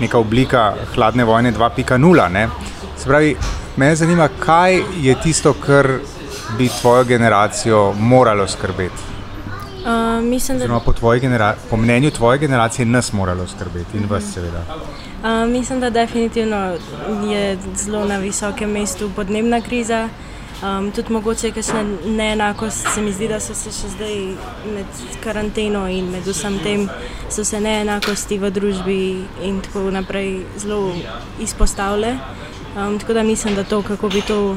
[0.00, 2.48] neka oblika hladne vojne 2.0.
[2.96, 3.34] Se pravi,
[3.76, 5.88] Me zanima, kaj je tisto, kar
[6.58, 9.02] bi tvojo generacijo moralo skrbeti.
[9.84, 10.80] Uh, mislim, da...
[10.80, 10.94] po,
[11.70, 14.64] po mnenju tvoje generacije nas moralo skrbeti in vas, seveda.
[14.68, 16.74] Uh, mislim, da definitivno
[17.30, 20.08] je zelo na visokem mestu podnebna kriza.
[20.62, 22.86] Um, tudi mogoče je kakšna neenakost.
[22.94, 24.14] Se mi zdi, da so se še zdaj
[24.74, 26.84] med karanteno in med vsem tem,
[27.30, 29.00] so se neenakosti v družbi
[29.42, 30.92] in tako naprej zelo
[31.40, 32.14] izpostavljale.
[32.76, 34.56] Um, tako da mislim, da to, kako bi to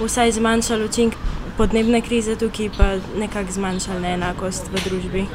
[0.00, 1.14] vsaj zmanjšalo učinek
[1.56, 5.26] podnebne krize tukaj, pa nekako zmanjšalo neenakost v družbi.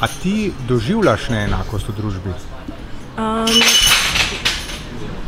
[0.00, 2.34] A ti doživljaš neenakost v družbi?
[3.18, 3.62] Um,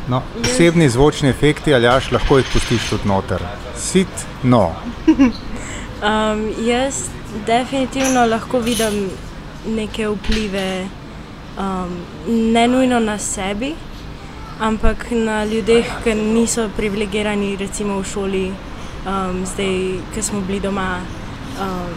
[0.09, 3.43] no, posebni zvočni efekti, ali jaš lahko jih pustiš tudi noter.
[3.79, 4.73] Sit, no.
[6.11, 7.07] um, jaz
[7.47, 9.11] definitivno lahko vidim
[9.67, 10.87] neke vplive,
[11.59, 13.75] um, ne nujno na sebi
[14.61, 18.47] ampak na ljudeh, ki niso privilegirani, recimo v šoli,
[19.05, 21.01] Um, zdaj, ko smo bili doma,
[21.61, 21.93] um,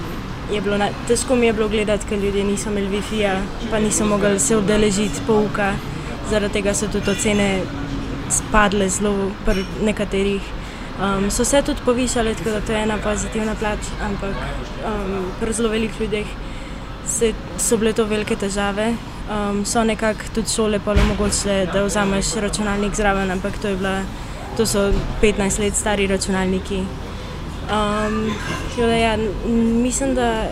[0.51, 3.35] je bilo na, težko mi je bilo gledati, ker ljudje niso imeli Wi-Fi-ja,
[3.71, 5.73] pa niso mogli se udeležiti pouka.
[6.29, 7.61] Zaradi tega so tudi ocene
[8.29, 10.41] spadle zelo pri nekaterih.
[10.99, 14.35] Um, so se tudi povišale, tako da to je ena pozitivna plat, ampak
[14.83, 16.27] um, pri zelo velikih ljudeh
[17.05, 18.95] se, so bile to velike težave.
[19.27, 24.01] Um, so nekako tudi šole pa omogočile, da vzameš računalnik zraven, ampak to, bila,
[24.57, 24.91] to so
[25.21, 26.77] 15 let stari računalniki.
[26.77, 28.31] Um,
[28.77, 29.17] da, ja,
[29.83, 30.45] mislim, da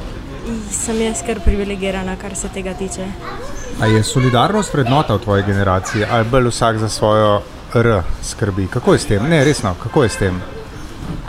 [0.71, 3.05] sem jaz kar privilegirana, kar se tega tiče.
[3.81, 7.41] A je solidarnost vrednota v tvoji generaciji ali bolj vsak za svojo
[7.75, 8.67] R skrbi?
[8.67, 9.23] Kako je s tem?
[9.29, 10.41] Ne, resno, kako je s tem?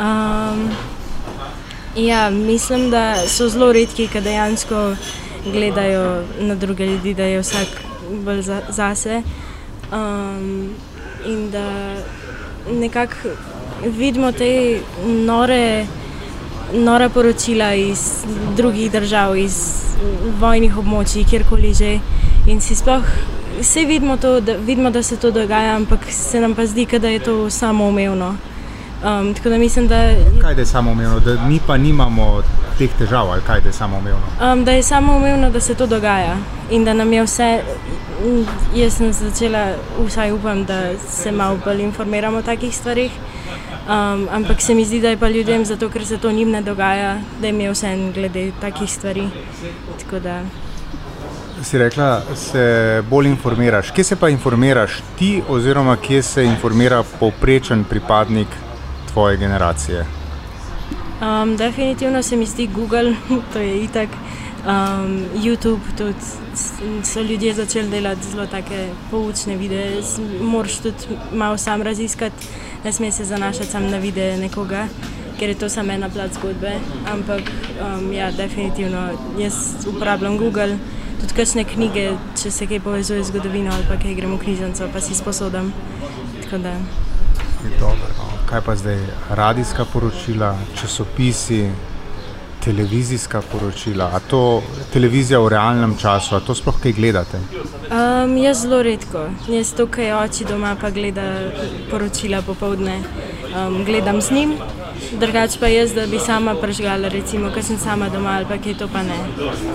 [0.01, 0.70] Um,
[1.97, 4.94] ja, mislim, da so zelo redki, ki dejansko
[5.52, 7.68] gledajo na druge ljudi, da je vsak
[8.24, 9.23] bolj za, zase.
[9.93, 10.70] Um,
[11.27, 11.94] in da
[12.73, 13.14] nekako
[13.85, 15.86] vidimo te nore,
[16.73, 18.24] nore poročila iz
[18.56, 19.56] drugih držav, iz
[20.40, 21.98] vojnih območij, kjerkoli že.
[22.47, 23.02] In si sploh
[23.60, 27.09] vse vidimo, to, da, vidimo, da se to dogaja, ampak se nam pa zdi, da
[27.09, 28.36] je to samoumevno.
[29.07, 30.15] Um, tako da mislim, da.
[30.41, 32.43] Kaj je samoumevno, da mi pa nimamo
[32.78, 34.23] teh težav, ali kaj je samoumevno?
[34.53, 36.37] Um, da je samoumevno, da se to dogaja
[36.70, 37.61] in da nam je vse.
[38.74, 39.66] Jaz sem začela,
[40.07, 43.12] vsaj upam, da se malo bolj informiramo o takih stvarih.
[43.89, 46.62] Um, ampak se mi zdi, da je pa ljudem, zato ker se to njim ne
[46.62, 49.28] dogaja, da jim je vse en glede takih stvari.
[50.23, 50.41] Da...
[51.62, 53.91] Si rekla, se bolj informiraš.
[53.91, 58.49] Kje se pa informiraš ti, oziroma kje se informira povprečen pripadnik
[59.16, 60.06] tvoje generacije?
[61.20, 63.14] Um, definitivno se mi zdi Google,
[63.52, 64.09] to je itak.
[64.66, 66.14] Um, YouTube tudi
[67.05, 70.02] so ljudje začeli delati zelo take poučne videe.
[70.40, 72.47] Moraš tudi malo sam raziskati,
[72.84, 74.86] ne smeš se zanašati samo na videe nekoga,
[75.38, 76.72] ker je to samo ena plat zgodbe.
[77.12, 79.55] Ampak um, ja, definitivno jaz
[79.86, 80.76] uporabljam Google,
[81.20, 82.10] tudi kakšne knjige,
[82.43, 85.72] če se kaj povezuje z zgodovino ali pa kaj gremo v knjižnico, pa si sposodam.
[88.47, 88.98] Kaj pa zdaj,
[89.31, 91.70] radijska poročila, časopisi,
[92.64, 94.10] televizijska poročila?
[94.14, 94.62] A to
[94.93, 97.40] televizija v realnem času, a to sploh kaj gledate?
[97.90, 99.24] Um, jaz zelo redko.
[99.51, 101.51] Jaz tukaj oči doma pa gledam
[101.90, 103.01] poročila popovdne,
[103.51, 104.55] um, gledam z njim.
[105.18, 108.78] Drugač pa jaz, da bi sama prežgala, recimo, ker sem sama doma ali pa kaj
[108.78, 109.18] to pa ne.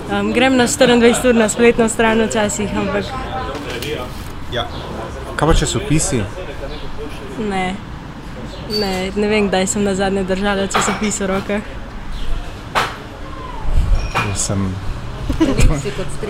[0.08, 3.04] Um, grem na 24 ur na spletno stran včasih, ampak.
[4.52, 4.68] Ja.
[5.36, 6.24] Kaj pa časopisi?
[7.38, 7.91] Ne.
[8.80, 11.62] Ne, ne vem, kdaj sem na zadnje držala časopis v rokah.
[14.36, 14.74] Sem...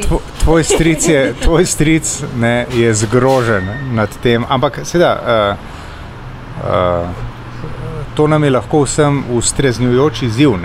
[0.08, 5.56] Tvoj, tvoj stric, je, tvoj stric ne, je zgrožen nad tem, ampak seveda, uh,
[6.66, 7.08] uh,
[8.14, 10.58] to nam je lahko vsem ustreznjujoč izziv.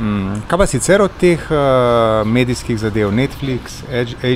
[0.00, 3.82] Mm, kaj pa sicer od teh uh, medijskih zadev, Netflix,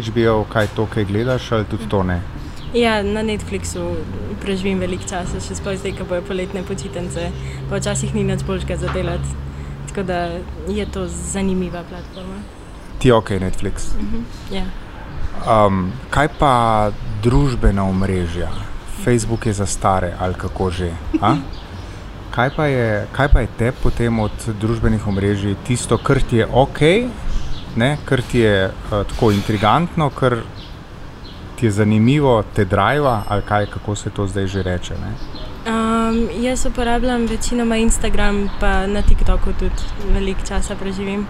[0.08, 2.22] HBO, kaj to, kaj gledaš, ali tudi to ne?
[2.74, 3.96] Ja, na Netflixu
[4.42, 7.30] preživim veliko časa, še sploh zdaj, ko bojo poletne počitnice,
[7.70, 9.36] pa včasih ni nič boljšega za delati.
[9.88, 10.18] Tako da
[10.68, 12.42] je to zanimiva platforma.
[13.00, 13.88] Ti ok, Netflix.
[13.96, 14.22] Uh -huh.
[14.52, 14.68] yeah.
[15.66, 16.90] um, kaj pa
[17.22, 18.50] družbena omrežja?
[19.04, 20.90] Facebook je za stare ali kako že.
[22.30, 24.30] Kaj pa, je, kaj pa je te potem od
[24.60, 26.80] družbenih omrežij tisto, kar ti je ok,
[27.76, 27.98] ne?
[28.04, 30.36] kar ti je uh, tako intrigantno, kar
[31.58, 34.94] ti je zanimivo, te driva ali kaj, kako se to zdaj že reče?
[34.94, 41.26] Um, jaz uporabljam večinoma Instagram, pa na TikToku tudi veliko časa preživim,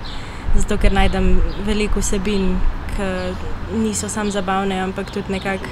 [0.56, 2.59] zato ker najdem veliko vsebin,
[2.96, 3.09] ki
[3.78, 5.64] niso samo zabavne, ampak tudi nekako.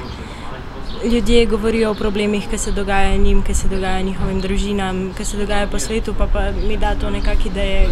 [1.04, 5.36] Ljudje govorijo o problemih, ki se dogajajo njim, ki se dogajajo njihovim družinam, ki se
[5.36, 7.88] dogajajo po svetu, pa, pa mi da to nekakšne ideje,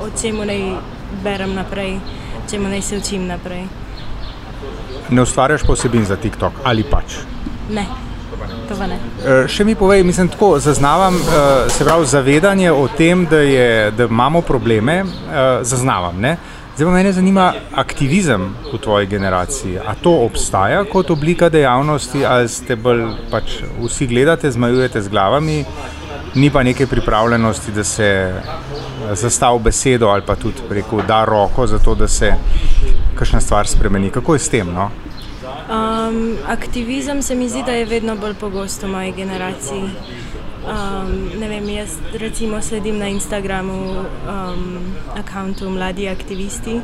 [0.00, 0.62] o čem naj
[1.24, 1.98] berem naprej,
[2.38, 3.66] o čem naj se učim naprej
[5.10, 7.22] ne ustvarjaš posebej za TikTok ali pač?
[7.70, 7.86] Ne.
[8.68, 13.90] E, še mi povej, mislim, tako zaznavam, e, se pravi, zavedanje o tem, da, je,
[13.96, 16.20] da imamo probleme, e, zaznavam.
[16.20, 16.36] Ne?
[16.76, 19.80] Zdaj pa me zanima aktivizem v tvoji generaciji.
[19.82, 23.02] A to obstaja kot oblika dejavnosti, ali ste bolj
[23.32, 25.64] pač vsi gledate, zmajujete z glavami,
[26.34, 28.10] ni pa neke pripravljenosti, da se
[29.12, 32.34] zastavi besedo ali pa tudi preko da roko za to, da se
[33.18, 34.10] kakšna stvar spremeni.
[34.10, 34.70] Kako je s tem?
[34.74, 34.90] No?
[35.68, 39.90] Um, aktivizem se mi zdi, da je vedno bolj pogosto v moji generaciji.
[40.68, 46.80] Um, ne vem, jaz recimo sledim na Instagramu um, računu Mladi aktivisti.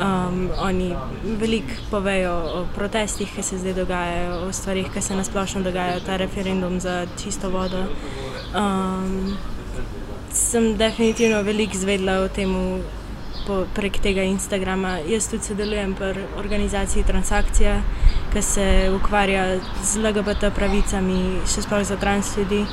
[0.00, 0.94] Um, oni
[1.24, 6.16] veliko povejo o protestih, ki se zdaj dogajajo, o stvarih, ki se nasplošno dogajajo, ta
[6.16, 7.84] referendum za čisto vodo.
[8.56, 9.36] Um,
[10.32, 12.54] sem definitivno veliko zvedla o tem
[13.74, 14.98] prek tega Instagrama.
[15.08, 17.80] Jaz tudi sodelujem pri organizaciji Transakcija,
[18.32, 22.64] ki se ukvarja z LGBT pravicami, še sploh za trans ljudi.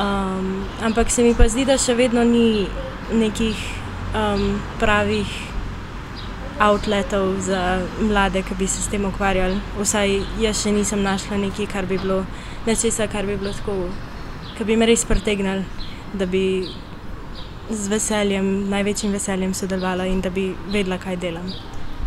[0.00, 2.66] Um, ampak se mi pa zdi, da še vedno ni
[3.12, 3.58] nekih
[4.14, 5.28] um, pravih
[6.60, 9.58] outletov za mlade, ki bi se s tem ukvarjali.
[9.80, 12.22] Vsaj jaz še nisem našla nekaj, kar bi bilo
[12.66, 13.88] nečesa, kar bi bilo tako,
[14.58, 15.64] ki bi me res pritegnili,
[16.12, 16.68] da bi
[17.70, 21.46] z veseljem, največjim veseljem sodelovala in da bi vedela, kaj delam.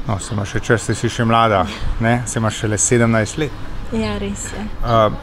[0.08, 1.64] No, se imaš še čas, si še mlada,
[2.04, 2.22] ne?
[2.28, 3.62] se imaš šele 17 let.
[3.96, 4.64] Ja, res je.
[4.84, 5.14] Uh,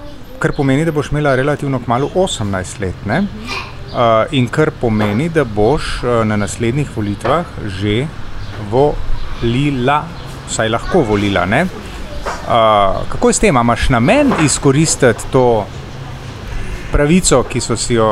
[0.40, 3.02] kar pomeni, da boš imela relativno kmalo 18 let.
[3.10, 8.06] Uh, in kar pomeni, da boš uh, na naslednjih volitvah že
[8.70, 10.04] volila,
[10.48, 11.44] vsaj lahko volila.
[11.44, 15.66] Uh, kako je s tem, imaš namen izkoristiti to
[16.92, 18.08] pravico, ki so si jo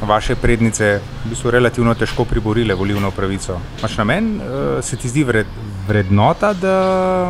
[0.00, 3.58] vaše prednice v bistvu relativno težko priborile, volilno pravico?
[3.78, 5.46] Imaš namen, uh, se ti zdi vred,
[5.88, 6.76] vrednota, da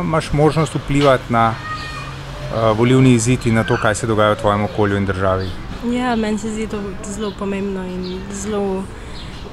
[0.03, 4.63] imaš možnost vplivati na uh, volilni izid in na to, kaj se dogaja v tvojem
[4.63, 5.49] okolju in državi?
[5.91, 8.83] Ja, meni se zdi to zelo pomembno in zelo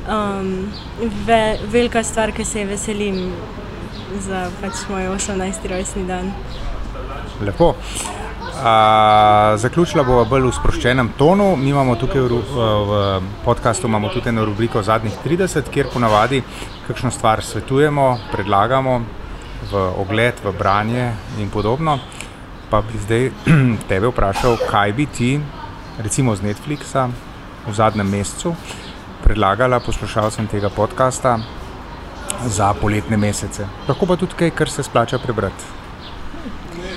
[0.09, 0.73] um,
[1.27, 3.33] ve, velika stvar, ki se je veselim
[4.21, 5.69] za pač moj 18.
[5.71, 6.33] rojstni dan.
[7.41, 7.75] Lepo.
[8.57, 11.57] A, zaključila bolj v sproščenem tonu.
[11.57, 12.41] Mi imamo tukaj v,
[12.89, 13.01] v
[13.45, 16.43] podkastu tudi eno rubriko Zadnjih 30, kjer ponavadi
[16.87, 19.03] kakšno stvar svetujemo, predlagamo
[19.71, 21.99] v ogled, v branje in podobno.
[22.71, 23.31] Pa bi zdaj
[23.89, 25.41] tebe vprašal, kaj bi ti,
[25.99, 27.11] recimo z Netflixa,
[27.67, 28.55] v zadnjem mesecu
[29.23, 31.39] predlagala poslušalcem tega podcasta
[32.47, 33.67] za poletne mesece.
[33.89, 35.76] Lahko pa tudi kaj, kar se splača prebrati.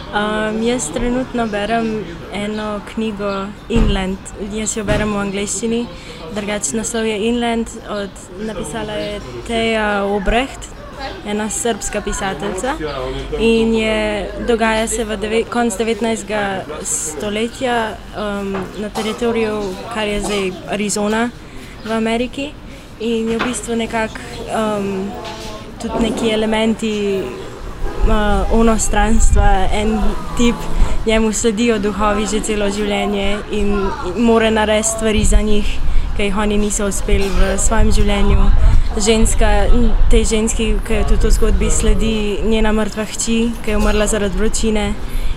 [0.10, 4.18] Um, jaz trenutno berem eno knjigo Inland,
[4.54, 5.84] jaz jo berem v angleščini,
[6.34, 10.66] drugačen naslov je Inland, od, napisala je Teja Obrecht,
[11.30, 12.74] ena srpska pisateljica.
[13.38, 16.26] In je, dogaja se v deve, konc 19.
[16.82, 17.78] stoletja
[18.18, 19.62] um, na teritoriju,
[19.94, 21.30] kar je zdaj Arizona
[21.86, 22.50] v Ameriki
[23.00, 24.18] in je v bistvu nekako
[24.50, 25.12] um,
[25.82, 27.22] tudi neki elementi
[28.10, 30.00] uh, onostranstva, en
[30.38, 30.56] tip,
[31.06, 33.72] njemu sledijo duhovi že celo življenje in,
[34.18, 35.78] more narediti stvari za njih,
[36.18, 38.50] ki jih oni niso uspeli v svojem življenju.
[39.00, 39.50] Ženska,
[40.12, 44.38] tej ženski, ki je tudi v zgodbi sledi, njena mrtva hči, ki je umrla zaradi
[44.38, 44.94] vročine.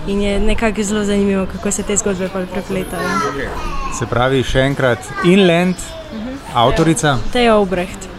[0.07, 3.13] In je nekako zelo zanimivo, kako se te zgodbe prepletajo.
[3.99, 5.79] Se pravi, še enkrat, Inland,
[6.53, 7.15] avtorica.
[7.31, 8.09] Teja Obrecht.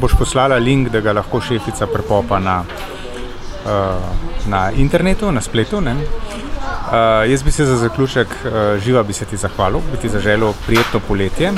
[0.00, 2.93] Boš poslala link, da ga lahko šefica prepopa na, uh,
[4.46, 5.76] na internetu, na spletu.
[6.84, 10.52] Uh, jaz bi se za zaključek uh, živa bi se ti zahvalil, bi ti zaželel
[10.66, 11.52] prijetno poletje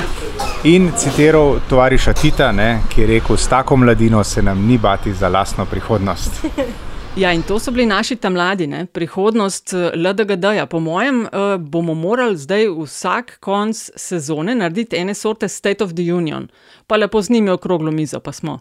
[0.63, 5.13] in citiral tovariša Tita, ne, ki je rekel: S tako mladino se nam ni bati
[5.13, 6.31] za lastno prihodnost.
[7.17, 8.85] Ja, in to so bili naši tam mladi, ne?
[8.85, 10.65] prihodnost eh, LDGD-ja.
[10.65, 16.13] Po mojem, uh, bomo morali zdaj vsak konc sezone narediti ene sorte State of the
[16.13, 16.47] Union,
[16.87, 18.59] pa lepo z njimi okroglo mizo, pa smo.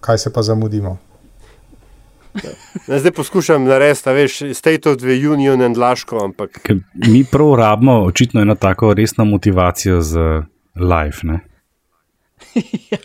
[0.00, 0.96] Kaj se pa zamudimo?
[2.44, 2.98] Ja.
[2.98, 6.24] Zdaj poskušam narediti, veš, State of the Union in Laško.
[6.24, 6.70] Ampak...
[6.94, 10.44] Mi prav rabimo očitno eno tako resno motivacijo za
[10.74, 11.26] life.
[12.90, 12.98] ja.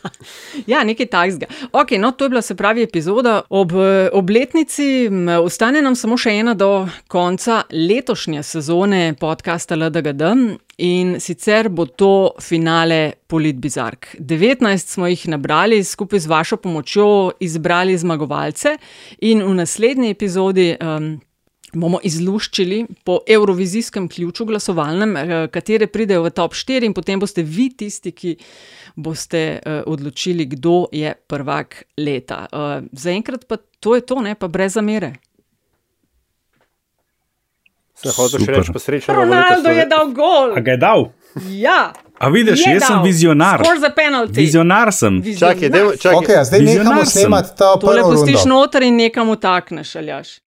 [0.67, 1.47] ja, nekaj takega.
[1.71, 3.71] Okay, no, to je bila se pravi epizoda ob
[4.11, 5.09] obletnici.
[5.43, 10.23] Ostane nam samo še ena do konca letošnje sezone podcasta LDGD
[10.77, 14.15] in sicer bo to finale Politbizark.
[14.19, 18.77] 19 smo jih nabrali, skupaj z vašo pomočjo izbrali zmagovalce
[19.21, 20.73] in v naslednji epizodi.
[20.81, 21.15] Um,
[21.73, 27.43] bomo izluščili po evrovizijskem ključu glasovalnem, eh, katere pridejo v top 4, in potem boste
[27.43, 28.37] vi tisti, ki
[28.95, 32.45] boste uh, odločili, kdo je prvak leta.
[32.51, 35.13] Uh, Zaenkrat pa to je to, ne pa brez zamere.
[37.95, 39.13] Se hočeš reči, pa srečo.
[39.13, 40.57] Ronaldo je dal gol.
[40.57, 41.05] A ga je dal?
[41.49, 41.93] Ja.
[42.19, 42.87] A vidiš, jaz dal.
[42.87, 43.63] sem vizionar.
[44.29, 45.21] Vizionar sem.
[45.39, 45.69] Čakaj,
[46.01, 46.19] čakaj.
[46.19, 47.87] Okay, zdaj nekamo snemati ta prvi.
[47.87, 50.39] To le pustiš noter in nekam utakneš, aljaš.